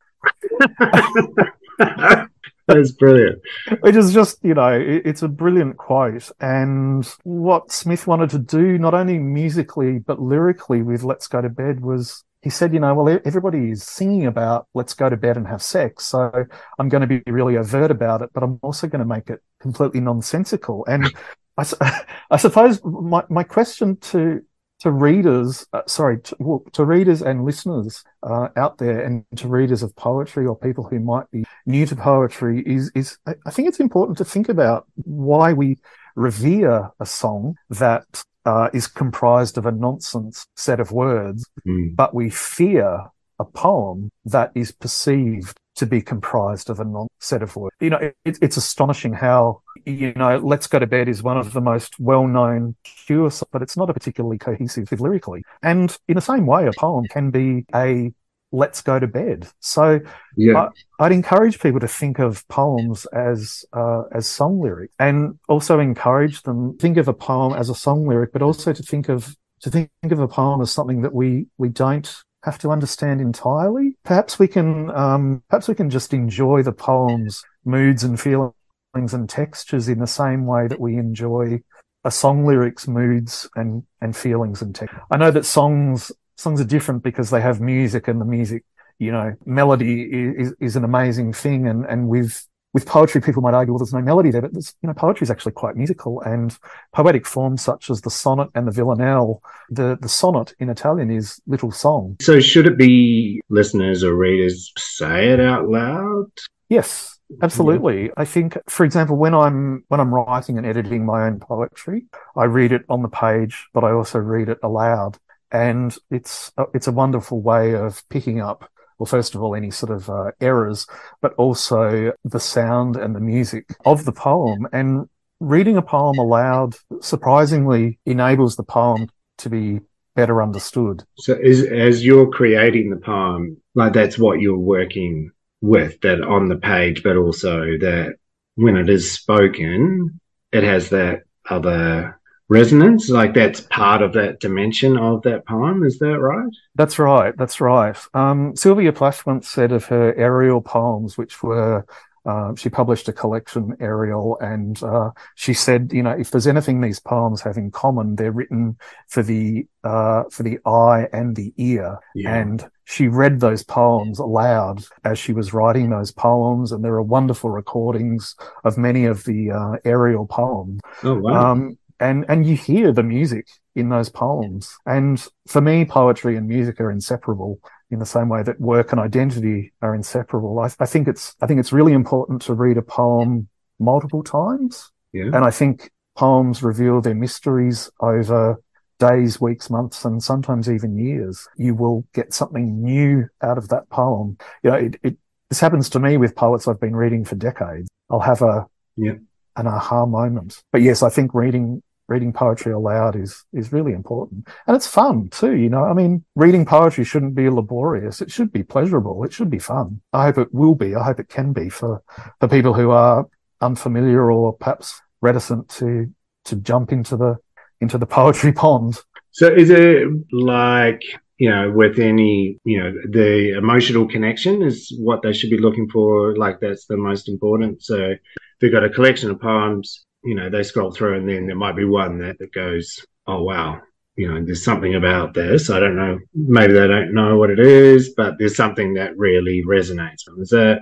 That's 2.67 2.91
brilliant. 2.93 3.41
Which 3.81 3.95
is 3.95 4.11
just, 4.11 4.43
you 4.43 4.55
know, 4.55 4.71
it's 4.71 5.21
a 5.21 5.27
brilliant 5.27 5.77
quote. 5.77 6.31
And 6.39 7.05
what 7.23 7.71
Smith 7.71 8.07
wanted 8.07 8.31
to 8.31 8.39
do, 8.39 8.79
not 8.79 8.95
only 8.95 9.19
musically, 9.19 9.99
but 9.99 10.19
lyrically 10.19 10.81
with 10.81 11.03
Let's 11.03 11.27
Go 11.27 11.41
to 11.41 11.49
Bed 11.49 11.81
was 11.81 12.23
he 12.45 12.51
said, 12.51 12.75
you 12.75 12.79
know, 12.79 12.93
well, 12.93 13.19
everybody 13.25 13.71
is 13.71 13.81
singing 13.81 14.27
about 14.27 14.67
let's 14.75 14.93
go 14.93 15.09
to 15.09 15.17
bed 15.17 15.35
and 15.35 15.47
have 15.47 15.63
sex. 15.63 16.05
So 16.05 16.45
I'm 16.77 16.89
going 16.89 17.01
to 17.01 17.07
be 17.07 17.23
really 17.25 17.57
overt 17.57 17.89
about 17.89 18.21
it, 18.21 18.29
but 18.35 18.43
I'm 18.43 18.59
also 18.61 18.85
going 18.85 18.99
to 18.99 19.05
make 19.05 19.31
it 19.31 19.41
completely 19.59 19.99
nonsensical. 19.99 20.85
And 20.87 21.11
I, 21.57 22.03
I 22.29 22.37
suppose 22.37 22.79
my, 22.83 23.23
my 23.29 23.41
question 23.41 23.97
to, 24.11 24.43
to 24.81 24.91
readers, 24.91 25.65
uh, 25.73 25.81
sorry, 25.87 26.19
to, 26.19 26.35
well, 26.39 26.63
to, 26.73 26.85
readers 26.85 27.23
and 27.23 27.45
listeners 27.45 28.03
uh, 28.21 28.49
out 28.55 28.77
there 28.77 28.99
and 28.99 29.25
to 29.37 29.47
readers 29.47 29.81
of 29.81 29.95
poetry 29.95 30.45
or 30.45 30.55
people 30.55 30.83
who 30.83 30.99
might 30.99 31.31
be 31.31 31.45
new 31.65 31.87
to 31.87 31.95
poetry 31.95 32.61
is, 32.63 32.91
is 32.93 33.17
I 33.25 33.49
think 33.49 33.69
it's 33.69 33.79
important 33.79 34.19
to 34.19 34.25
think 34.25 34.49
about 34.49 34.85
why 34.97 35.53
we 35.53 35.79
revere 36.15 36.91
a 36.99 37.07
song 37.07 37.55
that 37.71 38.23
uh, 38.45 38.69
is 38.73 38.87
comprised 38.87 39.57
of 39.57 39.65
a 39.65 39.71
nonsense 39.71 40.45
set 40.55 40.79
of 40.79 40.91
words, 40.91 41.47
mm. 41.65 41.95
but 41.95 42.13
we 42.13 42.29
fear 42.29 43.05
a 43.39 43.45
poem 43.45 44.09
that 44.25 44.51
is 44.55 44.71
perceived 44.71 45.57
to 45.75 45.85
be 45.85 46.01
comprised 46.01 46.69
of 46.69 46.79
a 46.79 46.85
non 46.85 47.07
set 47.19 47.41
of 47.41 47.55
words. 47.55 47.75
You 47.79 47.89
know, 47.89 48.11
it, 48.23 48.37
it's 48.41 48.57
astonishing 48.57 49.13
how, 49.13 49.61
you 49.85 50.13
know, 50.13 50.37
Let's 50.37 50.67
Go 50.67 50.79
to 50.79 50.87
Bed 50.87 51.09
is 51.09 51.21
one 51.21 51.37
of 51.37 51.53
the 51.53 51.61
most 51.61 51.99
well 51.99 52.27
known 52.27 52.75
Cure, 52.83 53.31
but 53.51 53.61
it's 53.61 53.75
not 53.75 53.89
a 53.89 53.93
particularly 53.93 54.37
cohesive 54.37 54.91
lyrically. 54.91 55.43
And 55.61 55.95
in 56.07 56.15
the 56.15 56.21
same 56.21 56.45
way, 56.45 56.67
a 56.67 56.71
poem 56.77 57.05
can 57.09 57.29
be 57.29 57.65
a 57.73 58.13
let's 58.55 58.81
go 58.81 58.99
to 58.99 59.07
bed. 59.07 59.47
So 59.59 59.99
yeah. 60.37 60.69
I, 60.99 61.03
would 61.03 61.11
encourage 61.11 61.59
people 61.59 61.79
to 61.79 61.87
think 61.87 62.19
of 62.19 62.47
poems 62.47 63.05
as 63.07 63.65
uh, 63.73 64.03
as 64.11 64.27
song 64.27 64.61
lyrics, 64.61 64.93
and 64.99 65.37
also 65.47 65.79
encourage 65.79 66.41
them 66.43 66.77
think 66.77 66.97
of 66.97 67.07
a 67.07 67.13
poem 67.13 67.53
as 67.53 67.69
a 67.69 67.75
song 67.75 68.07
lyric, 68.07 68.31
but 68.31 68.41
also 68.41 68.73
to 68.73 68.83
think 68.83 69.09
of 69.09 69.35
to 69.61 69.69
think 69.69 69.89
of 70.03 70.19
a 70.19 70.27
poem 70.27 70.61
as 70.61 70.71
something 70.71 71.01
that 71.01 71.13
we 71.13 71.47
we 71.57 71.69
don't 71.69 72.15
have 72.43 72.57
to 72.59 72.69
understand 72.69 73.21
entirely. 73.21 73.97
Perhaps 74.03 74.39
we 74.39 74.47
can 74.47 74.89
um, 74.91 75.43
perhaps 75.49 75.67
we 75.67 75.75
can 75.75 75.89
just 75.89 76.13
enjoy 76.13 76.63
the 76.63 76.71
poem's 76.71 77.43
moods 77.65 78.03
and 78.03 78.19
feelings 78.19 78.53
and 78.95 79.27
textures 79.27 79.89
in 79.89 79.99
the 79.99 80.07
same 80.07 80.45
way 80.45 80.67
that 80.67 80.79
we 80.79 80.95
enjoy 80.95 81.59
a 82.03 82.11
song 82.11 82.45
lyrics 82.45 82.87
moods 82.87 83.49
and 83.55 83.83
and 83.99 84.15
feelings 84.15 84.61
and 84.61 84.75
text. 84.75 84.95
I 85.11 85.17
know 85.17 85.31
that 85.31 85.45
songs 85.45 86.11
songs 86.35 86.61
are 86.61 86.65
different 86.65 87.03
because 87.03 87.29
they 87.29 87.41
have 87.41 87.61
music 87.61 88.07
and 88.07 88.19
the 88.19 88.25
music, 88.25 88.63
you 88.99 89.11
know, 89.11 89.35
melody 89.45 90.03
is, 90.03 90.53
is 90.59 90.75
an 90.75 90.83
amazing 90.83 91.33
thing. 91.33 91.67
And, 91.67 91.85
and 91.85 92.07
with, 92.07 92.47
with 92.73 92.85
poetry, 92.85 93.21
people 93.21 93.41
might 93.41 93.53
argue, 93.53 93.73
well, 93.73 93.79
there's 93.79 93.93
no 93.93 94.01
melody 94.01 94.31
there, 94.31 94.41
but 94.41 94.53
you 94.53 94.87
know, 94.87 94.93
poetry 94.93 95.25
is 95.25 95.31
actually 95.31 95.53
quite 95.53 95.75
musical 95.75 96.21
and 96.21 96.57
poetic 96.93 97.25
forms 97.25 97.61
such 97.61 97.89
as 97.89 98.01
the 98.01 98.09
sonnet 98.09 98.49
and 98.53 98.67
the 98.67 98.71
villanelle. 98.71 99.41
The, 99.69 99.97
the 100.01 100.09
sonnet 100.09 100.53
in 100.59 100.69
Italian 100.69 101.09
is 101.09 101.41
little 101.47 101.71
song. 101.71 102.17
So 102.21 102.39
should 102.39 102.67
it 102.67 102.77
be 102.77 103.41
listeners 103.49 104.03
or 104.03 104.13
readers 104.15 104.71
say 104.77 105.29
it 105.29 105.39
out 105.39 105.69
loud? 105.69 106.31
Yes, 106.69 107.15
Absolutely. 107.41 108.11
I 108.17 108.25
think, 108.25 108.55
for 108.67 108.85
example, 108.85 109.17
when 109.17 109.33
I'm 109.33 109.83
when 109.87 109.99
I'm 109.99 110.13
writing 110.13 110.59
and 110.59 110.65
editing 110.65 111.05
my 111.05 111.25
own 111.25 111.39
poetry, 111.39 112.05
I 112.35 112.43
read 112.43 112.71
it 112.71 112.83
on 112.87 113.01
the 113.01 113.09
page, 113.09 113.67
but 113.73 113.83
I 113.83 113.91
also 113.91 114.19
read 114.19 114.47
it 114.47 114.59
aloud 114.61 115.17
and 115.55 115.97
it's 116.11 116.51
it's 116.73 116.87
a 116.87 116.91
wonderful 116.91 117.41
way 117.41 117.75
of 117.75 118.03
picking 118.09 118.41
up 118.41 118.69
well 118.99 119.05
first 119.05 119.35
of 119.35 119.41
all 119.41 119.55
any 119.55 119.71
sort 119.71 119.91
of 119.91 120.09
uh, 120.09 120.31
errors 120.41 120.85
but 121.21 121.33
also 121.35 122.11
the 122.25 122.39
sound 122.39 122.97
and 122.97 123.15
the 123.15 123.21
music 123.21 123.65
of 123.85 124.03
the 124.05 124.11
poem. 124.11 124.67
And 124.73 125.07
reading 125.39 125.77
a 125.77 125.81
poem 125.81 126.17
aloud 126.17 126.75
surprisingly 127.01 127.99
enables 128.05 128.57
the 128.57 128.63
poem 128.63 129.09
to 129.37 129.49
be 129.49 129.79
better 130.15 130.41
understood. 130.43 131.03
So 131.17 131.35
as 131.35 131.63
as 131.63 132.05
you're 132.05 132.29
creating 132.29 132.89
the 132.89 132.97
poem 133.13 133.57
like 133.75 133.93
that's 133.93 134.19
what 134.19 134.41
you're 134.41 134.67
working 134.75 135.31
with 135.61 136.01
that 136.01 136.21
on 136.21 136.49
the 136.49 136.57
page 136.57 137.01
but 137.01 137.15
also 137.15 137.77
that 137.79 138.15
when 138.55 138.75
it 138.75 138.89
is 138.89 139.11
spoken 139.11 140.19
it 140.51 140.63
has 140.63 140.89
that 140.89 141.23
other 141.49 142.19
resonance 142.47 143.09
like 143.09 143.33
that's 143.33 143.61
part 143.61 144.01
of 144.01 144.13
that 144.13 144.39
dimension 144.39 144.97
of 144.97 145.21
that 145.23 145.45
poem 145.47 145.83
is 145.83 145.97
that 145.97 146.19
right 146.19 146.51
that's 146.75 146.99
right 146.99 147.35
that's 147.37 147.59
right 147.59 147.97
um, 148.13 148.55
sylvia 148.55 148.93
plath 148.93 149.25
once 149.25 149.49
said 149.49 149.71
of 149.71 149.85
her 149.85 150.13
Ariel 150.15 150.61
poems 150.61 151.17
which 151.17 151.41
were 151.41 151.85
uh, 152.25 152.55
she 152.55 152.69
published 152.69 153.07
a 153.07 153.13
collection 153.13 153.75
Ariel 153.79 154.37
and 154.39 154.81
uh, 154.83 155.11
she 155.35 155.53
said 155.53 155.91
you 155.91 156.03
know 156.03 156.11
if 156.11 156.29
there's 156.29 156.47
anything 156.47 156.81
these 156.81 156.99
poems 156.99 157.41
have 157.41 157.57
in 157.57 157.71
common 157.71 158.15
they're 158.15 158.31
written 158.31 158.77
for 159.07 159.23
the 159.23 159.65
uh, 159.83 160.23
for 160.29 160.43
the 160.43 160.59
eye 160.65 161.07
and 161.13 161.35
the 161.35 161.51
ear 161.57 161.97
yeah. 162.13 162.35
and 162.35 162.69
she 162.85 163.07
read 163.07 163.39
those 163.39 163.63
poems 163.63 164.19
aloud 164.19 164.85
as 165.03 165.17
she 165.17 165.33
was 165.33 165.53
writing 165.53 165.89
those 165.89 166.11
poems, 166.11 166.71
and 166.71 166.83
there 166.83 166.93
are 166.93 167.01
wonderful 167.01 167.49
recordings 167.49 168.35
of 168.63 168.77
many 168.77 169.05
of 169.05 169.23
the 169.23 169.51
uh, 169.51 169.77
Ariel 169.83 170.27
poems. 170.27 170.81
Oh 171.03 171.15
wow! 171.15 171.51
Um, 171.51 171.77
and 171.99 172.25
and 172.29 172.45
you 172.45 172.55
hear 172.55 172.91
the 172.91 173.03
music 173.03 173.47
in 173.75 173.89
those 173.89 174.09
poems. 174.09 174.75
And 174.85 175.25
for 175.47 175.61
me, 175.61 175.85
poetry 175.85 176.37
and 176.37 176.47
music 176.47 176.79
are 176.79 176.91
inseparable 176.91 177.59
in 177.91 177.99
the 177.99 178.05
same 178.05 178.29
way 178.29 178.43
that 178.43 178.59
work 178.59 178.91
and 178.91 178.99
identity 178.99 179.73
are 179.81 179.93
inseparable. 179.93 180.59
I, 180.59 180.69
I 180.79 180.85
think 180.85 181.07
it's 181.07 181.35
I 181.41 181.47
think 181.47 181.59
it's 181.59 181.73
really 181.73 181.93
important 181.93 182.41
to 182.43 182.53
read 182.53 182.77
a 182.77 182.81
poem 182.81 183.47
multiple 183.79 184.23
times. 184.23 184.91
Yeah. 185.13 185.25
And 185.25 185.37
I 185.37 185.51
think 185.51 185.91
poems 186.15 186.63
reveal 186.63 187.01
their 187.01 187.15
mysteries 187.15 187.89
over 187.99 188.61
days, 188.99 189.41
weeks, 189.41 189.69
months, 189.69 190.05
and 190.05 190.23
sometimes 190.23 190.69
even 190.69 190.97
years. 190.97 191.47
You 191.57 191.75
will 191.75 192.05
get 192.13 192.33
something 192.33 192.81
new 192.81 193.27
out 193.41 193.57
of 193.57 193.69
that 193.69 193.89
poem. 193.89 194.37
You 194.63 194.71
know, 194.71 194.77
it, 194.77 194.99
it 195.03 195.17
this 195.49 195.59
happens 195.59 195.89
to 195.89 195.99
me 195.99 196.17
with 196.17 196.35
poets 196.35 196.67
I've 196.67 196.79
been 196.79 196.95
reading 196.95 197.23
for 197.23 197.35
decades. 197.35 197.87
I'll 198.09 198.19
have 198.19 198.41
a 198.41 198.65
yeah. 198.97 199.13
An 199.55 199.67
aha 199.67 200.05
moment. 200.05 200.63
But 200.71 200.81
yes, 200.81 201.03
I 201.03 201.09
think 201.09 201.33
reading 201.33 201.81
reading 202.07 202.31
poetry 202.31 202.71
aloud 202.71 203.15
is 203.15 203.43
is 203.53 203.71
really 203.71 203.93
important. 203.93 204.47
And 204.67 204.75
it's 204.75 204.87
fun 204.87 205.29
too 205.29 205.55
you 205.55 205.69
know 205.69 205.83
i 205.83 205.93
mean 205.93 206.23
reading 206.35 206.65
poetry 206.65 207.03
shouldn't 207.03 207.35
be 207.35 207.49
laborious. 207.49 208.21
It 208.21 208.31
should 208.31 208.51
be 208.51 208.63
pleasurable. 208.63 209.23
It 209.23 209.33
should 209.33 209.49
be 209.49 209.59
fun. 209.59 210.01
I 210.13 210.25
hope 210.25 210.37
it 210.37 210.53
will 210.53 210.75
be. 210.75 210.95
I 210.95 211.03
hope 211.03 211.19
it 211.19 211.29
can 211.29 211.53
be 211.53 211.69
for 211.69 212.03
for 212.39 212.47
people 212.47 212.73
who 212.73 212.91
are 212.91 213.27
unfamiliar 213.61 214.31
or 214.31 214.53
perhaps 214.53 215.01
reticent 215.21 215.69
to 215.69 216.11
to 216.45 216.55
jump 216.57 216.91
into 216.91 217.17
the 217.17 217.37
into 217.81 217.97
the 217.97 218.05
poetry 218.05 218.53
pond. 218.53 218.99
So 219.31 219.47
is 219.47 219.69
it 219.69 220.07
like 220.31 221.01
you 221.37 221.49
know 221.49 221.71
with 221.71 221.99
any 221.99 222.59
you 222.63 222.77
know 222.81 222.93
the 223.09 223.57
emotional 223.57 224.07
connection 224.07 224.61
is 224.61 224.93
what 224.99 225.21
they 225.23 225.33
should 225.33 225.49
be 225.49 225.57
looking 225.57 225.89
for 225.89 226.35
like 226.37 226.59
that's 226.59 226.85
the 226.85 226.97
most 226.97 227.27
important. 227.27 227.83
So 227.83 228.15
they've 228.59 228.71
got 228.71 228.83
a 228.83 228.89
collection 228.89 229.29
of 229.29 229.39
poems 229.39 230.05
you 230.25 230.33
know, 230.33 230.49
they 230.49 230.63
scroll 230.63 230.91
through 230.91 231.17
and 231.17 231.29
then 231.29 231.45
there 231.45 231.55
might 231.55 231.75
be 231.75 231.85
one 231.85 232.17
that, 232.17 232.39
that 232.39 232.51
goes, 232.51 233.05
oh, 233.27 233.43
wow, 233.43 233.79
you 234.15 234.27
know, 234.27 234.43
there's 234.43 234.65
something 234.65 234.95
about 234.95 235.33
this. 235.35 235.69
I 235.69 235.79
don't 235.79 235.95
know. 235.95 236.19
Maybe 236.33 236.73
they 236.73 236.87
don't 236.87 237.13
know 237.13 237.37
what 237.37 237.51
it 237.51 237.59
is, 237.59 238.13
but 238.17 238.33
there's 238.39 238.55
something 238.55 238.95
that 238.95 239.17
really 239.17 239.63
resonates. 239.63 240.23
Is 240.39 240.49
that? 240.49 240.81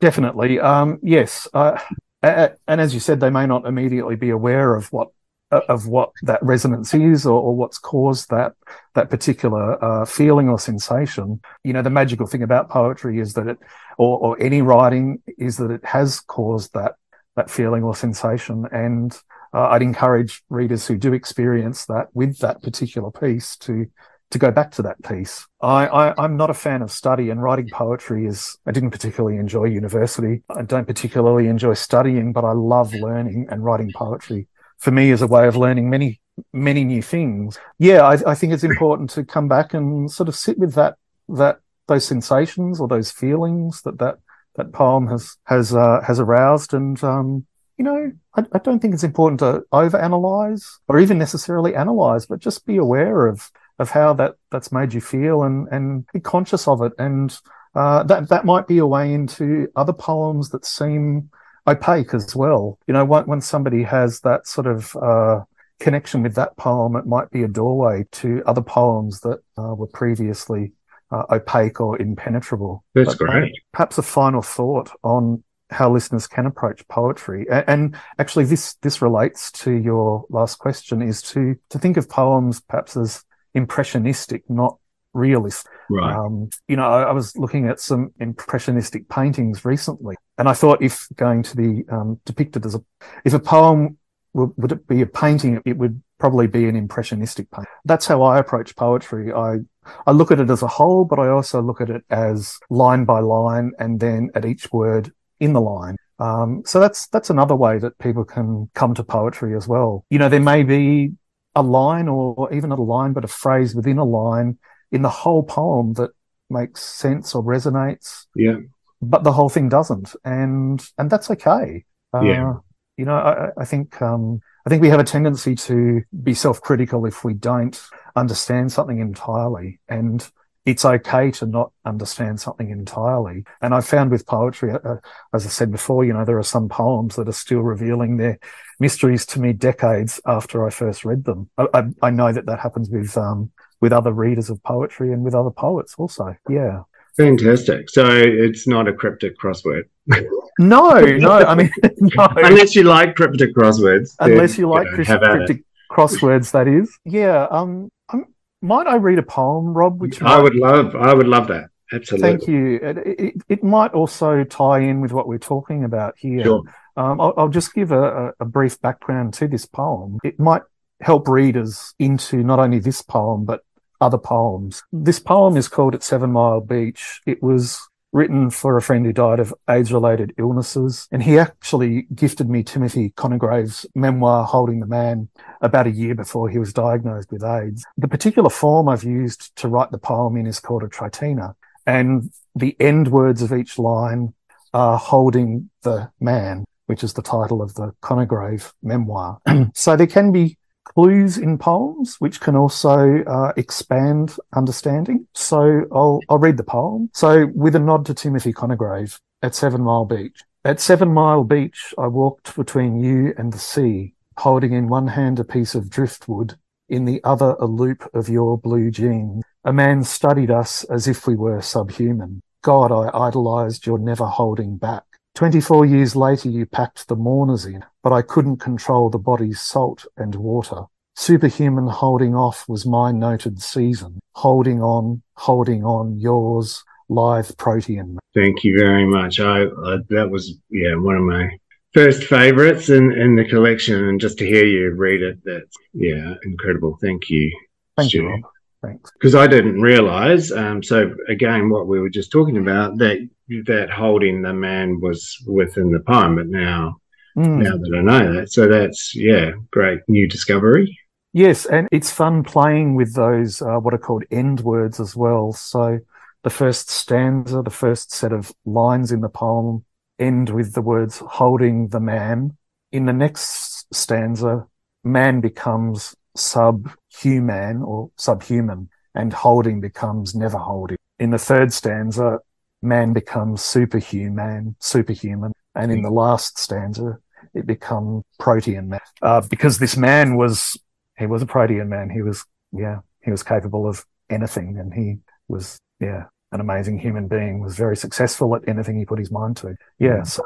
Definitely. 0.00 0.60
Um, 0.60 0.98
yes. 1.02 1.48
Uh, 1.54 1.78
and 2.22 2.80
as 2.80 2.92
you 2.92 3.00
said, 3.00 3.20
they 3.20 3.30
may 3.30 3.46
not 3.46 3.66
immediately 3.66 4.16
be 4.16 4.30
aware 4.30 4.74
of 4.74 4.92
what 4.92 5.08
of 5.52 5.86
what 5.86 6.12
that 6.22 6.42
resonance 6.42 6.94
is 6.94 7.26
or, 7.26 7.40
or 7.40 7.54
what's 7.54 7.78
caused 7.78 8.30
that 8.30 8.54
that 8.94 9.10
particular 9.10 9.82
uh, 9.84 10.04
feeling 10.04 10.48
or 10.48 10.58
sensation. 10.58 11.40
You 11.62 11.72
know, 11.72 11.82
the 11.82 11.90
magical 11.90 12.26
thing 12.26 12.42
about 12.42 12.70
poetry 12.70 13.20
is 13.20 13.34
that 13.34 13.46
it, 13.46 13.58
or, 13.98 14.18
or 14.18 14.42
any 14.42 14.62
writing, 14.62 15.22
is 15.38 15.58
that 15.58 15.70
it 15.70 15.84
has 15.84 16.20
caused 16.20 16.72
that 16.74 16.94
that 17.36 17.50
feeling 17.50 17.82
or 17.82 17.94
sensation. 17.94 18.66
And 18.72 19.16
uh, 19.54 19.68
I'd 19.68 19.82
encourage 19.82 20.42
readers 20.48 20.86
who 20.86 20.96
do 20.96 21.12
experience 21.12 21.86
that 21.86 22.08
with 22.14 22.38
that 22.38 22.62
particular 22.62 23.10
piece 23.10 23.56
to 23.58 23.86
to 24.32 24.38
go 24.38 24.50
back 24.50 24.70
to 24.72 24.82
that 24.82 25.02
piece. 25.02 25.46
I, 25.60 25.86
I, 25.86 26.24
am 26.24 26.38
not 26.38 26.48
a 26.48 26.54
fan 26.54 26.80
of 26.80 26.90
study 26.90 27.28
and 27.28 27.42
writing 27.42 27.68
poetry 27.70 28.24
is, 28.24 28.56
I 28.66 28.72
didn't 28.72 28.90
particularly 28.90 29.36
enjoy 29.36 29.64
university. 29.64 30.42
I 30.48 30.62
don't 30.62 30.86
particularly 30.86 31.48
enjoy 31.48 31.74
studying, 31.74 32.32
but 32.32 32.42
I 32.42 32.52
love 32.52 32.94
learning 32.94 33.48
and 33.50 33.62
writing 33.62 33.92
poetry 33.94 34.48
for 34.82 34.90
me 34.90 35.12
is 35.12 35.22
a 35.22 35.28
way 35.28 35.46
of 35.46 35.56
learning 35.56 35.88
many, 35.88 36.20
many 36.52 36.82
new 36.82 37.02
things. 37.02 37.56
Yeah, 37.78 38.02
I, 38.02 38.32
I 38.32 38.34
think 38.34 38.52
it's 38.52 38.64
important 38.64 39.10
to 39.10 39.24
come 39.24 39.46
back 39.46 39.74
and 39.74 40.10
sort 40.10 40.28
of 40.28 40.34
sit 40.34 40.58
with 40.58 40.74
that, 40.74 40.96
that, 41.28 41.60
those 41.86 42.04
sensations 42.04 42.80
or 42.80 42.88
those 42.88 43.12
feelings 43.12 43.82
that 43.82 43.98
that 43.98 44.16
that 44.56 44.72
poem 44.72 45.06
has 45.06 45.36
has 45.44 45.74
uh, 45.74 46.00
has 46.06 46.18
aroused. 46.18 46.74
And 46.74 47.02
um, 47.04 47.46
you 47.76 47.84
know, 47.84 48.12
I, 48.34 48.44
I, 48.52 48.58
don't 48.58 48.80
think 48.80 48.94
it's 48.94 49.04
important 49.04 49.40
to 49.40 49.64
overanalyze 49.72 50.64
or 50.88 50.98
even 50.98 51.18
necessarily 51.18 51.74
analyze, 51.74 52.26
but 52.26 52.40
just 52.40 52.66
be 52.66 52.76
aware 52.76 53.26
of 53.26 53.50
of 53.78 53.90
how 53.90 54.14
that 54.14 54.34
that's 54.50 54.72
made 54.72 54.94
you 54.94 55.00
feel 55.00 55.42
and 55.42 55.68
and 55.68 56.06
be 56.12 56.20
conscious 56.20 56.66
of 56.66 56.82
it. 56.82 56.92
And 56.98 57.36
uh, 57.74 58.02
that 58.04 58.28
that 58.28 58.44
might 58.44 58.66
be 58.66 58.78
a 58.78 58.86
way 58.86 59.12
into 59.12 59.68
other 59.76 59.92
poems 59.92 60.50
that 60.50 60.64
seem 60.64 61.30
opaque 61.66 62.14
as 62.14 62.34
well. 62.34 62.78
You 62.86 62.94
know, 62.94 63.04
when, 63.04 63.24
when 63.24 63.40
somebody 63.40 63.82
has 63.82 64.20
that 64.20 64.46
sort 64.46 64.66
of 64.66 64.96
uh, 64.96 65.40
connection 65.80 66.22
with 66.22 66.34
that 66.34 66.56
poem, 66.56 66.96
it 66.96 67.06
might 67.06 67.30
be 67.30 67.42
a 67.42 67.48
doorway 67.48 68.06
to 68.12 68.42
other 68.46 68.62
poems 68.62 69.20
that 69.20 69.40
uh, 69.58 69.74
were 69.74 69.86
previously 69.88 70.72
uh, 71.10 71.24
opaque 71.30 71.80
or 71.80 72.00
impenetrable. 72.00 72.84
That's 72.94 73.14
but, 73.14 73.28
great. 73.28 73.52
perhaps 73.72 73.98
a 73.98 74.02
final 74.02 74.42
thought 74.42 74.90
on 75.02 75.44
how 75.70 75.90
listeners 75.90 76.26
can 76.26 76.46
approach 76.46 76.86
poetry. 76.88 77.46
And, 77.50 77.64
and, 77.66 77.96
actually 78.18 78.44
this, 78.44 78.74
this 78.82 79.00
relates 79.00 79.50
to 79.52 79.72
your 79.72 80.24
last 80.28 80.58
question 80.58 81.00
is 81.02 81.22
to, 81.22 81.56
to 81.70 81.78
think 81.78 81.96
of 81.96 82.08
poems 82.08 82.60
perhaps 82.60 82.96
as 82.96 83.24
impressionistic, 83.54 84.48
not 84.48 84.78
realist. 85.12 85.66
Right. 85.90 86.14
Um, 86.14 86.50
you 86.68 86.76
know, 86.76 86.88
I, 86.88 87.02
I, 87.02 87.12
was 87.12 87.36
looking 87.36 87.68
at 87.68 87.80
some 87.80 88.12
impressionistic 88.18 89.08
paintings 89.08 89.64
recently 89.64 90.16
and 90.38 90.48
I 90.48 90.54
thought 90.54 90.82
if 90.82 91.06
going 91.16 91.42
to 91.42 91.56
be 91.56 91.84
um, 91.90 92.20
depicted 92.24 92.64
as 92.64 92.74
a, 92.74 92.82
if 93.24 93.34
a 93.34 93.38
poem 93.38 93.98
would, 94.34 94.52
would 94.56 94.72
it 94.72 94.86
be 94.86 95.02
a 95.02 95.06
painting, 95.06 95.60
it 95.66 95.76
would 95.76 96.02
probably 96.18 96.46
be 96.46 96.66
an 96.66 96.76
impressionistic 96.76 97.50
painting. 97.50 97.70
That's 97.84 98.06
how 98.06 98.22
I 98.22 98.38
approach 98.38 98.74
poetry. 98.76 99.32
I 99.32 99.58
I 100.06 100.12
look 100.12 100.30
at 100.30 100.40
it 100.40 100.48
as 100.48 100.62
a 100.62 100.68
whole, 100.68 101.04
but 101.04 101.18
I 101.18 101.28
also 101.28 101.60
look 101.60 101.80
at 101.80 101.90
it 101.90 102.04
as 102.08 102.58
line 102.70 103.04
by 103.04 103.20
line 103.20 103.72
and 103.78 103.98
then 103.98 104.30
at 104.34 104.44
each 104.44 104.72
word 104.72 105.12
in 105.40 105.52
the 105.52 105.60
line. 105.60 105.96
Um, 106.18 106.62
so 106.64 106.78
that's 106.78 107.08
that's 107.08 107.30
another 107.30 107.56
way 107.56 107.78
that 107.78 107.98
people 107.98 108.24
can 108.24 108.70
come 108.74 108.94
to 108.94 109.02
poetry 109.02 109.56
as 109.56 109.66
well. 109.66 110.04
You 110.08 110.18
know, 110.18 110.28
there 110.28 110.40
may 110.40 110.62
be 110.62 111.12
a 111.54 111.62
line 111.62 112.08
or 112.08 112.52
even 112.52 112.70
not 112.70 112.78
a 112.78 112.82
line, 112.82 113.12
but 113.12 113.24
a 113.24 113.28
phrase 113.28 113.74
within 113.74 113.98
a 113.98 114.04
line 114.04 114.58
in 114.92 115.02
the 115.02 115.08
whole 115.08 115.42
poem 115.42 115.94
that 115.94 116.10
makes 116.48 116.82
sense 116.82 117.34
or 117.34 117.42
resonates. 117.42 118.26
Yeah. 118.36 118.58
But 119.00 119.24
the 119.24 119.32
whole 119.32 119.48
thing 119.48 119.68
doesn't, 119.68 120.14
and 120.24 120.80
and 120.96 121.10
that's 121.10 121.28
okay. 121.30 121.84
Uh, 122.14 122.20
yeah. 122.20 122.54
You 122.96 123.06
know, 123.06 123.16
I, 123.16 123.48
I 123.62 123.64
think 123.64 124.00
um, 124.00 124.40
I 124.64 124.70
think 124.70 124.82
we 124.82 124.90
have 124.90 125.00
a 125.00 125.04
tendency 125.04 125.56
to 125.56 126.02
be 126.22 126.34
self-critical 126.34 127.06
if 127.06 127.24
we 127.24 127.34
don't 127.34 127.80
understand 128.14 128.70
something 128.70 129.00
entirely. 129.00 129.80
And 129.88 130.24
it's 130.64 130.84
okay 130.84 131.32
to 131.32 131.46
not 131.46 131.72
understand 131.84 132.38
something 132.38 132.70
entirely. 132.70 133.42
And 133.60 133.74
I 133.74 133.80
found 133.80 134.12
with 134.12 134.26
poetry, 134.26 134.70
uh, 134.70 134.78
uh, 134.84 134.96
as 135.34 135.44
I 135.44 135.48
said 135.48 135.72
before, 135.72 136.04
you 136.04 136.12
know, 136.12 136.24
there 136.24 136.38
are 136.38 136.44
some 136.44 136.68
poems 136.68 137.16
that 137.16 137.28
are 137.28 137.32
still 137.32 137.62
revealing 137.62 138.18
their 138.18 138.38
mysteries 138.78 139.26
to 139.26 139.40
me 139.40 139.52
decades 139.54 140.20
after 140.24 140.64
I 140.64 140.70
first 140.70 141.04
read 141.04 141.24
them. 141.24 141.50
I, 141.58 141.66
I, 141.74 141.82
I 142.02 142.10
know 142.10 142.32
that 142.32 142.46
that 142.46 142.60
happens 142.60 142.88
with, 142.88 143.16
um, 143.16 143.50
with 143.82 143.92
other 143.92 144.12
readers 144.12 144.48
of 144.48 144.62
poetry 144.62 145.12
and 145.12 145.22
with 145.22 145.34
other 145.34 145.50
poets 145.50 145.96
also. 145.98 146.34
Yeah. 146.48 146.84
Fantastic. 147.16 147.90
So 147.90 148.06
it's 148.08 148.66
not 148.66 148.88
a 148.88 148.92
cryptic 148.94 149.36
crossword. 149.38 149.82
no, 150.58 150.98
no. 151.00 151.30
I 151.30 151.54
mean, 151.54 151.70
no. 151.98 152.28
unless 152.36 152.74
you 152.74 152.84
like 152.84 153.16
cryptic 153.16 153.54
crosswords. 153.54 154.14
Unless 154.20 154.56
you 154.56 154.70
like 154.70 154.86
you 154.86 155.04
know, 155.04 155.18
cryptic 155.18 155.64
crosswords, 155.90 156.52
that 156.52 156.68
is. 156.68 156.96
Yeah. 157.04 157.46
Um. 157.50 157.90
I'm, 158.08 158.26
might 158.62 158.86
I 158.86 158.94
read 158.94 159.18
a 159.18 159.22
poem, 159.22 159.74
Rob? 159.74 160.00
Which 160.00 160.22
I 160.22 160.36
might... 160.36 160.42
would 160.42 160.54
love. 160.54 160.96
I 160.96 161.12
would 161.12 161.28
love 161.28 161.48
that. 161.48 161.66
Absolutely. 161.92 162.28
Thank 162.28 162.48
you. 162.48 162.76
It, 162.76 162.98
it, 162.98 163.34
it, 163.50 163.62
might 163.62 163.92
also 163.92 164.44
tie 164.44 164.78
in 164.78 165.02
with 165.02 165.12
what 165.12 165.28
we're 165.28 165.36
talking 165.36 165.84
about 165.84 166.14
here. 166.16 166.42
Sure. 166.42 166.62
Um, 166.96 167.20
I'll, 167.20 167.34
I'll, 167.36 167.48
just 167.50 167.74
give 167.74 167.92
a, 167.92 168.32
a 168.40 168.46
brief 168.46 168.80
background 168.80 169.34
to 169.34 169.48
this 169.48 169.66
poem. 169.66 170.18
It 170.24 170.40
might 170.40 170.62
help 171.02 171.28
readers 171.28 171.94
into 171.98 172.42
not 172.42 172.60
only 172.60 172.78
this 172.78 173.02
poem, 173.02 173.44
but 173.44 173.62
other 174.02 174.18
poems. 174.18 174.82
This 174.92 175.20
poem 175.20 175.56
is 175.56 175.68
called 175.68 175.94
At 175.94 176.02
Seven 176.02 176.32
Mile 176.32 176.60
Beach. 176.60 177.20
It 177.24 177.42
was 177.42 177.80
written 178.12 178.50
for 178.50 178.76
a 178.76 178.82
friend 178.82 179.06
who 179.06 179.12
died 179.12 179.40
of 179.40 179.54
AIDS 179.70 179.92
related 179.92 180.34
illnesses. 180.36 181.08
And 181.10 181.22
he 181.22 181.38
actually 181.38 182.06
gifted 182.14 182.50
me 182.50 182.62
Timothy 182.62 183.10
Conigrave's 183.10 183.86
memoir, 183.94 184.44
Holding 184.44 184.80
the 184.80 184.86
Man, 184.86 185.28
about 185.62 185.86
a 185.86 185.92
year 185.92 186.14
before 186.14 186.48
he 186.48 186.58
was 186.58 186.72
diagnosed 186.72 187.32
with 187.32 187.42
AIDS. 187.42 187.84
The 187.96 188.08
particular 188.08 188.50
form 188.50 188.88
I've 188.88 189.04
used 189.04 189.54
to 189.56 189.68
write 189.68 189.92
the 189.92 189.98
poem 189.98 190.36
in 190.36 190.46
is 190.46 190.60
called 190.60 190.82
a 190.82 190.88
tritina. 190.88 191.54
And 191.86 192.30
the 192.54 192.76
end 192.78 193.08
words 193.08 193.40
of 193.40 193.52
each 193.52 193.78
line 193.78 194.34
are 194.74 194.98
holding 194.98 195.70
the 195.82 196.10
man, 196.20 196.64
which 196.86 197.02
is 197.02 197.14
the 197.14 197.22
title 197.22 197.62
of 197.62 197.74
the 197.74 197.92
Conograve 198.02 198.72
memoir. 198.82 199.40
so 199.74 199.96
there 199.96 200.06
can 200.06 200.32
be 200.32 200.58
clues 200.84 201.38
in 201.38 201.58
poems, 201.58 202.16
which 202.20 202.40
can 202.40 202.56
also 202.56 203.22
uh, 203.24 203.52
expand 203.56 204.36
understanding. 204.54 205.26
So 205.34 205.86
I'll, 205.92 206.20
I'll 206.28 206.38
read 206.38 206.56
the 206.56 206.64
poem. 206.64 207.10
So 207.14 207.46
with 207.54 207.74
a 207.74 207.78
nod 207.78 208.06
to 208.06 208.14
Timothy 208.14 208.52
Conigrave 208.52 209.18
at 209.42 209.54
Seven 209.54 209.82
Mile 209.82 210.04
Beach. 210.04 210.42
At 210.64 210.80
Seven 210.80 211.12
Mile 211.12 211.44
Beach, 211.44 211.92
I 211.98 212.06
walked 212.06 212.54
between 212.54 213.00
you 213.00 213.34
and 213.36 213.52
the 213.52 213.58
sea, 213.58 214.14
holding 214.38 214.72
in 214.72 214.88
one 214.88 215.08
hand 215.08 215.40
a 215.40 215.44
piece 215.44 215.74
of 215.74 215.90
driftwood, 215.90 216.56
in 216.88 217.04
the 217.04 217.20
other 217.24 217.56
a 217.58 217.66
loop 217.66 218.08
of 218.14 218.28
your 218.28 218.58
blue 218.58 218.90
jeans. 218.90 219.42
A 219.64 219.72
man 219.72 220.04
studied 220.04 220.50
us 220.50 220.84
as 220.84 221.08
if 221.08 221.26
we 221.26 221.34
were 221.34 221.62
subhuman. 221.62 222.42
God, 222.62 222.92
I 222.92 223.10
idolized 223.12 223.86
your 223.86 223.98
never 223.98 224.26
holding 224.26 224.76
back. 224.76 225.04
24 225.34 225.86
years 225.86 226.14
later, 226.14 226.48
you 226.48 226.66
packed 226.66 227.08
the 227.08 227.16
mourners 227.16 227.64
in, 227.64 227.84
but 228.02 228.12
I 228.12 228.22
couldn't 228.22 228.58
control 228.58 229.08
the 229.08 229.18
body's 229.18 229.60
salt 229.60 230.04
and 230.16 230.34
water. 230.34 230.84
Superhuman 231.14 231.86
holding 231.86 232.34
off 232.34 232.68
was 232.68 232.86
my 232.86 233.12
noted 233.12 233.62
season. 233.62 234.18
Holding 234.34 234.82
on, 234.82 235.22
holding 235.36 235.84
on, 235.84 236.18
yours, 236.18 236.82
live 237.08 237.56
protean. 237.58 238.18
Thank 238.34 238.64
you 238.64 238.78
very 238.78 239.06
much. 239.06 239.40
I, 239.40 239.64
I 239.64 239.98
that 240.08 240.30
was 240.30 240.58
yeah 240.70 240.94
one 240.94 241.16
of 241.16 241.22
my 241.22 241.50
first 241.92 242.24
favorites 242.24 242.88
in 242.88 243.12
in 243.12 243.36
the 243.36 243.44
collection, 243.44 244.08
and 244.08 244.20
just 244.20 244.38
to 244.38 244.46
hear 244.46 244.64
you 244.64 244.94
read 244.94 245.22
it, 245.22 245.38
that's 245.44 245.76
yeah 245.92 246.34
incredible. 246.44 246.98
Thank 247.00 247.28
you. 247.28 247.50
Thank 247.96 248.10
Stu. 248.10 248.22
you. 248.22 248.42
Thanks. 248.82 249.12
Because 249.12 249.34
I 249.34 249.46
didn't 249.46 249.80
realize. 249.80 250.50
Um, 250.50 250.82
so 250.82 251.14
again, 251.28 251.70
what 251.70 251.86
we 251.86 252.00
were 252.00 252.10
just 252.10 252.32
talking 252.32 252.58
about 252.58 252.98
that 252.98 253.28
that 253.66 253.90
holding 253.90 254.42
the 254.42 254.52
man 254.52 255.00
was 255.00 255.38
within 255.46 255.90
the 255.90 256.00
poem, 256.00 256.36
but 256.36 256.48
now 256.48 257.00
mm. 257.36 257.62
now 257.62 257.76
that 257.76 257.94
I 257.96 258.00
know 258.00 258.34
that, 258.34 258.52
so 258.52 258.66
that's 258.66 259.14
yeah, 259.14 259.52
great 259.70 260.00
new 260.08 260.28
discovery. 260.28 260.98
Yes, 261.32 261.64
and 261.64 261.88
it's 261.92 262.10
fun 262.10 262.42
playing 262.42 262.96
with 262.96 263.14
those 263.14 263.62
uh, 263.62 263.78
what 263.78 263.94
are 263.94 263.98
called 263.98 264.24
end 264.30 264.60
words 264.60 264.98
as 264.98 265.14
well. 265.14 265.52
So 265.52 266.00
the 266.42 266.50
first 266.50 266.90
stanza, 266.90 267.62
the 267.62 267.70
first 267.70 268.10
set 268.10 268.32
of 268.32 268.52
lines 268.64 269.12
in 269.12 269.20
the 269.20 269.28
poem 269.28 269.84
end 270.18 270.50
with 270.50 270.74
the 270.74 270.82
words 270.82 271.18
holding 271.18 271.88
the 271.88 272.00
man. 272.00 272.56
In 272.90 273.06
the 273.06 273.12
next 273.12 273.94
stanza, 273.94 274.66
man 275.04 275.40
becomes 275.40 276.14
subhuman 276.34 277.82
or 277.82 278.10
subhuman 278.16 278.88
and 279.14 279.32
holding 279.32 279.80
becomes 279.80 280.34
never 280.34 280.58
holding. 280.58 280.96
In 281.18 281.30
the 281.30 281.38
third 281.38 281.72
stanza, 281.72 282.38
man 282.80 283.12
becomes 283.12 283.62
superhuman, 283.62 284.76
superhuman. 284.80 285.52
And 285.74 285.92
in 285.92 286.02
the 286.02 286.10
last 286.10 286.58
stanza, 286.58 287.18
it 287.54 287.66
becomes 287.66 288.24
protean 288.38 288.88
man. 288.88 289.00
Uh, 289.20 289.40
because 289.40 289.78
this 289.78 289.96
man 289.96 290.36
was, 290.36 290.76
he 291.18 291.26
was 291.26 291.42
a 291.42 291.46
protean 291.46 291.88
man. 291.88 292.10
He 292.10 292.22
was, 292.22 292.44
yeah, 292.72 293.00
he 293.22 293.30
was 293.30 293.42
capable 293.42 293.86
of 293.86 294.04
anything 294.28 294.78
and 294.78 294.92
he 294.92 295.18
was, 295.48 295.78
yeah, 296.00 296.24
an 296.50 296.60
amazing 296.60 296.98
human 296.98 297.28
being, 297.28 297.60
was 297.60 297.76
very 297.76 297.96
successful 297.96 298.54
at 298.56 298.66
anything 298.68 298.98
he 298.98 299.04
put 299.04 299.18
his 299.18 299.30
mind 299.30 299.56
to. 299.58 299.76
Yeah. 299.98 300.18
Mm. 300.18 300.26
So 300.26 300.42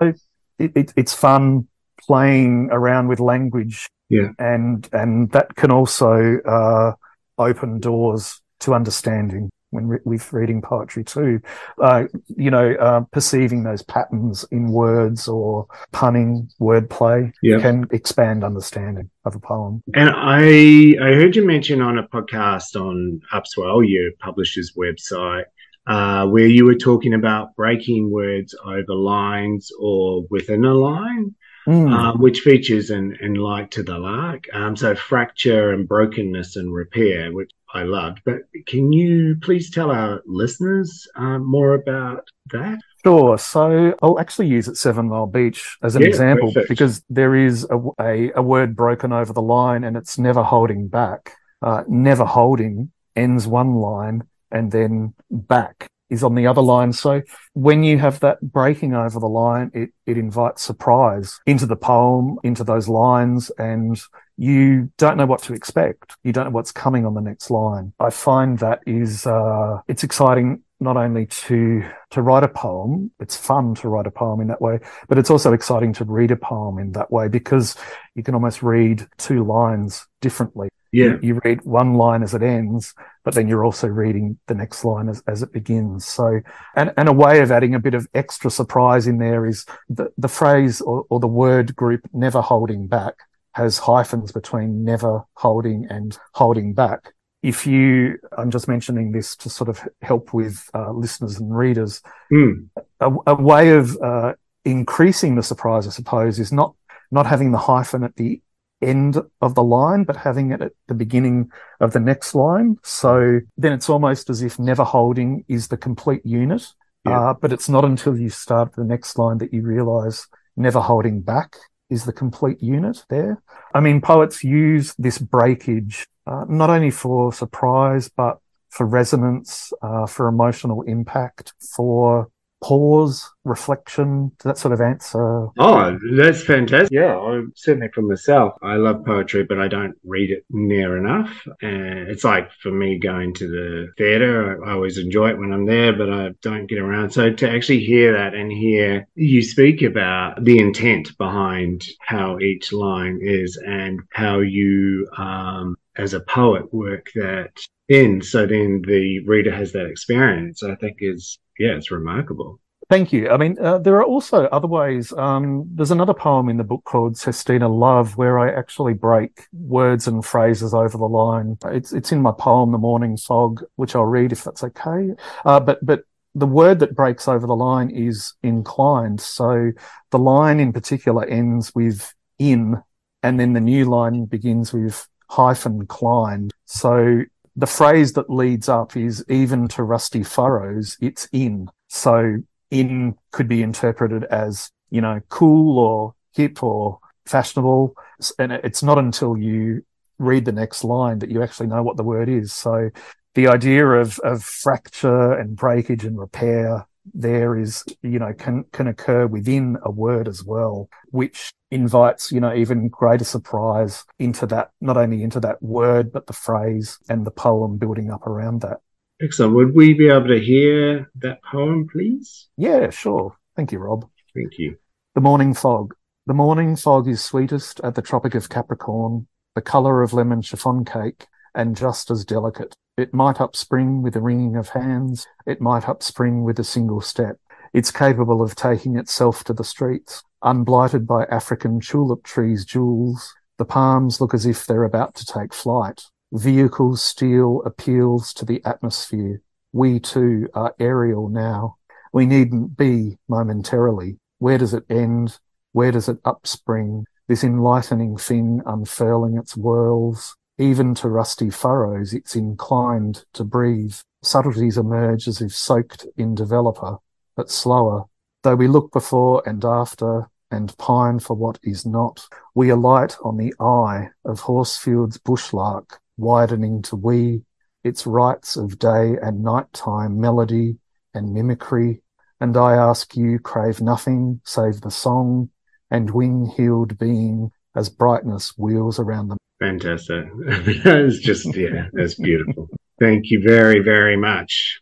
it, 0.58 0.72
it, 0.74 0.92
it's 0.96 1.14
fun 1.14 1.68
playing 2.00 2.68
around 2.70 3.08
with 3.08 3.20
language. 3.20 3.88
Yeah. 4.08 4.30
And, 4.38 4.88
and 4.92 5.30
that 5.32 5.54
can 5.56 5.70
also, 5.70 6.38
uh, 6.38 6.92
open 7.38 7.80
doors 7.80 8.40
to 8.60 8.74
understanding 8.74 9.50
when 9.70 9.86
re- 9.88 9.98
with 10.04 10.32
reading 10.32 10.62
poetry 10.62 11.04
too. 11.04 11.40
Uh, 11.80 12.04
you 12.28 12.50
know, 12.50 12.72
uh, 12.74 13.00
perceiving 13.12 13.62
those 13.62 13.82
patterns 13.82 14.44
in 14.50 14.68
words 14.68 15.28
or 15.28 15.66
punning, 15.92 16.48
wordplay 16.60 17.32
yeah. 17.42 17.58
can 17.58 17.86
expand 17.90 18.44
understanding 18.44 19.10
of 19.24 19.34
a 19.34 19.40
poem. 19.40 19.82
And 19.94 20.10
I 20.10 20.96
I 21.02 21.14
heard 21.14 21.36
you 21.36 21.44
mention 21.44 21.82
on 21.82 21.98
a 21.98 22.08
podcast 22.08 22.80
on 22.80 23.20
Upswell, 23.32 23.88
your 23.88 24.12
publisher's 24.20 24.72
website, 24.76 25.44
uh, 25.86 26.26
where 26.26 26.46
you 26.46 26.64
were 26.64 26.76
talking 26.76 27.14
about 27.14 27.54
breaking 27.56 28.10
words 28.10 28.54
over 28.64 28.94
lines 28.94 29.70
or 29.78 30.24
within 30.30 30.64
a 30.64 30.74
line, 30.74 31.34
mm. 31.66 31.92
uh, 31.92 32.16
which 32.16 32.40
features 32.40 32.90
in, 32.90 33.16
in 33.20 33.34
Like 33.34 33.70
to 33.72 33.82
the 33.82 33.98
Lark. 33.98 34.44
Um, 34.52 34.76
so 34.76 34.94
fracture 34.94 35.72
and 35.72 35.88
brokenness 35.88 36.56
and 36.56 36.72
repair, 36.72 37.32
which 37.32 37.50
I 37.72 37.82
loved. 37.82 38.20
But 38.24 38.42
can 38.66 38.92
you 38.92 39.36
please 39.42 39.70
tell 39.70 39.90
our 39.90 40.22
listeners 40.26 41.06
uh, 41.16 41.38
more 41.38 41.74
about 41.74 42.28
that? 42.52 42.78
Sure. 43.04 43.38
So 43.38 43.94
I'll 44.02 44.18
actually 44.18 44.48
use 44.48 44.68
it 44.68 44.76
Seven 44.76 45.08
Mile 45.08 45.26
Beach 45.26 45.76
as 45.82 45.96
an 45.96 46.02
yeah, 46.02 46.08
example 46.08 46.52
perfect. 46.52 46.68
because 46.68 47.04
there 47.10 47.34
is 47.34 47.66
a, 47.70 47.78
a, 48.00 48.32
a, 48.36 48.42
word 48.42 48.74
broken 48.74 49.12
over 49.12 49.32
the 49.32 49.42
line 49.42 49.84
and 49.84 49.96
it's 49.96 50.18
never 50.18 50.42
holding 50.42 50.88
back. 50.88 51.34
Uh, 51.62 51.84
never 51.88 52.24
holding 52.24 52.90
ends 53.14 53.46
one 53.46 53.74
line 53.74 54.24
and 54.50 54.72
then 54.72 55.14
back 55.30 55.88
is 56.10 56.22
on 56.22 56.34
the 56.34 56.46
other 56.46 56.62
line. 56.62 56.92
So 56.92 57.22
when 57.52 57.82
you 57.82 57.98
have 57.98 58.20
that 58.20 58.40
breaking 58.40 58.94
over 58.94 59.18
the 59.18 59.28
line, 59.28 59.70
it, 59.74 59.90
it 60.06 60.16
invites 60.18 60.62
surprise 60.62 61.40
into 61.46 61.66
the 61.66 61.76
poem, 61.76 62.38
into 62.42 62.64
those 62.64 62.88
lines, 62.88 63.50
and 63.58 64.00
you 64.36 64.92
don't 64.98 65.16
know 65.16 65.26
what 65.26 65.42
to 65.44 65.54
expect. 65.54 66.16
You 66.22 66.32
don't 66.32 66.44
know 66.44 66.50
what's 66.50 66.72
coming 66.72 67.06
on 67.06 67.14
the 67.14 67.20
next 67.20 67.50
line. 67.50 67.92
I 67.98 68.10
find 68.10 68.58
that 68.58 68.80
is, 68.86 69.26
uh, 69.26 69.80
it's 69.88 70.04
exciting 70.04 70.62
not 70.80 70.96
only 70.96 71.26
to 71.26 71.84
to 72.10 72.22
write 72.22 72.42
a 72.42 72.48
poem 72.48 73.10
it's 73.20 73.36
fun 73.36 73.74
to 73.74 73.88
write 73.88 74.06
a 74.06 74.10
poem 74.10 74.40
in 74.40 74.48
that 74.48 74.60
way 74.60 74.78
but 75.08 75.18
it's 75.18 75.30
also 75.30 75.52
exciting 75.52 75.92
to 75.92 76.04
read 76.04 76.30
a 76.30 76.36
poem 76.36 76.78
in 76.78 76.92
that 76.92 77.10
way 77.10 77.28
because 77.28 77.76
you 78.14 78.22
can 78.22 78.34
almost 78.34 78.62
read 78.62 79.06
two 79.18 79.44
lines 79.44 80.06
differently 80.20 80.68
yeah. 80.92 81.04
You, 81.04 81.18
you, 81.22 81.40
read 81.44 81.62
one 81.64 81.94
line 81.94 82.22
as 82.22 82.32
it 82.32 82.42
ends, 82.42 82.94
but 83.22 83.34
then 83.34 83.48
you're 83.48 83.64
also 83.66 83.86
reading 83.86 84.38
the 84.46 84.54
next 84.54 84.82
line 84.84 85.10
as, 85.10 85.22
as 85.26 85.42
it 85.42 85.52
begins. 85.52 86.06
So, 86.06 86.40
and, 86.74 86.94
and 86.96 87.08
a 87.08 87.12
way 87.12 87.40
of 87.40 87.50
adding 87.52 87.74
a 87.74 87.80
bit 87.80 87.92
of 87.92 88.08
extra 88.14 88.50
surprise 88.50 89.06
in 89.06 89.18
there 89.18 89.46
is 89.46 89.66
the, 89.90 90.10
the 90.16 90.28
phrase 90.28 90.80
or, 90.80 91.04
or 91.10 91.20
the 91.20 91.26
word 91.26 91.76
group 91.76 92.08
never 92.14 92.40
holding 92.40 92.86
back 92.86 93.14
has 93.52 93.78
hyphens 93.78 94.32
between 94.32 94.84
never 94.84 95.24
holding 95.34 95.86
and 95.90 96.18
holding 96.32 96.72
back. 96.72 97.12
If 97.46 97.66
you, 97.66 98.18
I'm 98.36 98.50
just 98.50 98.66
mentioning 98.66 99.12
this 99.12 99.36
to 99.36 99.48
sort 99.48 99.68
of 99.68 99.80
help 100.02 100.34
with 100.34 100.68
uh, 100.74 100.90
listeners 100.90 101.38
and 101.38 101.56
readers, 101.56 102.02
mm. 102.32 102.66
a, 103.00 103.10
a, 103.26 103.34
way 103.34 103.70
of 103.70 103.96
uh, 104.02 104.32
increasing 104.64 105.36
the 105.36 105.42
surprise, 105.42 105.86
I 105.86 105.90
suppose, 105.90 106.40
is 106.40 106.52
not 106.52 106.74
not 107.12 107.26
having 107.26 107.52
the 107.52 107.58
hyphen 107.58 108.02
at 108.02 108.16
the 108.16 108.42
end 108.82 109.16
of 109.40 109.54
the 109.54 109.62
line, 109.62 110.02
but 110.02 110.16
having 110.16 110.50
it 110.50 110.60
at 110.60 110.72
the 110.88 110.94
beginning 110.94 111.50
of 111.80 111.92
the 111.92 112.00
next 112.00 112.34
line. 112.34 112.78
So 112.82 113.40
then 113.56 113.72
it's 113.72 113.88
almost 113.88 114.28
as 114.28 114.42
if 114.42 114.58
never 114.58 114.82
holding 114.84 115.44
is 115.48 115.68
the 115.68 115.76
complete 115.76 116.26
unit. 116.26 116.66
Yeah. 117.06 117.30
Uh, 117.30 117.34
but 117.34 117.52
it's 117.52 117.68
not 117.68 117.84
until 117.84 118.18
you 118.18 118.28
start 118.28 118.74
the 118.74 118.84
next 118.84 119.18
line 119.18 119.38
that 119.38 119.54
you 119.54 119.62
realize 119.62 120.26
never 120.56 120.80
holding 120.80 121.20
back 121.20 121.56
is 121.88 122.04
the 122.04 122.12
complete 122.12 122.60
unit 122.60 123.04
there. 123.08 123.40
I 123.72 123.80
mean, 123.80 124.00
poets 124.00 124.42
use 124.42 124.94
this 124.98 125.18
breakage 125.18 126.08
uh, 126.26 126.44
not 126.48 126.70
only 126.70 126.90
for 126.90 127.32
surprise, 127.32 128.08
but 128.08 128.38
for 128.70 128.86
resonance, 128.86 129.72
uh, 129.82 130.06
for 130.06 130.28
emotional 130.28 130.82
impact, 130.82 131.54
for 131.76 132.28
pause, 132.62 133.30
reflection, 133.44 134.32
that 134.44 134.58
sort 134.58 134.72
of 134.72 134.80
answer? 134.80 135.48
Oh, 135.58 135.98
that's 136.16 136.42
fantastic. 136.42 136.90
Yeah, 136.90 137.16
I'm 137.16 137.52
certainly 137.54 137.88
for 137.94 138.02
myself. 138.02 138.54
I 138.62 138.74
love 138.74 139.04
poetry, 139.04 139.44
but 139.44 139.60
I 139.60 139.68
don't 139.68 139.94
read 140.04 140.30
it 140.30 140.44
near 140.50 140.96
enough. 140.96 141.46
And 141.62 142.08
it's 142.08 142.24
like 142.24 142.50
for 142.62 142.72
me 142.72 142.98
going 142.98 143.34
to 143.34 143.48
the 143.48 143.92
theatre, 143.96 144.64
I 144.64 144.72
always 144.72 144.98
enjoy 144.98 145.30
it 145.30 145.38
when 145.38 145.52
I'm 145.52 145.66
there, 145.66 145.92
but 145.92 146.10
I 146.10 146.30
don't 146.42 146.66
get 146.66 146.78
around. 146.78 147.10
So 147.10 147.32
to 147.32 147.50
actually 147.50 147.84
hear 147.84 148.12
that 148.12 148.34
and 148.34 148.50
hear 148.50 149.06
you 149.14 149.42
speak 149.42 149.82
about 149.82 150.42
the 150.42 150.58
intent 150.58 151.16
behind 151.18 151.84
how 152.00 152.38
each 152.40 152.72
line 152.72 153.20
is 153.22 153.56
and 153.64 154.00
how 154.12 154.40
you, 154.40 155.08
um, 155.16 155.75
as 155.96 156.14
a 156.14 156.20
poet, 156.20 156.72
work 156.72 157.10
that 157.14 157.50
in 157.88 158.20
so 158.20 158.46
then 158.46 158.82
the 158.86 159.20
reader 159.26 159.54
has 159.54 159.72
that 159.72 159.86
experience, 159.86 160.62
I 160.62 160.74
think 160.76 160.96
is 161.00 161.38
yeah, 161.58 161.76
it's 161.76 161.90
remarkable. 161.90 162.60
Thank 162.88 163.12
you. 163.12 163.30
I 163.30 163.36
mean, 163.36 163.56
uh, 163.58 163.78
there 163.78 163.96
are 163.96 164.04
also 164.04 164.44
other 164.44 164.68
ways. 164.68 165.12
Um, 165.12 165.68
there's 165.74 165.90
another 165.90 166.14
poem 166.14 166.48
in 166.48 166.56
the 166.56 166.62
book 166.62 166.84
called 166.84 167.16
Sestina 167.16 167.68
Love 167.68 168.16
where 168.16 168.38
I 168.38 168.52
actually 168.52 168.92
break 168.94 169.46
words 169.52 170.06
and 170.06 170.24
phrases 170.24 170.72
over 170.72 170.96
the 170.96 171.08
line. 171.08 171.58
It's 171.64 171.92
it's 171.92 172.12
in 172.12 172.22
my 172.22 172.30
poem 172.30 172.70
The 172.70 172.78
Morning 172.78 173.16
Fog, 173.16 173.64
which 173.74 173.96
I'll 173.96 174.04
read 174.04 174.30
if 174.30 174.44
that's 174.44 174.62
okay. 174.62 175.14
Uh, 175.44 175.58
but 175.58 175.84
but 175.84 176.04
the 176.36 176.46
word 176.46 176.78
that 176.80 176.94
breaks 176.94 177.26
over 177.26 177.46
the 177.46 177.56
line 177.56 177.90
is 177.90 178.34
inclined. 178.42 179.20
So 179.20 179.72
the 180.10 180.18
line 180.18 180.60
in 180.60 180.72
particular 180.72 181.24
ends 181.24 181.74
with 181.74 182.14
in, 182.38 182.82
and 183.22 183.40
then 183.40 183.54
the 183.54 183.60
new 183.60 183.86
line 183.86 184.26
begins 184.26 184.72
with 184.72 185.08
hyphen 185.28 185.86
climbed. 185.86 186.52
So 186.64 187.22
the 187.56 187.66
phrase 187.66 188.12
that 188.14 188.30
leads 188.30 188.68
up 188.68 188.96
is 188.96 189.24
even 189.28 189.68
to 189.68 189.82
rusty 189.82 190.22
furrows, 190.22 190.96
it's 191.00 191.28
in. 191.32 191.70
So 191.88 192.38
in 192.70 193.16
could 193.32 193.48
be 193.48 193.62
interpreted 193.62 194.24
as, 194.24 194.70
you 194.90 195.00
know, 195.00 195.20
cool 195.28 195.78
or 195.78 196.14
hip 196.34 196.62
or 196.62 196.98
fashionable. 197.24 197.94
And 198.38 198.52
it's 198.52 198.82
not 198.82 198.98
until 198.98 199.36
you 199.36 199.84
read 200.18 200.44
the 200.44 200.52
next 200.52 200.84
line 200.84 201.18
that 201.20 201.30
you 201.30 201.42
actually 201.42 201.66
know 201.66 201.82
what 201.82 201.96
the 201.96 202.02
word 202.02 202.28
is. 202.28 202.52
So 202.52 202.90
the 203.34 203.48
idea 203.48 203.86
of, 203.86 204.18
of 204.20 204.42
fracture 204.42 205.32
and 205.32 205.56
breakage 205.56 206.04
and 206.04 206.18
repair 206.18 206.86
there 207.14 207.56
is, 207.56 207.84
you 208.02 208.18
know, 208.18 208.32
can, 208.32 208.64
can 208.72 208.86
occur 208.86 209.26
within 209.26 209.76
a 209.82 209.90
word 209.90 210.28
as 210.28 210.44
well, 210.44 210.88
which 211.10 211.52
invites, 211.70 212.32
you 212.32 212.40
know, 212.40 212.54
even 212.54 212.88
greater 212.88 213.24
surprise 213.24 214.04
into 214.18 214.46
that, 214.46 214.70
not 214.80 214.96
only 214.96 215.22
into 215.22 215.40
that 215.40 215.62
word, 215.62 216.12
but 216.12 216.26
the 216.26 216.32
phrase 216.32 216.98
and 217.08 217.24
the 217.24 217.30
poem 217.30 217.76
building 217.76 218.10
up 218.10 218.26
around 218.26 218.62
that. 218.62 218.78
Excellent. 219.22 219.54
Would 219.54 219.74
we 219.74 219.94
be 219.94 220.08
able 220.08 220.28
to 220.28 220.40
hear 220.40 221.10
that 221.16 221.42
poem, 221.42 221.86
please? 221.90 222.48
Yeah, 222.56 222.90
sure. 222.90 223.36
Thank 223.56 223.72
you, 223.72 223.78
Rob. 223.78 224.06
Thank 224.34 224.58
you. 224.58 224.76
The 225.14 225.22
morning 225.22 225.54
fog. 225.54 225.94
The 226.26 226.34
morning 226.34 226.76
fog 226.76 227.08
is 227.08 227.24
sweetest 227.24 227.80
at 227.80 227.94
the 227.94 228.02
Tropic 228.02 228.34
of 228.34 228.48
Capricorn, 228.48 229.26
the 229.54 229.62
colour 229.62 230.02
of 230.02 230.12
lemon 230.12 230.42
chiffon 230.42 230.84
cake, 230.84 231.26
and 231.54 231.76
just 231.76 232.10
as 232.10 232.24
delicate. 232.24 232.76
It 232.96 233.12
might 233.12 233.42
upspring 233.42 234.00
with 234.00 234.16
a 234.16 234.20
wringing 234.22 234.56
of 234.56 234.70
hands. 234.70 235.26
It 235.44 235.60
might 235.60 235.86
upspring 235.86 236.44
with 236.44 236.58
a 236.58 236.64
single 236.64 237.02
step. 237.02 237.36
It's 237.74 237.90
capable 237.90 238.40
of 238.40 238.56
taking 238.56 238.96
itself 238.96 239.44
to 239.44 239.52
the 239.52 239.64
streets, 239.64 240.22
unblighted 240.42 241.06
by 241.06 241.24
African 241.26 241.78
tulip 241.78 242.22
trees' 242.22 242.64
jewels. 242.64 243.34
The 243.58 243.66
palms 243.66 244.18
look 244.18 244.32
as 244.32 244.46
if 244.46 244.64
they're 244.64 244.84
about 244.84 245.14
to 245.16 245.26
take 245.26 245.52
flight. 245.52 246.04
Vehicles 246.32 247.04
steal 247.04 247.60
appeals 247.66 248.32
to 248.32 248.46
the 248.46 248.64
atmosphere. 248.64 249.42
We 249.72 250.00
too 250.00 250.48
are 250.54 250.74
aerial 250.80 251.28
now. 251.28 251.76
We 252.14 252.24
needn't 252.24 252.78
be 252.78 253.18
momentarily. 253.28 254.18
Where 254.38 254.56
does 254.56 254.72
it 254.72 254.84
end? 254.88 255.38
Where 255.72 255.92
does 255.92 256.08
it 256.08 256.22
upspring? 256.24 257.04
This 257.28 257.44
enlightening 257.44 258.16
thing 258.16 258.62
unfurling 258.64 259.36
its 259.36 259.52
whirls. 259.52 260.34
Even 260.58 260.94
to 260.94 261.08
rusty 261.08 261.50
furrows, 261.50 262.14
it's 262.14 262.34
inclined 262.34 263.24
to 263.34 263.44
breathe. 263.44 263.96
Subtleties 264.22 264.78
emerge 264.78 265.28
as 265.28 265.42
if 265.42 265.54
soaked 265.54 266.06
in 266.16 266.34
developer, 266.34 266.96
but 267.36 267.50
slower. 267.50 268.04
Though 268.42 268.56
we 268.56 268.66
look 268.66 268.90
before 268.90 269.42
and 269.44 269.64
after 269.64 270.30
and 270.50 270.76
pine 270.78 271.18
for 271.18 271.34
what 271.34 271.58
is 271.62 271.84
not, 271.84 272.26
we 272.54 272.70
alight 272.70 273.16
on 273.22 273.36
the 273.36 273.52
eye 273.60 274.08
of 274.24 274.40
Horsfield's 274.40 275.18
bushlark, 275.18 275.98
widening 276.16 276.80
to 276.82 276.96
we, 276.96 277.42
its 277.84 278.06
rites 278.06 278.56
of 278.56 278.78
day 278.78 279.16
and 279.20 279.42
nighttime 279.42 280.18
melody 280.18 280.78
and 281.12 281.34
mimicry. 281.34 282.02
And 282.40 282.56
I 282.56 282.76
ask 282.76 283.14
you, 283.14 283.38
crave 283.38 283.82
nothing 283.82 284.40
save 284.44 284.80
the 284.80 284.90
song 284.90 285.50
and 285.90 286.10
wing-heeled 286.10 286.98
being 286.98 287.50
as 287.74 287.90
brightness 287.90 288.56
wheels 288.56 288.98
around 288.98 289.28
the 289.28 289.36
Fantastic. 289.58 290.26
it's 290.46 291.18
just, 291.18 291.54
yeah, 291.56 291.88
that's 291.92 292.14
beautiful. 292.14 292.68
Thank 293.00 293.30
you 293.30 293.42
very, 293.42 293.80
very 293.80 294.16
much. 294.16 294.80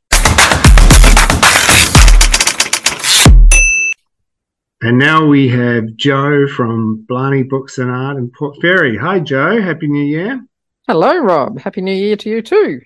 And 4.82 4.98
now 4.98 5.24
we 5.24 5.48
have 5.48 5.96
Joe 5.96 6.46
from 6.46 7.06
Blarney 7.08 7.42
Books 7.42 7.78
and 7.78 7.90
Art 7.90 8.18
in 8.18 8.30
Port 8.30 8.56
Fairy. 8.60 8.98
Hi, 8.98 9.18
Joe. 9.18 9.60
Happy 9.60 9.86
New 9.86 10.04
Year. 10.04 10.44
Hello, 10.86 11.16
Rob. 11.16 11.58
Happy 11.58 11.80
New 11.80 11.94
Year 11.94 12.16
to 12.16 12.28
you 12.28 12.42
too. 12.42 12.82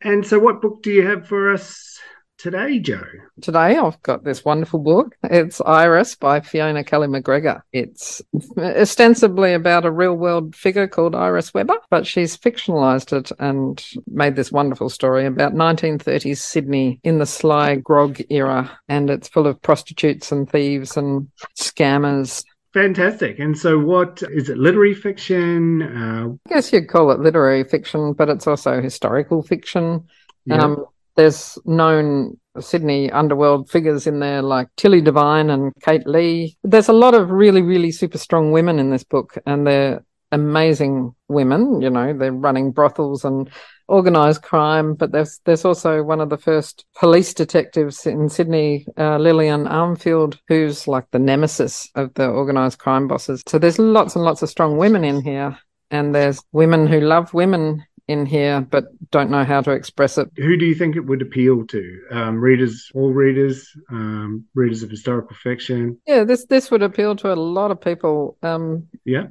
And 0.00 0.26
so, 0.26 0.38
what 0.38 0.62
book 0.62 0.82
do 0.82 0.90
you 0.90 1.06
have 1.06 1.28
for 1.28 1.52
us 1.52 1.98
today, 2.38 2.78
Joe? 2.78 3.04
Today, 3.42 3.76
I've 3.76 4.00
got 4.02 4.24
this 4.24 4.44
wonderful 4.44 4.78
book. 4.78 5.16
It's 5.24 5.60
Iris 5.60 6.14
by 6.14 6.40
Fiona 6.40 6.84
Kelly 6.84 7.08
McGregor. 7.08 7.62
It's 7.72 8.22
ostensibly 8.56 9.52
about 9.52 9.84
a 9.84 9.90
real 9.90 10.14
world 10.14 10.54
figure 10.54 10.86
called 10.86 11.14
Iris 11.14 11.52
Webber, 11.52 11.76
but 11.90 12.06
she's 12.06 12.36
fictionalized 12.36 13.12
it 13.12 13.32
and 13.38 13.84
made 14.06 14.36
this 14.36 14.52
wonderful 14.52 14.88
story 14.88 15.26
about 15.26 15.54
1930s 15.54 16.38
Sydney 16.38 17.00
in 17.02 17.18
the 17.18 17.26
sly 17.26 17.74
grog 17.76 18.20
era. 18.30 18.78
And 18.88 19.10
it's 19.10 19.28
full 19.28 19.46
of 19.46 19.60
prostitutes 19.60 20.32
and 20.32 20.48
thieves 20.48 20.96
and 20.96 21.28
scammers 21.58 22.44
Fantastic. 22.74 23.38
And 23.38 23.56
so, 23.56 23.78
what 23.78 24.22
is 24.30 24.50
it? 24.50 24.58
Literary 24.58 24.94
fiction? 24.94 25.82
Uh, 25.82 26.28
I 26.46 26.54
guess 26.54 26.70
you'd 26.70 26.86
call 26.86 27.10
it 27.10 27.18
literary 27.18 27.64
fiction, 27.64 28.12
but 28.12 28.28
it's 28.28 28.46
also 28.46 28.82
historical 28.82 29.42
fiction. 29.42 30.06
Yeah. 30.44 30.62
Um, 30.62 30.84
there's 31.18 31.58
known 31.64 32.38
Sydney 32.60 33.10
underworld 33.10 33.68
figures 33.68 34.06
in 34.06 34.20
there 34.20 34.40
like 34.40 34.68
Tilly 34.76 35.00
Devine 35.00 35.50
and 35.50 35.72
Kate 35.82 36.06
Leigh. 36.06 36.56
There's 36.62 36.88
a 36.88 36.92
lot 36.92 37.14
of 37.14 37.30
really, 37.30 37.60
really 37.60 37.90
super 37.90 38.18
strong 38.18 38.52
women 38.52 38.78
in 38.78 38.90
this 38.90 39.02
book, 39.02 39.36
and 39.44 39.66
they're 39.66 40.04
amazing 40.30 41.12
women. 41.26 41.80
You 41.80 41.90
know, 41.90 42.16
they're 42.16 42.32
running 42.32 42.70
brothels 42.70 43.24
and 43.24 43.50
organized 43.88 44.42
crime, 44.42 44.94
but 44.94 45.10
there's 45.10 45.40
there's 45.44 45.64
also 45.64 46.04
one 46.04 46.20
of 46.20 46.30
the 46.30 46.38
first 46.38 46.84
police 46.96 47.34
detectives 47.34 48.06
in 48.06 48.28
Sydney, 48.28 48.86
uh, 48.96 49.18
Lillian 49.18 49.64
Armfield, 49.64 50.38
who's 50.46 50.86
like 50.86 51.10
the 51.10 51.18
nemesis 51.18 51.90
of 51.96 52.14
the 52.14 52.28
organized 52.28 52.78
crime 52.78 53.08
bosses. 53.08 53.42
So 53.48 53.58
there's 53.58 53.80
lots 53.80 54.14
and 54.14 54.24
lots 54.24 54.42
of 54.42 54.50
strong 54.50 54.76
women 54.76 55.02
in 55.02 55.20
here, 55.22 55.58
and 55.90 56.14
there's 56.14 56.40
women 56.52 56.86
who 56.86 57.00
love 57.00 57.34
women 57.34 57.84
in 58.08 58.26
here 58.26 58.60
but 58.62 58.86
don't 59.10 59.30
know 59.30 59.44
how 59.44 59.60
to 59.60 59.70
express 59.70 60.18
it. 60.18 60.28
who 60.36 60.56
do 60.56 60.64
you 60.64 60.74
think 60.74 60.96
it 60.96 61.06
would 61.06 61.22
appeal 61.22 61.66
to? 61.66 62.00
Um, 62.10 62.40
readers, 62.40 62.90
all 62.94 63.12
readers, 63.12 63.70
um, 63.90 64.46
readers 64.54 64.82
of 64.82 64.90
historical 64.90 65.36
fiction? 65.36 66.00
Yeah, 66.06 66.24
this 66.24 66.46
this 66.46 66.70
would 66.70 66.82
appeal 66.82 67.14
to 67.16 67.32
a 67.32 67.36
lot 67.36 67.70
of 67.70 67.80
people. 67.80 68.36
Um, 68.42 68.88
Yeah. 69.04 69.26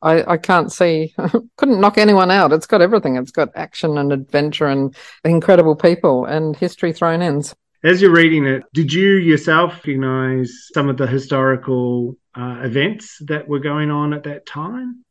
I, 0.00 0.34
I 0.34 0.36
can't 0.36 0.70
see, 0.70 1.12
couldn't 1.56 1.80
knock 1.80 1.98
anyone 1.98 2.30
out. 2.30 2.52
It's 2.52 2.68
got 2.68 2.80
everything. 2.80 3.16
It's 3.16 3.32
got 3.32 3.48
action 3.56 3.98
and 3.98 4.12
adventure 4.12 4.66
and 4.66 4.94
incredible 5.24 5.74
people 5.74 6.24
and 6.24 6.54
history 6.54 6.92
thrown 6.92 7.20
in. 7.20 7.42
As 7.82 8.00
you're 8.00 8.12
reading 8.12 8.46
it, 8.46 8.62
did 8.72 8.92
you 8.92 9.16
yourself 9.16 9.74
recognize 9.74 10.68
some 10.72 10.88
of 10.88 10.98
the 10.98 11.06
historical 11.08 12.16
uh, 12.36 12.60
events 12.62 13.18
that 13.26 13.48
were 13.48 13.58
going 13.58 13.90
on 13.90 14.12
at 14.14 14.22
that 14.22 14.46
time? 14.46 15.04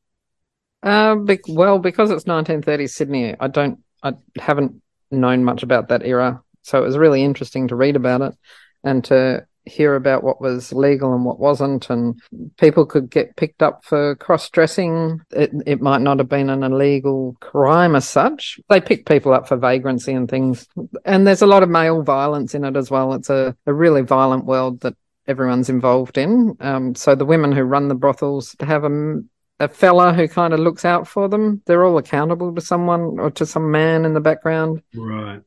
Uh, 0.84 1.16
bec- 1.16 1.48
well, 1.48 1.80
because 1.80 2.12
it's 2.12 2.26
1930s 2.26 2.92
Sydney, 2.92 3.36
I 3.40 3.48
don't, 3.48 3.80
I 4.04 4.14
haven't 4.38 4.82
known 5.12 5.44
much 5.44 5.64
about 5.64 5.90
that 5.90 6.06
era. 6.06 6.42
So 6.62 6.78
it 6.82 6.86
was 6.86 6.98
really 6.98 7.24
interesting 7.24 7.68
to 7.70 7.76
read 7.76 7.96
about 7.96 8.22
it 8.22 8.34
and 8.84 9.04
to 9.06 9.46
hear 9.68 9.96
about 9.96 10.24
what 10.24 10.42
was 10.42 10.74
legal 10.74 11.14
and 11.14 11.26
what 11.26 11.40
wasn't. 11.40 11.90
And 11.90 12.20
people 12.58 12.86
could 12.86 13.10
get 13.10 13.36
picked 13.36 13.62
up 13.62 13.84
for 13.84 14.16
cross 14.16 14.50
dressing. 14.50 15.22
It, 15.32 15.52
it 15.66 15.82
might 15.82 16.02
not 16.02 16.20
have 16.20 16.30
been 16.30 16.50
an 16.50 16.64
illegal 16.64 17.36
crime 17.42 17.96
as 17.96 18.08
such. 18.08 18.60
They 18.70 18.82
picked 18.82 19.08
people 19.08 19.34
up 19.34 19.48
for 19.48 19.58
vagrancy 19.58 20.14
and 20.14 20.30
things. 20.30 20.68
And 21.06 21.28
there's 21.28 21.42
a 21.42 21.48
lot 21.48 21.64
of 21.64 21.70
male 21.70 22.02
violence 22.02 22.56
in 22.56 22.64
it 22.64 22.76
as 22.76 22.90
well. 22.90 23.14
It's 23.14 23.30
a, 23.30 23.56
a 23.66 23.74
really 23.74 24.02
violent 24.02 24.46
world 24.46 24.82
that 24.82 24.96
everyone's 25.28 25.70
involved 25.70 26.18
in. 26.18 26.56
Um, 26.60 26.96
so 26.96 27.14
the 27.16 27.26
women 27.26 27.52
who 27.52 27.64
run 27.64 27.90
the 27.90 27.96
brothels 27.96 28.56
have 28.62 28.84
a, 28.86 29.22
a 29.60 29.68
fella 29.68 30.14
who 30.14 30.28
kind 30.28 30.54
of 30.54 30.60
looks 30.60 30.86
out 30.86 31.08
for 31.08 31.28
them. 31.28 31.62
They're 31.66 31.84
all 31.84 31.98
accountable 31.98 32.54
to 32.54 32.62
someone 32.62 33.20
or 33.20 33.32
to 33.32 33.46
some 33.46 33.72
man 33.72 34.06
in 34.06 34.14
the 34.14 34.22
background. 34.22 34.84
Right. 34.96 35.42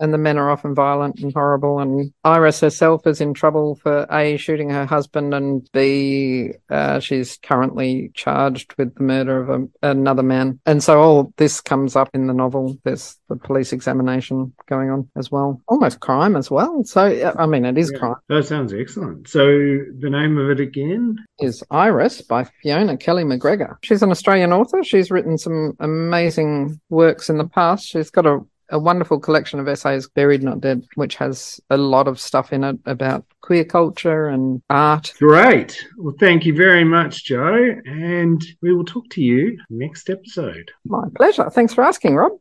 And 0.00 0.12
the 0.14 0.18
men 0.18 0.38
are 0.38 0.50
often 0.50 0.74
violent 0.74 1.20
and 1.20 1.32
horrible. 1.32 1.78
And 1.78 2.12
Iris 2.24 2.60
herself 2.60 3.06
is 3.06 3.20
in 3.20 3.34
trouble 3.34 3.76
for 3.76 4.06
A, 4.10 4.36
shooting 4.38 4.70
her 4.70 4.86
husband, 4.86 5.34
and 5.34 5.68
B, 5.72 6.52
uh, 6.70 7.00
she's 7.00 7.36
currently 7.42 8.10
charged 8.14 8.74
with 8.78 8.94
the 8.94 9.02
murder 9.02 9.40
of 9.40 9.50
a, 9.82 9.88
another 9.90 10.22
man. 10.22 10.58
And 10.66 10.82
so 10.82 11.00
all 11.00 11.32
this 11.36 11.60
comes 11.60 11.96
up 11.96 12.08
in 12.14 12.26
the 12.26 12.34
novel. 12.34 12.76
There's 12.84 13.16
the 13.28 13.36
police 13.36 13.72
examination 13.72 14.52
going 14.68 14.90
on 14.90 15.08
as 15.16 15.30
well. 15.30 15.60
Almost 15.68 16.00
crime 16.00 16.34
as 16.34 16.50
well. 16.50 16.82
So, 16.84 17.32
I 17.38 17.46
mean, 17.46 17.64
it 17.64 17.76
is 17.78 17.90
Yeah. 17.92 17.98
crime. 17.98 18.16
That 18.28 18.46
sounds 18.46 18.72
excellent. 18.72 19.28
So 19.28 19.46
the 19.46 20.10
name 20.10 20.38
of 20.38 20.50
it 20.50 20.60
again? 20.60 21.18
is 21.40 21.62
Iris 21.70 22.20
by 22.20 22.44
Fiona 22.62 22.96
Kelly 22.98 23.24
McGregor. 23.24 23.76
She's 23.82 24.02
an 24.02 24.10
Australian 24.10 24.52
author. 24.52 24.82
She's 24.82 25.10
written 25.10 25.38
some 25.38 25.74
amazing 25.80 26.80
works 26.90 27.30
in 27.30 27.38
the 27.38 27.46
past. 27.48 27.86
She's 27.86 28.10
got 28.10 28.26
a, 28.26 28.40
a 28.70 28.78
wonderful 28.78 29.18
collection 29.18 29.60
of 29.60 29.68
essays, 29.68 30.08
Buried 30.08 30.42
Not 30.42 30.60
Dead, 30.60 30.86
which 30.94 31.16
has 31.16 31.60
a 31.70 31.76
lot 31.76 32.08
of 32.08 32.20
stuff 32.20 32.52
in 32.52 32.64
it 32.64 32.78
about 32.86 33.24
queer 33.40 33.64
culture 33.64 34.28
and 34.28 34.62
art. 34.70 35.12
Great. 35.18 35.84
Well, 35.98 36.14
thank 36.18 36.46
you 36.46 36.54
very 36.54 36.84
much, 36.84 37.24
Joe. 37.24 37.74
And 37.84 38.42
we 38.62 38.72
will 38.74 38.84
talk 38.84 39.08
to 39.10 39.20
you 39.20 39.58
next 39.68 40.08
episode. 40.08 40.70
My 40.84 41.04
pleasure. 41.16 41.50
Thanks 41.50 41.74
for 41.74 41.82
asking, 41.82 42.14
Rob. 42.14 42.32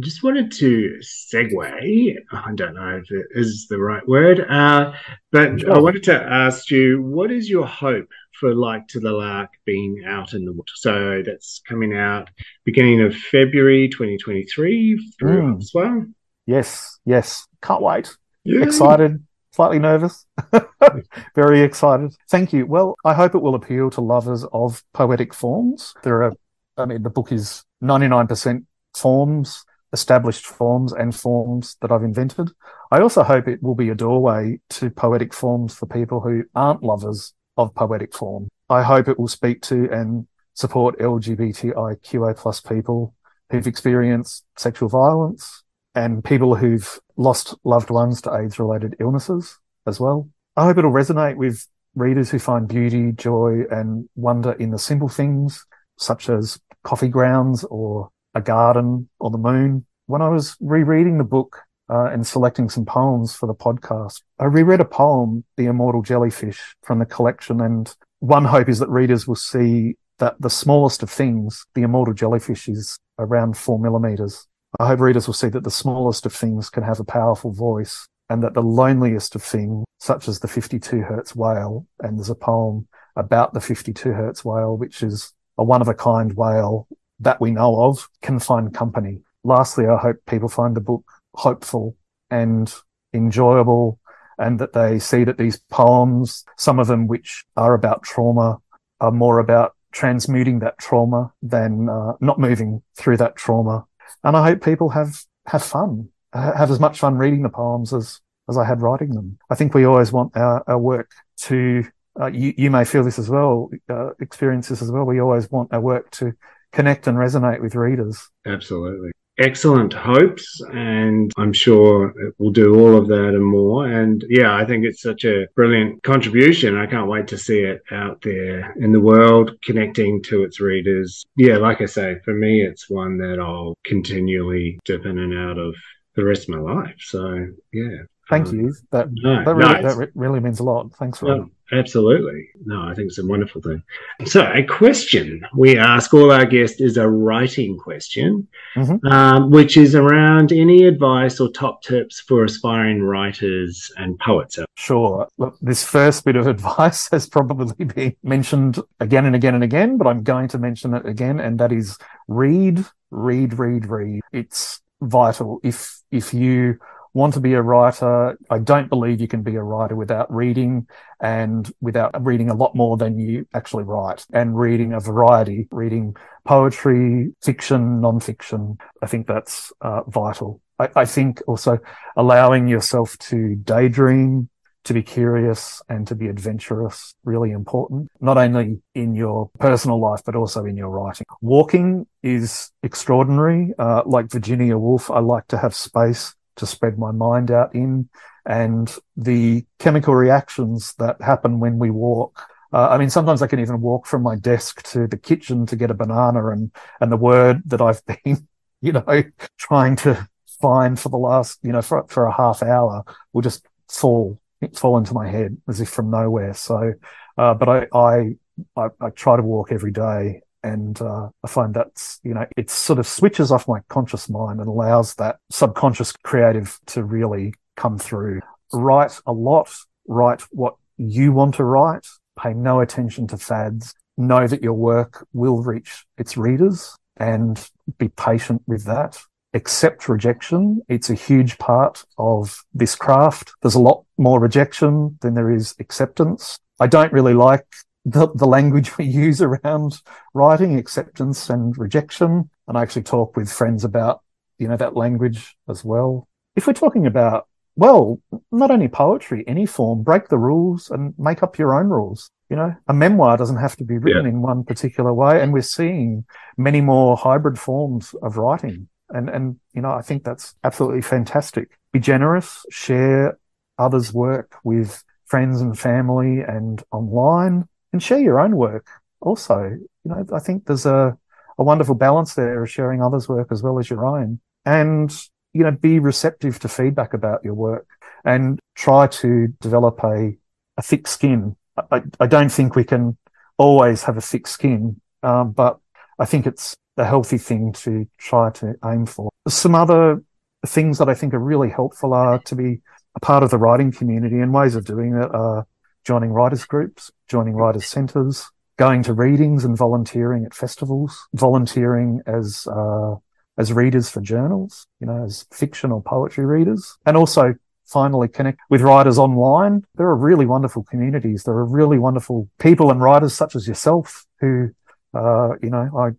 Just 0.00 0.24
wanted 0.24 0.50
to 0.52 0.98
segue. 1.02 2.14
I 2.32 2.52
don't 2.54 2.74
know 2.74 3.00
if 3.02 3.10
it 3.10 3.26
is 3.30 3.68
the 3.70 3.78
right 3.78 4.06
word, 4.08 4.40
uh, 4.40 4.92
but 5.30 5.66
I 5.66 5.78
wanted 5.78 6.02
to 6.04 6.14
ask 6.14 6.70
you 6.70 7.00
what 7.00 7.30
is 7.30 7.48
your 7.48 7.66
hope 7.66 8.08
for 8.38 8.54
Like 8.54 8.86
to 8.88 9.00
the 9.00 9.12
Lark 9.12 9.50
being 9.64 10.02
out 10.06 10.32
in 10.34 10.44
the 10.44 10.52
water? 10.52 10.72
So 10.76 11.22
that's 11.24 11.60
coming 11.68 11.94
out 11.96 12.28
beginning 12.64 13.00
of 13.02 13.14
February 13.16 13.88
2023 13.88 15.12
through 15.18 15.42
Mm. 15.54 15.60
as 15.60 15.70
well. 15.74 16.04
Yes, 16.46 16.98
yes. 17.04 17.46
Can't 17.62 17.82
wait. 17.82 18.14
Yeah. 18.44 18.62
Excited, 18.62 19.22
slightly 19.52 19.78
nervous, 19.78 20.26
very 21.34 21.62
excited. 21.62 22.14
Thank 22.30 22.52
you. 22.52 22.66
Well, 22.66 22.96
I 23.04 23.14
hope 23.14 23.34
it 23.34 23.42
will 23.42 23.54
appeal 23.54 23.90
to 23.90 24.00
lovers 24.00 24.44
of 24.52 24.82
poetic 24.92 25.32
forms. 25.32 25.94
There 26.02 26.22
are, 26.24 26.32
I 26.76 26.84
mean, 26.84 27.02
the 27.02 27.10
book 27.10 27.32
is 27.32 27.64
99% 27.82 28.64
forms. 28.96 29.64
established 29.92 30.44
forms 30.44 30.92
and 30.92 31.14
forms 31.14 31.76
that 31.80 31.92
I've 31.92 32.02
invented. 32.02 32.50
I 32.90 32.98
also 33.00 33.22
hope 33.22 33.46
it 33.46 33.62
will 33.62 33.76
be 33.76 33.90
a 33.90 33.94
doorway 33.94 34.58
to 34.70 34.90
poetic 34.90 35.32
forms 35.32 35.72
for 35.72 35.86
people 35.86 36.20
who 36.20 36.42
aren't 36.52 36.82
lovers 36.82 37.32
of 37.56 37.74
poetic 37.74 38.14
form. 38.14 38.48
I 38.68 38.82
hope 38.82 39.08
it 39.08 39.18
will 39.18 39.28
speak 39.28 39.62
to 39.62 39.88
and 39.90 40.26
support 40.54 40.98
LGBTIQA 40.98 42.36
plus 42.36 42.60
people 42.60 43.14
who've 43.50 43.66
experienced 43.66 44.44
sexual 44.56 44.88
violence 44.88 45.62
and 45.94 46.24
people 46.24 46.54
who've 46.54 46.98
lost 47.16 47.54
loved 47.64 47.90
ones 47.90 48.20
to 48.22 48.34
AIDS 48.34 48.58
related 48.58 48.96
illnesses 49.00 49.58
as 49.86 50.00
well. 50.00 50.28
I 50.56 50.64
hope 50.64 50.78
it'll 50.78 50.90
resonate 50.90 51.36
with 51.36 51.66
readers 51.94 52.30
who 52.30 52.38
find 52.38 52.66
beauty, 52.66 53.12
joy 53.12 53.62
and 53.70 54.08
wonder 54.16 54.52
in 54.52 54.70
the 54.70 54.78
simple 54.78 55.08
things 55.08 55.64
such 55.96 56.28
as 56.28 56.58
coffee 56.82 57.08
grounds 57.08 57.64
or 57.64 58.10
a 58.34 58.40
garden 58.40 59.08
or 59.20 59.30
the 59.30 59.38
moon. 59.38 59.86
When 60.06 60.22
I 60.22 60.28
was 60.28 60.56
rereading 60.60 61.18
the 61.18 61.24
book 61.24 61.62
uh, 61.88 62.06
and 62.06 62.26
selecting 62.26 62.68
some 62.68 62.84
poems 62.84 63.34
for 63.34 63.46
the 63.46 63.54
podcast, 63.54 64.22
I 64.38 64.44
reread 64.44 64.80
a 64.80 64.84
poem, 64.84 65.44
The 65.56 65.66
Immortal 65.66 66.02
Jellyfish, 66.02 66.74
from 66.82 66.98
the 66.98 67.06
collection. 67.06 67.60
And 67.60 67.94
one 68.20 68.44
hope 68.44 68.68
is 68.68 68.78
that 68.78 68.88
readers 68.88 69.26
will 69.26 69.36
see 69.36 69.96
that 70.18 70.40
the 70.40 70.50
smallest 70.50 71.02
of 71.02 71.10
things, 71.10 71.66
the 71.74 71.82
immortal 71.82 72.14
jellyfish, 72.14 72.68
is 72.68 72.98
around 73.18 73.56
four 73.56 73.78
millimeters. 73.78 74.46
I 74.78 74.86
hope 74.88 75.00
readers 75.00 75.26
will 75.26 75.34
see 75.34 75.48
that 75.48 75.64
the 75.64 75.70
smallest 75.70 76.26
of 76.26 76.32
things 76.32 76.70
can 76.70 76.82
have 76.82 77.00
a 77.00 77.04
powerful 77.04 77.52
voice 77.52 78.06
and 78.28 78.42
that 78.42 78.54
the 78.54 78.62
loneliest 78.62 79.34
of 79.34 79.42
things, 79.42 79.84
such 80.00 80.28
as 80.28 80.40
the 80.40 80.48
52 80.48 81.02
hertz 81.02 81.36
whale, 81.36 81.86
and 82.00 82.18
there's 82.18 82.30
a 82.30 82.34
poem 82.34 82.88
about 83.16 83.52
the 83.52 83.60
52 83.60 84.12
hertz 84.12 84.44
whale, 84.44 84.76
which 84.76 85.02
is 85.02 85.32
a 85.58 85.64
one 85.64 85.80
of 85.80 85.88
a 85.88 85.94
kind 85.94 86.32
whale 86.34 86.88
that 87.20 87.40
we 87.40 87.50
know 87.50 87.82
of 87.82 88.08
can 88.22 88.38
find 88.38 88.74
company. 88.74 89.20
Lastly, 89.44 89.86
I 89.86 89.96
hope 89.96 90.16
people 90.26 90.48
find 90.48 90.74
the 90.74 90.80
book 90.80 91.04
hopeful 91.34 91.96
and 92.30 92.72
enjoyable 93.12 94.00
and 94.38 94.58
that 94.58 94.72
they 94.72 94.98
see 94.98 95.24
that 95.24 95.38
these 95.38 95.58
poems, 95.70 96.44
some 96.56 96.78
of 96.78 96.86
them 96.86 97.06
which 97.06 97.44
are 97.56 97.74
about 97.74 98.02
trauma, 98.02 98.58
are 99.00 99.12
more 99.12 99.38
about 99.38 99.74
transmuting 99.92 100.58
that 100.58 100.78
trauma 100.78 101.32
than 101.42 101.88
uh, 101.88 102.12
not 102.20 102.38
moving 102.38 102.82
through 102.96 103.16
that 103.16 103.36
trauma. 103.36 103.84
And 104.24 104.36
I 104.36 104.42
hope 104.42 104.64
people 104.64 104.88
have, 104.90 105.22
have 105.46 105.62
fun, 105.62 106.08
have 106.32 106.70
as 106.70 106.80
much 106.80 106.98
fun 106.98 107.16
reading 107.16 107.42
the 107.42 107.48
poems 107.48 107.92
as, 107.92 108.20
as 108.48 108.58
I 108.58 108.64
had 108.64 108.82
writing 108.82 109.10
them. 109.10 109.38
I 109.50 109.54
think 109.54 109.72
we 109.72 109.84
always 109.84 110.10
want 110.10 110.36
our, 110.36 110.64
our 110.66 110.78
work 110.78 111.12
to, 111.42 111.84
uh, 112.20 112.26
you, 112.26 112.54
you 112.56 112.70
may 112.70 112.84
feel 112.84 113.04
this 113.04 113.18
as 113.18 113.28
well, 113.28 113.70
uh, 113.88 114.10
experience 114.20 114.68
this 114.68 114.82
as 114.82 114.90
well. 114.90 115.04
We 115.04 115.20
always 115.20 115.50
want 115.50 115.72
our 115.72 115.80
work 115.80 116.10
to 116.12 116.32
connect 116.72 117.06
and 117.06 117.16
resonate 117.16 117.60
with 117.60 117.76
readers. 117.76 118.28
Absolutely. 118.44 119.12
Excellent 119.38 119.92
hopes, 119.92 120.60
and 120.72 121.32
I'm 121.36 121.52
sure 121.52 122.14
it 122.20 122.34
will 122.38 122.52
do 122.52 122.78
all 122.78 122.96
of 122.96 123.08
that 123.08 123.30
and 123.30 123.44
more. 123.44 123.86
And 123.86 124.24
yeah, 124.28 124.54
I 124.54 124.64
think 124.64 124.84
it's 124.84 125.02
such 125.02 125.24
a 125.24 125.46
brilliant 125.56 126.04
contribution. 126.04 126.76
I 126.76 126.86
can't 126.86 127.08
wait 127.08 127.26
to 127.28 127.38
see 127.38 127.58
it 127.58 127.82
out 127.90 128.22
there 128.22 128.72
in 128.78 128.92
the 128.92 129.00
world, 129.00 129.50
connecting 129.64 130.22
to 130.24 130.44
its 130.44 130.60
readers. 130.60 131.24
Yeah, 131.36 131.56
like 131.56 131.80
I 131.80 131.86
say, 131.86 132.20
for 132.24 132.32
me, 132.32 132.62
it's 132.62 132.88
one 132.88 133.18
that 133.18 133.40
I'll 133.40 133.76
continually 133.84 134.78
dip 134.84 135.04
in 135.04 135.18
and 135.18 135.36
out 135.36 135.58
of 135.58 135.74
the 136.14 136.24
rest 136.24 136.48
of 136.48 136.54
my 136.54 136.60
life. 136.60 136.94
So 137.00 137.48
yeah. 137.72 138.02
Thank 138.30 138.48
um, 138.48 138.60
you. 138.60 138.74
That 138.90 139.08
no, 139.10 139.44
that, 139.44 139.54
really, 139.54 139.82
no, 139.82 139.96
that 139.96 140.10
really 140.14 140.40
means 140.40 140.60
a 140.60 140.64
lot. 140.64 140.94
Thanks, 140.94 141.20
Rob. 141.20 141.50
Absolutely. 141.72 142.50
No, 142.66 142.82
I 142.82 142.94
think 142.94 143.08
it's 143.08 143.18
a 143.18 143.26
wonderful 143.26 143.62
thing. 143.62 143.82
So, 144.26 144.42
a 144.52 144.62
question 144.62 145.46
we 145.56 145.78
ask 145.78 146.12
all 146.12 146.30
our 146.30 146.44
guests 146.44 146.80
is 146.80 146.96
a 146.96 147.08
writing 147.08 147.78
question, 147.78 148.46
mm-hmm. 148.76 149.06
um, 149.06 149.50
which 149.50 149.76
is 149.76 149.94
around 149.94 150.52
any 150.52 150.84
advice 150.84 151.40
or 151.40 151.50
top 151.50 151.82
tips 151.82 152.20
for 152.20 152.44
aspiring 152.44 153.02
writers 153.02 153.90
and 153.96 154.18
poets. 154.18 154.58
Sure. 154.76 155.26
Look, 155.38 155.56
this 155.62 155.82
first 155.84 156.24
bit 156.24 156.36
of 156.36 156.46
advice 156.54 157.08
has 157.10 157.28
probably 157.28 157.84
been 157.84 158.14
mentioned 158.22 158.78
again 159.00 159.24
and 159.24 159.34
again 159.34 159.54
and 159.54 159.64
again, 159.64 159.96
but 159.96 160.06
I'm 160.06 160.22
going 160.22 160.48
to 160.48 160.58
mention 160.58 160.92
it 160.92 161.06
again, 161.06 161.40
and 161.40 161.58
that 161.60 161.72
is 161.72 161.96
read, 162.28 162.84
read, 163.10 163.58
read, 163.58 163.86
read. 163.86 164.20
It's 164.32 164.82
vital. 165.00 165.60
If 165.62 166.02
if 166.10 166.34
you 166.34 166.78
want 167.14 167.32
to 167.34 167.40
be 167.40 167.54
a 167.54 167.62
writer. 167.62 168.36
I 168.50 168.58
don't 168.58 168.90
believe 168.90 169.20
you 169.20 169.28
can 169.28 169.42
be 169.42 169.54
a 169.54 169.62
writer 169.62 169.94
without 169.94 170.32
reading 170.34 170.88
and 171.20 171.72
without 171.80 172.22
reading 172.24 172.50
a 172.50 172.54
lot 172.54 172.74
more 172.74 172.96
than 172.96 173.18
you 173.18 173.46
actually 173.54 173.84
write 173.84 174.26
and 174.32 174.58
reading 174.58 174.92
a 174.92 175.00
variety, 175.00 175.68
reading 175.70 176.16
poetry, 176.44 177.32
fiction, 177.42 178.00
non-fiction. 178.00 178.78
I 179.00 179.06
think 179.06 179.28
that's 179.28 179.72
uh, 179.80 180.02
vital. 180.02 180.60
I, 180.78 180.88
I 180.96 181.04
think 181.04 181.40
also 181.46 181.78
allowing 182.16 182.66
yourself 182.66 183.16
to 183.18 183.54
daydream, 183.54 184.50
to 184.84 184.92
be 184.92 185.02
curious 185.02 185.80
and 185.88 186.06
to 186.06 186.14
be 186.14 186.28
adventurous 186.28 187.14
really 187.24 187.50
important 187.52 188.06
not 188.20 188.36
only 188.36 188.82
in 188.94 189.14
your 189.14 189.50
personal 189.58 189.98
life 189.98 190.20
but 190.26 190.36
also 190.36 190.66
in 190.66 190.76
your 190.76 190.90
writing 190.90 191.24
walking 191.40 192.06
is 192.22 192.70
extraordinary 192.82 193.72
uh, 193.78 194.02
like 194.04 194.30
virginia 194.30 194.76
woolf 194.76 195.10
i 195.10 195.18
like 195.20 195.46
to 195.46 195.56
have 195.56 195.74
space 195.74 196.34
to 196.56 196.66
spread 196.66 196.98
my 196.98 197.10
mind 197.12 197.50
out 197.50 197.74
in 197.74 198.08
and 198.46 198.94
the 199.16 199.64
chemical 199.78 200.14
reactions 200.14 200.94
that 200.94 201.20
happen 201.20 201.60
when 201.60 201.78
we 201.78 201.90
walk. 201.90 202.42
Uh, 202.72 202.88
I 202.88 202.98
mean, 202.98 203.10
sometimes 203.10 203.40
I 203.40 203.46
can 203.46 203.60
even 203.60 203.80
walk 203.80 204.06
from 204.06 204.22
my 204.22 204.36
desk 204.36 204.82
to 204.90 205.06
the 205.06 205.16
kitchen 205.16 205.64
to 205.66 205.76
get 205.76 205.90
a 205.90 205.94
banana 205.94 206.48
and, 206.50 206.70
and 207.00 207.10
the 207.10 207.16
word 207.16 207.62
that 207.66 207.80
I've 207.80 208.04
been, 208.24 208.46
you 208.80 208.92
know, 208.92 209.22
trying 209.58 209.96
to 209.96 210.28
find 210.60 210.98
for 210.98 211.08
the 211.08 211.16
last, 211.16 211.58
you 211.62 211.72
know, 211.72 211.82
for, 211.82 212.04
for 212.08 212.26
a 212.26 212.32
half 212.34 212.62
hour 212.62 213.04
will 213.32 213.42
just 213.42 213.66
fall, 213.88 214.40
fall 214.74 214.98
into 214.98 215.14
my 215.14 215.28
head 215.28 215.56
as 215.68 215.80
if 215.80 215.88
from 215.88 216.10
nowhere. 216.10 216.54
So, 216.54 216.94
uh, 217.38 217.54
but 217.54 217.68
I, 217.68 217.86
I, 217.96 218.36
I, 218.76 218.88
I 219.00 219.10
try 219.10 219.36
to 219.36 219.42
walk 219.42 219.72
every 219.72 219.92
day 219.92 220.42
and 220.64 221.00
uh, 221.02 221.28
I 221.44 221.46
find 221.46 221.74
that's, 221.74 222.18
you 222.24 222.32
know, 222.32 222.46
it 222.56 222.70
sort 222.70 222.98
of 222.98 223.06
switches 223.06 223.52
off 223.52 223.68
my 223.68 223.80
conscious 223.88 224.30
mind 224.30 224.60
and 224.60 224.68
allows 224.68 225.14
that 225.16 225.36
subconscious 225.50 226.12
creative 226.12 226.80
to 226.86 227.04
really 227.04 227.54
come 227.76 227.98
through. 227.98 228.40
Write 228.72 229.20
a 229.26 229.32
lot, 229.32 229.70
write 230.08 230.40
what 230.50 230.74
you 230.96 231.32
want 231.32 231.56
to 231.56 231.64
write, 231.64 232.06
pay 232.40 232.54
no 232.54 232.80
attention 232.80 233.26
to 233.28 233.36
fads, 233.36 233.94
know 234.16 234.46
that 234.46 234.62
your 234.62 234.72
work 234.72 235.26
will 235.34 235.62
reach 235.62 236.06
its 236.16 236.36
readers 236.36 236.96
and 237.18 237.68
be 237.98 238.08
patient 238.08 238.62
with 238.66 238.84
that. 238.84 239.18
Accept 239.52 240.08
rejection. 240.08 240.80
It's 240.88 241.10
a 241.10 241.14
huge 241.14 241.58
part 241.58 242.04
of 242.16 242.64
this 242.72 242.96
craft. 242.96 243.52
There's 243.60 243.76
a 243.76 243.80
lot 243.80 244.04
more 244.16 244.40
rejection 244.40 245.18
than 245.20 245.34
there 245.34 245.52
is 245.52 245.74
acceptance. 245.78 246.58
I 246.80 246.86
don't 246.86 247.12
really 247.12 247.34
like 247.34 247.66
the, 248.04 248.28
the 248.34 248.46
language 248.46 248.96
we 248.98 249.06
use 249.06 249.40
around 249.40 250.00
writing, 250.34 250.76
acceptance 250.76 251.48
and 251.48 251.76
rejection. 251.78 252.50
And 252.68 252.78
I 252.78 252.82
actually 252.82 253.02
talk 253.02 253.36
with 253.36 253.50
friends 253.50 253.84
about, 253.84 254.20
you 254.58 254.68
know, 254.68 254.76
that 254.76 254.96
language 254.96 255.56
as 255.68 255.84
well. 255.84 256.28
If 256.56 256.66
we're 256.66 256.74
talking 256.74 257.06
about, 257.06 257.48
well, 257.76 258.20
not 258.52 258.70
only 258.70 258.88
poetry, 258.88 259.42
any 259.46 259.66
form, 259.66 260.02
break 260.02 260.28
the 260.28 260.38
rules 260.38 260.90
and 260.90 261.14
make 261.18 261.42
up 261.42 261.58
your 261.58 261.74
own 261.74 261.88
rules. 261.88 262.30
You 262.50 262.56
know, 262.56 262.74
a 262.86 262.94
memoir 262.94 263.36
doesn't 263.36 263.56
have 263.56 263.74
to 263.76 263.84
be 263.84 263.98
written 263.98 264.24
yeah. 264.24 264.30
in 264.30 264.42
one 264.42 264.64
particular 264.64 265.12
way. 265.12 265.40
And 265.40 265.52
we're 265.52 265.62
seeing 265.62 266.24
many 266.56 266.80
more 266.80 267.16
hybrid 267.16 267.58
forms 267.58 268.14
of 268.22 268.36
writing. 268.36 268.88
And, 269.08 269.28
and, 269.28 269.58
you 269.72 269.82
know, 269.82 269.90
I 269.90 270.02
think 270.02 270.24
that's 270.24 270.54
absolutely 270.62 271.02
fantastic. 271.02 271.78
Be 271.92 272.00
generous, 272.00 272.64
share 272.70 273.38
others' 273.78 274.12
work 274.12 274.56
with 274.62 275.02
friends 275.26 275.60
and 275.60 275.76
family 275.76 276.40
and 276.40 276.82
online 276.92 277.66
and 277.94 278.02
share 278.02 278.18
your 278.18 278.40
own 278.40 278.56
work 278.56 278.88
also. 279.20 279.62
You 279.62 279.88
know, 280.04 280.26
I 280.34 280.40
think 280.40 280.66
there's 280.66 280.84
a, 280.84 281.16
a 281.56 281.62
wonderful 281.62 281.94
balance 281.94 282.34
there 282.34 282.62
of 282.62 282.68
sharing 282.68 283.00
others' 283.00 283.28
work 283.28 283.48
as 283.52 283.62
well 283.62 283.78
as 283.78 283.88
your 283.88 284.04
own. 284.04 284.40
And, 284.66 285.14
you 285.52 285.62
know, 285.62 285.70
be 285.70 286.00
receptive 286.00 286.58
to 286.58 286.68
feedback 286.68 287.14
about 287.14 287.44
your 287.44 287.54
work 287.54 287.86
and 288.24 288.58
try 288.74 289.06
to 289.06 289.46
develop 289.60 290.02
a, 290.02 290.36
a 290.76 290.82
thick 290.82 291.06
skin. 291.06 291.54
I, 291.92 292.02
I 292.18 292.26
don't 292.26 292.50
think 292.50 292.74
we 292.74 292.82
can 292.82 293.16
always 293.58 294.02
have 294.02 294.16
a 294.16 294.20
thick 294.20 294.48
skin, 294.48 295.00
um, 295.22 295.52
but 295.52 295.78
I 296.18 296.24
think 296.24 296.46
it's 296.46 296.74
a 296.96 297.04
healthy 297.04 297.38
thing 297.38 297.72
to 297.84 298.08
try 298.18 298.50
to 298.50 298.74
aim 298.84 299.06
for. 299.06 299.30
Some 299.46 299.76
other 299.76 300.20
things 300.66 300.98
that 300.98 301.08
I 301.08 301.14
think 301.14 301.32
are 301.32 301.38
really 301.38 301.70
helpful 301.70 302.12
are 302.12 302.40
to 302.40 302.56
be 302.56 302.80
a 303.14 303.20
part 303.20 303.44
of 303.44 303.50
the 303.50 303.58
writing 303.58 303.92
community 303.92 304.40
and 304.40 304.52
ways 304.52 304.74
of 304.74 304.84
doing 304.84 305.14
it 305.14 305.32
are 305.32 305.66
joining 306.04 306.30
writers 306.30 306.64
groups, 306.64 307.10
joining 307.28 307.54
writers 307.54 307.86
centres, 307.86 308.50
going 308.76 309.02
to 309.04 309.12
readings 309.12 309.64
and 309.64 309.76
volunteering 309.76 310.44
at 310.44 310.54
festivals, 310.54 311.18
volunteering 311.34 312.20
as 312.26 312.66
uh, 312.66 313.14
as 313.56 313.72
readers 313.72 314.08
for 314.10 314.20
journals, 314.20 314.86
you 315.00 315.06
know, 315.06 315.24
as 315.24 315.46
fiction 315.52 315.92
or 315.92 316.02
poetry 316.02 316.44
readers, 316.44 316.96
and 317.06 317.16
also 317.16 317.54
finally 317.86 318.28
connect 318.28 318.58
with 318.70 318.80
writers 318.80 319.18
online. 319.18 319.84
There 319.96 320.06
are 320.06 320.16
really 320.16 320.46
wonderful 320.46 320.84
communities. 320.84 321.44
There 321.44 321.54
are 321.54 321.66
really 321.66 321.98
wonderful 321.98 322.48
people 322.58 322.90
and 322.90 323.00
writers 323.00 323.34
such 323.34 323.54
as 323.54 323.68
yourself 323.68 324.26
who, 324.40 324.70
uh, 325.12 325.50
you 325.62 325.70
know, 325.70 325.90
I 325.96 326.10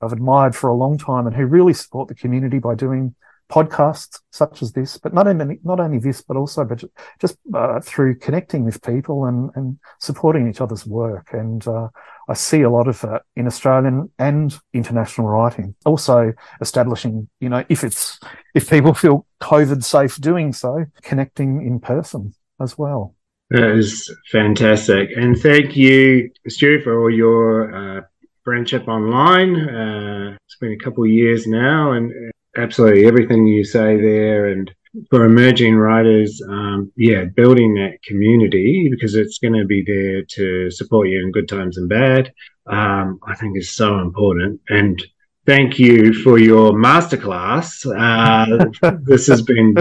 I've 0.00 0.12
admired 0.12 0.54
for 0.54 0.68
a 0.68 0.76
long 0.76 0.98
time 0.98 1.26
and 1.26 1.34
who 1.34 1.46
really 1.46 1.72
support 1.72 2.08
the 2.08 2.14
community 2.14 2.58
by 2.58 2.74
doing 2.74 3.14
podcasts 3.48 4.20
such 4.30 4.62
as 4.62 4.72
this, 4.72 4.98
but 4.98 5.14
not 5.14 5.26
only 5.26 5.58
not 5.64 5.80
only 5.80 5.98
this, 5.98 6.22
but 6.22 6.36
also 6.36 6.64
but 6.64 6.84
just 7.20 7.36
uh, 7.54 7.80
through 7.80 8.16
connecting 8.16 8.64
with 8.64 8.82
people 8.82 9.24
and 9.24 9.50
and 9.54 9.78
supporting 10.00 10.48
each 10.48 10.60
other's 10.60 10.86
work. 10.86 11.28
And 11.32 11.66
uh, 11.66 11.88
I 12.28 12.34
see 12.34 12.62
a 12.62 12.70
lot 12.70 12.88
of 12.88 13.00
that 13.00 13.22
in 13.36 13.46
Australian 13.46 14.10
and 14.18 14.56
international 14.72 15.28
writing. 15.28 15.74
Also 15.84 16.32
establishing, 16.60 17.28
you 17.40 17.48
know, 17.48 17.64
if 17.68 17.84
it's 17.84 18.20
if 18.54 18.68
people 18.68 18.94
feel 18.94 19.26
COVID 19.40 19.82
safe 19.82 20.16
doing 20.16 20.52
so, 20.52 20.84
connecting 21.02 21.66
in 21.66 21.80
person 21.80 22.34
as 22.60 22.76
well. 22.76 23.14
That 23.50 23.70
is 23.78 24.14
fantastic, 24.30 25.08
and 25.16 25.38
thank 25.38 25.74
you, 25.74 26.30
Stu, 26.46 26.80
for 26.82 27.02
all 27.02 27.10
your. 27.10 27.98
Uh, 27.98 28.00
friendship 28.44 28.88
online. 28.88 29.54
Uh, 29.68 30.34
it's 30.46 30.56
been 30.56 30.72
a 30.72 30.82
couple 30.82 31.04
of 31.04 31.10
years 31.10 31.46
now, 31.46 31.92
and 31.92 32.10
absolutely 32.58 33.06
everything 33.06 33.46
you 33.46 33.64
say 33.64 33.96
there 33.96 34.46
and 34.48 34.70
for 35.10 35.24
emerging 35.24 35.76
writers, 35.76 36.42
um, 36.48 36.90
yeah, 36.96 37.24
building 37.24 37.74
that 37.74 38.02
community 38.02 38.88
because 38.90 39.14
it's 39.14 39.38
going 39.38 39.54
to 39.54 39.64
be 39.64 39.82
there 39.86 40.22
to 40.22 40.70
support 40.70 41.08
you 41.08 41.22
in 41.22 41.30
good 41.30 41.48
times 41.48 41.76
and 41.76 41.88
bad, 41.88 42.32
um, 42.66 43.18
I 43.26 43.34
think 43.34 43.56
is 43.56 43.70
so 43.70 43.98
important. 44.00 44.60
And 44.68 45.02
thank 45.48 45.78
you 45.78 46.12
for 46.12 46.38
your 46.38 46.72
masterclass. 46.72 47.86
Uh, 47.88 48.96
this 49.02 49.26
has 49.28 49.40
been 49.40 49.74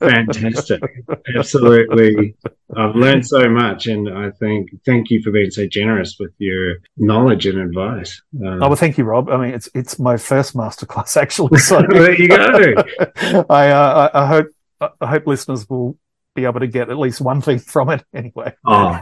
fantastic. 0.00 0.82
Absolutely. 1.36 2.34
I've 2.76 2.96
learned 2.96 3.24
so 3.24 3.48
much. 3.48 3.86
And 3.86 4.08
I 4.08 4.30
think, 4.32 4.70
thank 4.84 5.10
you 5.10 5.22
for 5.22 5.30
being 5.30 5.52
so 5.52 5.68
generous 5.68 6.16
with 6.18 6.32
your 6.38 6.78
knowledge 6.96 7.46
and 7.46 7.60
advice. 7.60 8.20
Uh, 8.36 8.48
oh, 8.48 8.68
well, 8.68 8.74
thank 8.74 8.98
you, 8.98 9.04
Rob. 9.04 9.30
I 9.30 9.36
mean, 9.36 9.54
it's, 9.54 9.68
it's 9.76 9.96
my 10.00 10.16
first 10.16 10.56
masterclass 10.56 11.16
actually. 11.16 11.60
So 11.60 11.82
there 11.88 12.20
you 12.20 12.26
go. 12.26 12.74
I, 13.48 13.70
uh, 13.70 14.10
I, 14.12 14.22
I 14.24 14.26
hope, 14.26 14.48
I 15.00 15.06
hope 15.06 15.28
listeners 15.28 15.70
will 15.70 15.96
be 16.34 16.44
able 16.44 16.60
to 16.60 16.66
get 16.66 16.90
at 16.90 16.98
least 16.98 17.20
one 17.20 17.40
thing 17.40 17.58
from 17.72 17.90
it 17.90 18.04
anyway. 18.14 18.54
oh, 18.66 18.98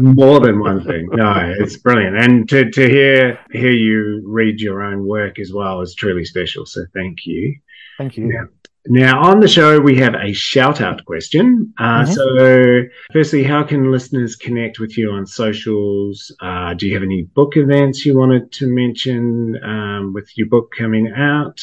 more 0.00 0.40
than 0.40 0.60
one 0.60 0.84
thing. 0.84 1.08
No, 1.16 1.54
it's 1.58 1.78
brilliant. 1.78 2.16
And 2.16 2.48
to, 2.50 2.70
to 2.70 2.88
hear 2.88 3.38
hear 3.50 3.70
you 3.70 4.22
read 4.26 4.60
your 4.60 4.82
own 4.82 5.06
work 5.06 5.38
as 5.38 5.50
well 5.52 5.80
is 5.80 5.94
truly 5.94 6.24
special. 6.24 6.66
So 6.66 6.84
thank 6.94 7.24
you. 7.24 7.56
Thank 7.96 8.18
you. 8.18 8.26
Now, 8.26 8.48
now 8.86 9.22
on 9.22 9.40
the 9.40 9.48
show, 9.48 9.80
we 9.80 9.96
have 9.96 10.14
a 10.14 10.32
shout 10.34 10.82
out 10.82 11.04
question. 11.06 11.72
Uh, 11.78 12.04
mm-hmm. 12.04 12.12
So, 12.12 12.82
firstly, 13.12 13.44
how 13.44 13.62
can 13.62 13.90
listeners 13.90 14.36
connect 14.36 14.78
with 14.78 14.98
you 14.98 15.10
on 15.12 15.26
socials? 15.26 16.34
Uh, 16.40 16.74
do 16.74 16.86
you 16.86 16.94
have 16.94 17.02
any 17.02 17.22
book 17.22 17.56
events 17.56 18.04
you 18.04 18.18
wanted 18.18 18.52
to 18.52 18.66
mention 18.66 19.58
um, 19.64 20.12
with 20.12 20.28
your 20.36 20.48
book 20.48 20.72
coming 20.76 21.12
out? 21.16 21.58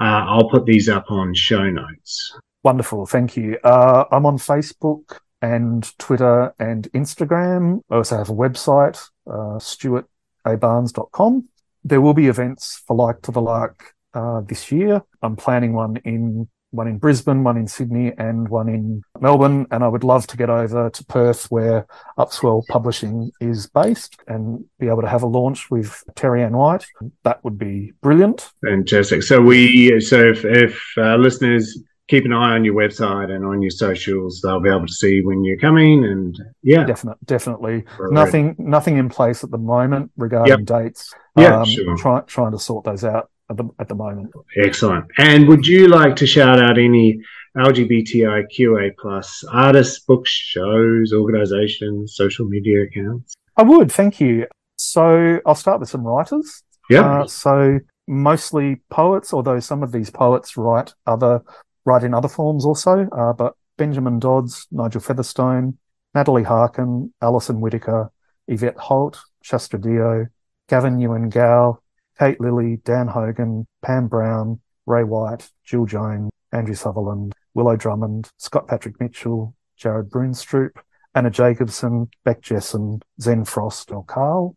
Uh, 0.00 0.24
I'll 0.26 0.48
put 0.48 0.64
these 0.64 0.88
up 0.88 1.10
on 1.10 1.34
show 1.34 1.68
notes. 1.70 2.34
Wonderful. 2.64 3.04
Thank 3.04 3.36
you. 3.36 3.58
Uh, 3.62 4.04
I'm 4.10 4.24
on 4.24 4.38
Facebook 4.38 5.18
and 5.42 5.86
Twitter 5.98 6.54
and 6.58 6.90
Instagram. 6.92 7.82
I 7.90 7.96
also 7.96 8.16
have 8.16 8.30
a 8.30 8.34
website, 8.34 8.98
uh, 9.26 9.58
stuartabarnes.com. 9.60 11.48
There 11.84 12.00
will 12.00 12.14
be 12.14 12.28
events 12.28 12.82
for 12.86 12.96
Like 12.96 13.20
to 13.22 13.32
the 13.32 13.42
Lark 13.42 13.92
uh, 14.14 14.40
this 14.40 14.72
year. 14.72 15.02
I'm 15.22 15.36
planning 15.36 15.74
one 15.74 15.96
in 16.04 16.48
one 16.70 16.88
in 16.88 16.98
Brisbane, 16.98 17.44
one 17.44 17.56
in 17.56 17.68
Sydney, 17.68 18.12
and 18.18 18.48
one 18.48 18.68
in 18.68 19.02
Melbourne. 19.20 19.66
And 19.70 19.84
I 19.84 19.88
would 19.88 20.02
love 20.02 20.26
to 20.28 20.36
get 20.36 20.50
over 20.50 20.90
to 20.90 21.04
Perth, 21.04 21.46
where 21.50 21.86
Upswell 22.18 22.66
Publishing 22.68 23.30
is 23.40 23.68
based, 23.68 24.16
and 24.26 24.64
be 24.80 24.88
able 24.88 25.02
to 25.02 25.08
have 25.08 25.22
a 25.22 25.26
launch 25.26 25.70
with 25.70 26.02
Terri-ann 26.16 26.56
White. 26.56 26.84
That 27.22 27.44
would 27.44 27.58
be 27.58 27.92
brilliant. 28.00 28.50
Fantastic. 28.64 29.22
So 29.22 29.40
we, 29.40 30.00
so 30.00 30.30
if, 30.30 30.44
if 30.44 30.82
uh, 30.96 31.14
listeners 31.16 31.78
keep 32.08 32.24
an 32.24 32.32
eye 32.32 32.52
on 32.52 32.64
your 32.64 32.74
website 32.74 33.30
and 33.30 33.44
on 33.44 33.62
your 33.62 33.70
socials. 33.70 34.40
They'll 34.42 34.60
be 34.60 34.68
able 34.68 34.86
to 34.86 34.92
see 34.92 35.22
when 35.22 35.44
you're 35.44 35.58
coming, 35.58 36.04
and 36.04 36.38
yeah, 36.62 36.84
definitely, 36.84 37.20
definitely. 37.24 37.84
Nothing, 38.10 38.48
ready. 38.48 38.62
nothing 38.62 38.96
in 38.98 39.08
place 39.08 39.44
at 39.44 39.50
the 39.50 39.58
moment 39.58 40.10
regarding 40.16 40.58
yep. 40.58 40.64
dates. 40.64 41.12
Yeah, 41.36 41.60
um, 41.60 41.64
sure. 41.64 41.96
Try, 41.96 42.20
trying 42.22 42.52
to 42.52 42.58
sort 42.58 42.84
those 42.84 43.04
out 43.04 43.30
at 43.50 43.56
the 43.56 43.68
at 43.78 43.88
the 43.88 43.94
moment. 43.94 44.32
Excellent. 44.56 45.06
And 45.18 45.48
would 45.48 45.66
you 45.66 45.88
like 45.88 46.16
to 46.16 46.26
shout 46.26 46.60
out 46.60 46.78
any 46.78 47.20
LGBTIQA 47.56 48.96
plus 48.98 49.44
artists, 49.50 50.00
books, 50.00 50.30
shows, 50.30 51.12
organisations, 51.12 52.14
social 52.16 52.46
media 52.46 52.82
accounts? 52.82 53.34
I 53.56 53.62
would. 53.62 53.90
Thank 53.90 54.20
you. 54.20 54.46
So 54.76 55.40
I'll 55.46 55.54
start 55.54 55.80
with 55.80 55.88
some 55.88 56.04
writers. 56.04 56.62
Yeah. 56.90 57.20
Uh, 57.20 57.26
so 57.26 57.78
mostly 58.06 58.82
poets, 58.90 59.32
although 59.32 59.60
some 59.60 59.82
of 59.82 59.92
these 59.92 60.10
poets 60.10 60.56
write 60.56 60.92
other 61.06 61.42
write 61.84 62.04
in 62.04 62.14
other 62.14 62.28
forms 62.28 62.64
also, 62.64 63.08
uh, 63.12 63.32
but 63.32 63.54
Benjamin 63.76 64.18
Dodds, 64.18 64.66
Nigel 64.70 65.00
Featherstone, 65.00 65.78
Natalie 66.14 66.44
Harkin, 66.44 67.12
Alison 67.20 67.60
Whittaker, 67.60 68.10
Yvette 68.46 68.78
Holt, 68.78 69.20
Shastra 69.42 69.80
Deo, 69.80 70.26
Gavin 70.68 70.98
Yuan 70.98 71.28
Gao, 71.28 71.80
Kate 72.18 72.40
Lilley, 72.40 72.76
Dan 72.84 73.08
Hogan, 73.08 73.66
Pam 73.82 74.06
Brown, 74.06 74.60
Ray 74.86 75.04
White, 75.04 75.50
Jill 75.64 75.86
Jones, 75.86 76.30
Andrew 76.52 76.74
Sutherland, 76.74 77.34
Willow 77.54 77.76
Drummond, 77.76 78.30
Scott 78.38 78.68
Patrick 78.68 79.00
Mitchell, 79.00 79.54
Jarad 79.78 80.08
Bruinstroop, 80.08 80.70
Anna 81.14 81.30
Jacobson, 81.30 82.08
Bec 82.24 82.40
Jessen, 82.42 83.00
Zen 83.20 83.44
Frost, 83.44 83.90
or 83.90 84.04
Carl. 84.04 84.56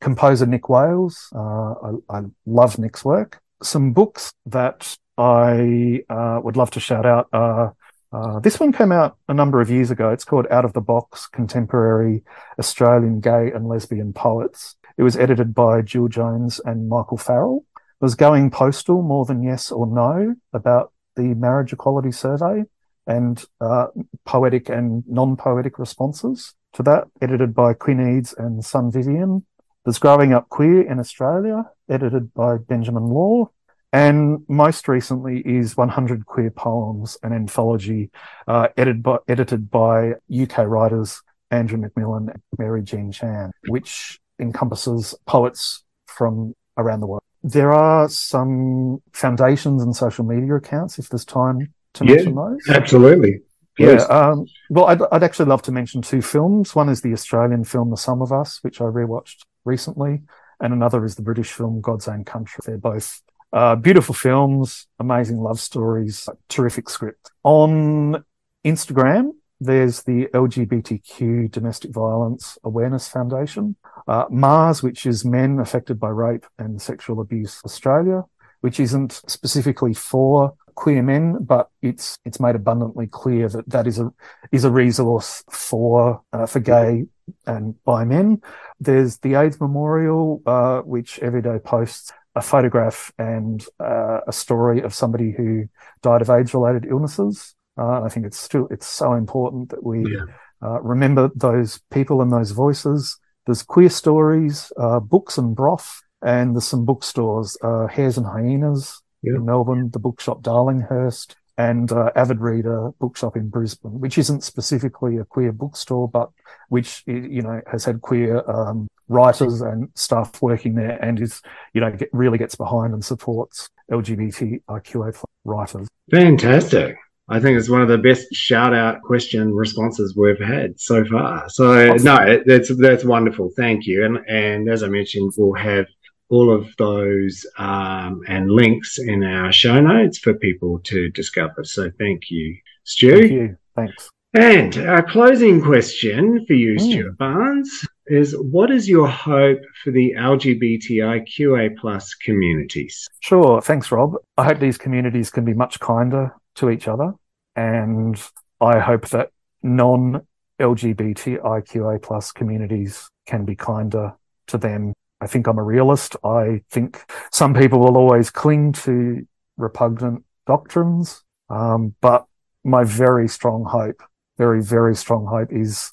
Composer 0.00 0.46
Nick 0.46 0.68
Wales. 0.68 1.28
Uh, 1.34 1.74
I, 2.10 2.18
I 2.18 2.20
love 2.44 2.78
Nick's 2.78 3.04
work. 3.04 3.40
Some 3.62 3.92
books 3.92 4.32
that 4.44 4.96
I 5.18 6.02
uh, 6.08 6.40
would 6.42 6.56
love 6.56 6.70
to 6.72 6.80
shout 6.80 7.06
out. 7.06 7.28
Uh, 7.32 7.70
uh, 8.12 8.40
this 8.40 8.60
one 8.60 8.72
came 8.72 8.92
out 8.92 9.16
a 9.28 9.34
number 9.34 9.60
of 9.60 9.70
years 9.70 9.90
ago. 9.90 10.10
It's 10.10 10.24
called 10.24 10.46
Out 10.50 10.64
of 10.64 10.72
the 10.72 10.80
Box 10.80 11.26
Contemporary 11.26 12.22
Australian 12.58 13.20
Gay 13.20 13.50
and 13.54 13.66
Lesbian 13.66 14.12
Poets. 14.12 14.76
It 14.96 15.02
was 15.02 15.16
edited 15.16 15.54
by 15.54 15.82
Jill 15.82 16.08
Jones 16.08 16.60
and 16.64 16.88
Michael 16.88 17.18
Farrell. 17.18 17.64
It 17.76 18.04
was 18.04 18.14
going 18.14 18.50
postal 18.50 19.02
more 19.02 19.24
than 19.24 19.42
yes 19.42 19.70
or 19.70 19.86
no 19.86 20.36
about 20.52 20.92
the 21.16 21.34
marriage 21.34 21.72
equality 21.72 22.12
survey 22.12 22.64
and 23.06 23.44
uh, 23.60 23.86
poetic 24.24 24.68
and 24.68 25.04
non 25.06 25.36
poetic 25.36 25.78
responses 25.78 26.54
to 26.74 26.82
that, 26.82 27.08
edited 27.20 27.54
by 27.54 27.72
Quinn 27.72 27.98
Eades 27.98 28.34
and 28.36 28.64
Son 28.64 28.90
Vivienne. 28.90 29.44
There's 29.84 29.98
Growing 29.98 30.32
Up 30.32 30.48
Queer 30.48 30.82
in 30.82 30.98
Australia, 30.98 31.64
edited 31.88 32.34
by 32.34 32.56
Benjamin 32.58 33.04
Law. 33.04 33.50
And 33.92 34.44
most 34.48 34.88
recently 34.88 35.40
is 35.40 35.76
100 35.76 36.26
Queer 36.26 36.50
Poems, 36.50 37.16
an 37.22 37.32
anthology 37.32 38.10
uh, 38.46 38.68
edited, 38.76 39.02
by, 39.02 39.18
edited 39.28 39.70
by 39.70 40.14
UK 40.30 40.58
writers 40.66 41.22
Andrew 41.50 41.78
McMillan 41.78 42.30
and 42.30 42.42
Mary 42.58 42.82
Jean 42.82 43.12
Chan, 43.12 43.52
which 43.68 44.18
encompasses 44.38 45.14
poets 45.26 45.84
from 46.06 46.54
around 46.76 47.00
the 47.00 47.06
world. 47.06 47.22
There 47.42 47.72
are 47.72 48.08
some 48.08 49.02
foundations 49.12 49.82
and 49.82 49.94
social 49.94 50.24
media 50.24 50.56
accounts, 50.56 50.98
if 50.98 51.08
there's 51.08 51.24
time 51.24 51.72
to 51.94 52.04
yeah, 52.04 52.14
mention 52.16 52.34
those. 52.34 52.58
Absolutely. 52.68 53.40
Yeah. 53.78 54.02
Um, 54.04 54.46
well, 54.70 54.86
I'd, 54.86 55.00
I'd, 55.12 55.22
actually 55.22 55.46
love 55.46 55.62
to 55.62 55.72
mention 55.72 56.02
two 56.02 56.22
films. 56.22 56.74
One 56.74 56.88
is 56.88 57.02
the 57.02 57.12
Australian 57.12 57.64
film 57.64 57.90
The 57.90 57.96
Sum 57.96 58.22
of 58.22 58.32
Us, 58.32 58.58
which 58.62 58.80
I 58.80 58.84
rewatched 58.84 59.42
recently, 59.64 60.22
and 60.60 60.72
another 60.72 61.04
is 61.04 61.14
the 61.14 61.22
British 61.22 61.52
film 61.52 61.80
God's 61.82 62.08
Own 62.08 62.24
Country. 62.24 62.62
They're 62.66 62.78
both 62.78 63.20
uh, 63.52 63.76
beautiful 63.76 64.14
films, 64.14 64.86
amazing 64.98 65.38
love 65.38 65.60
stories, 65.60 66.28
terrific 66.48 66.88
script. 66.88 67.30
On 67.44 68.24
Instagram, 68.64 69.30
there's 69.60 70.02
the 70.02 70.26
LGBTQ 70.34 71.50
Domestic 71.50 71.90
Violence 71.90 72.58
Awareness 72.64 73.08
Foundation. 73.08 73.76
Uh, 74.06 74.26
Mars, 74.30 74.82
which 74.82 75.06
is 75.06 75.24
Men 75.24 75.58
Affected 75.58 75.98
by 75.98 76.08
Rape 76.08 76.44
and 76.58 76.80
Sexual 76.80 77.20
Abuse 77.20 77.60
Australia, 77.64 78.24
which 78.60 78.78
isn't 78.78 79.22
specifically 79.26 79.94
for 79.94 80.54
queer 80.74 81.02
men, 81.02 81.38
but 81.40 81.70
it's 81.82 82.18
it's 82.24 82.38
made 82.38 82.54
abundantly 82.54 83.06
clear 83.06 83.48
that 83.48 83.68
that 83.68 83.86
is 83.86 83.98
a 83.98 84.12
is 84.52 84.64
a 84.64 84.70
resource 84.70 85.42
for 85.50 86.22
uh, 86.32 86.46
for 86.46 86.60
gay 86.60 87.06
and 87.46 87.82
bi 87.84 88.04
men. 88.04 88.42
There's 88.78 89.18
the 89.18 89.34
AIDS 89.34 89.58
Memorial, 89.60 90.42
uh, 90.46 90.80
which 90.82 91.18
every 91.20 91.42
day 91.42 91.58
posts 91.58 92.12
a 92.36 92.42
photograph 92.42 93.10
and 93.18 93.66
uh, 93.80 94.20
a 94.28 94.32
story 94.32 94.82
of 94.82 94.94
somebody 94.94 95.32
who 95.32 95.68
died 96.02 96.22
of 96.22 96.30
AIDS-related 96.30 96.86
illnesses. 96.88 97.54
Uh, 97.78 98.02
I 98.02 98.08
think 98.08 98.26
it's 98.26 98.38
still 98.38 98.68
it's 98.70 98.86
so 98.86 99.14
important 99.14 99.70
that 99.70 99.82
we 99.82 100.00
yeah. 100.00 100.26
uh, 100.62 100.80
remember 100.82 101.30
those 101.34 101.80
people 101.90 102.20
and 102.22 102.30
those 102.30 102.52
voices. 102.52 103.18
There's 103.46 103.62
queer 103.62 103.88
stories, 103.88 104.70
uh, 104.76 105.00
books 105.00 105.38
and 105.38 105.56
broth, 105.56 106.02
and 106.22 106.54
there's 106.54 106.68
some 106.68 106.84
bookstores, 106.84 107.56
uh, 107.62 107.86
Hares 107.86 108.18
and 108.18 108.26
Hyenas 108.26 109.02
yeah. 109.22 109.34
in 109.36 109.44
Melbourne, 109.44 109.90
the 109.90 109.98
bookshop 109.98 110.42
Darlinghurst, 110.42 111.34
and 111.58 111.90
uh, 111.90 112.10
Avid 112.14 112.40
Reader 112.40 112.92
Bookshop 112.98 113.36
in 113.36 113.48
Brisbane, 113.48 114.00
which 114.00 114.18
isn't 114.18 114.42
specifically 114.42 115.16
a 115.18 115.24
queer 115.24 115.52
bookstore, 115.52 116.08
but 116.08 116.30
which 116.68 117.02
you 117.06 117.42
know 117.42 117.60
has 117.70 117.84
had 117.84 118.02
queer 118.02 118.48
um, 118.50 118.88
writers 119.08 119.60
and 119.60 119.88
staff 119.94 120.42
working 120.42 120.74
there, 120.74 121.02
and 121.02 121.20
is 121.20 121.42
you 121.72 121.80
know 121.80 121.90
get, 121.90 122.10
really 122.12 122.38
gets 122.38 122.54
behind 122.54 122.92
and 122.92 123.04
supports 123.04 123.68
LGBTIQA 123.90 125.24
writers. 125.44 125.88
Fantastic. 126.10 126.96
I 127.28 127.40
think 127.40 127.58
it's 127.58 127.68
one 127.68 127.82
of 127.82 127.88
the 127.88 127.98
best 127.98 128.32
shout 128.32 128.72
out 128.72 129.02
question 129.02 129.52
responses 129.52 130.14
we've 130.16 130.38
had 130.38 130.78
so 130.78 131.04
far. 131.04 131.48
So 131.48 131.90
awesome. 131.90 132.04
no, 132.04 132.42
that's 132.46 132.76
that's 132.76 133.04
wonderful. 133.04 133.50
Thank 133.56 133.86
you. 133.86 134.04
And 134.04 134.18
and 134.28 134.68
as 134.68 134.82
I 134.82 134.88
mentioned, 134.88 135.32
we'll 135.36 135.54
have 135.54 135.86
all 136.28 136.52
of 136.52 136.68
those 136.76 137.46
um, 137.58 138.22
and 138.28 138.50
links 138.50 138.98
in 138.98 139.22
our 139.22 139.52
show 139.52 139.80
notes 139.80 140.18
for 140.18 140.34
people 140.34 140.80
to 140.80 141.08
discover. 141.10 141.64
So 141.64 141.90
thank 141.98 142.30
you, 142.30 142.56
Stu. 142.84 143.20
Thank 143.20 143.32
you. 143.32 143.56
Thanks. 143.76 144.10
And 144.34 144.76
our 144.78 145.02
closing 145.02 145.62
question 145.62 146.44
for 146.46 146.52
you, 146.52 146.74
mm. 146.74 146.80
Stuart 146.80 147.16
Barnes, 147.16 147.86
is 148.06 148.34
what 148.34 148.70
is 148.70 148.88
your 148.88 149.08
hope 149.08 149.60
for 149.82 149.90
the 149.90 150.14
LGBTIQA 150.18 151.76
plus 151.78 152.14
communities? 152.14 153.06
Sure. 153.20 153.60
Thanks, 153.62 153.90
Rob. 153.90 154.14
I 154.36 154.44
hope 154.44 154.58
these 154.58 154.78
communities 154.78 155.30
can 155.30 155.44
be 155.44 155.54
much 155.54 155.80
kinder 155.80 156.34
to 156.56 156.70
each 156.70 156.86
other. 156.86 157.14
And 157.54 158.20
I 158.60 158.78
hope 158.78 159.08
that 159.08 159.30
non 159.62 160.26
LGBTIQA 160.60 162.02
plus 162.02 162.32
communities 162.32 163.08
can 163.26 163.44
be 163.44 163.56
kinder 163.56 164.14
to 164.48 164.58
them. 164.58 164.92
I 165.20 165.26
think 165.26 165.46
I'm 165.46 165.58
a 165.58 165.62
realist. 165.62 166.16
I 166.24 166.62
think 166.70 167.10
some 167.32 167.54
people 167.54 167.80
will 167.80 167.96
always 167.96 168.30
cling 168.30 168.72
to 168.72 169.26
repugnant 169.56 170.24
doctrines. 170.46 171.22
Um, 171.48 171.94
but 172.00 172.26
my 172.64 172.84
very 172.84 173.28
strong 173.28 173.64
hope, 173.64 174.02
very, 174.36 174.62
very 174.62 174.94
strong 174.94 175.26
hope 175.26 175.52
is, 175.52 175.92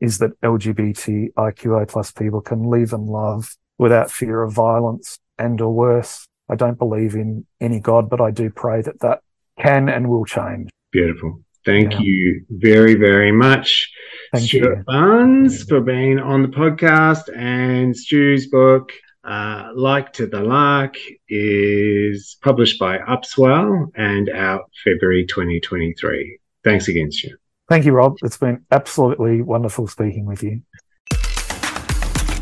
is 0.00 0.18
that 0.18 0.40
LGBTIQA 0.40 1.88
plus 1.88 2.10
people 2.10 2.40
can 2.40 2.64
live 2.64 2.92
and 2.92 3.06
love 3.06 3.56
without 3.78 4.10
fear 4.10 4.42
of 4.42 4.52
violence 4.52 5.18
and 5.38 5.60
or 5.60 5.72
worse. 5.72 6.26
I 6.48 6.56
don't 6.56 6.78
believe 6.78 7.14
in 7.14 7.46
any 7.60 7.78
God, 7.78 8.10
but 8.10 8.20
I 8.20 8.30
do 8.30 8.50
pray 8.50 8.82
that 8.82 9.00
that 9.00 9.20
can 9.60 9.88
and 9.88 10.08
will 10.08 10.24
change. 10.24 10.70
Beautiful. 10.90 11.40
Thank 11.64 11.92
yeah. 11.92 12.00
you 12.00 12.44
very, 12.50 12.94
very 12.94 13.32
much, 13.32 13.90
Thank 14.32 14.48
Stuart 14.48 14.78
you. 14.78 14.84
Barnes, 14.86 15.64
for 15.64 15.80
being 15.80 16.18
on 16.18 16.42
the 16.42 16.48
podcast. 16.48 17.34
And 17.36 17.96
Stu's 17.96 18.48
book, 18.48 18.92
uh, 19.24 19.70
Like 19.74 20.12
to 20.14 20.26
the 20.26 20.40
Lark, 20.40 20.96
is 21.28 22.36
published 22.42 22.78
by 22.78 22.98
Upswell 22.98 23.88
and 23.96 24.30
out 24.30 24.70
February 24.84 25.26
2023. 25.26 26.38
Thanks 26.64 26.88
again, 26.88 27.12
Stu. 27.12 27.36
Thank 27.68 27.84
you, 27.84 27.92
Rob. 27.92 28.16
It's 28.22 28.36
been 28.36 28.64
absolutely 28.70 29.42
wonderful 29.42 29.86
speaking 29.86 30.26
with 30.26 30.42
you. 30.42 30.62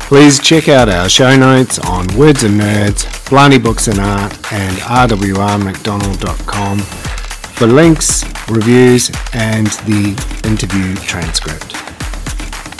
Please 0.09 0.39
check 0.39 0.67
out 0.67 0.89
our 0.89 1.07
show 1.07 1.37
notes 1.37 1.77
on 1.77 2.07
Words 2.17 2.43
and 2.43 2.59
Nerds, 2.59 3.05
Blarney 3.29 3.59
Books 3.59 3.87
and 3.87 3.99
Art, 3.99 4.33
and 4.51 4.75
rwrmcdonald.com 4.77 6.79
for 6.79 7.67
links, 7.67 8.23
reviews, 8.49 9.11
and 9.33 9.67
the 9.85 10.15
interview 10.45 10.95
transcript. 10.95 11.75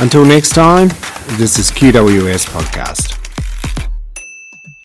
Until 0.01 0.25
next 0.25 0.49
time, 0.49 0.87
this 1.37 1.59
is 1.59 1.71
QWS 1.71 2.47
Podcast. 2.49 3.18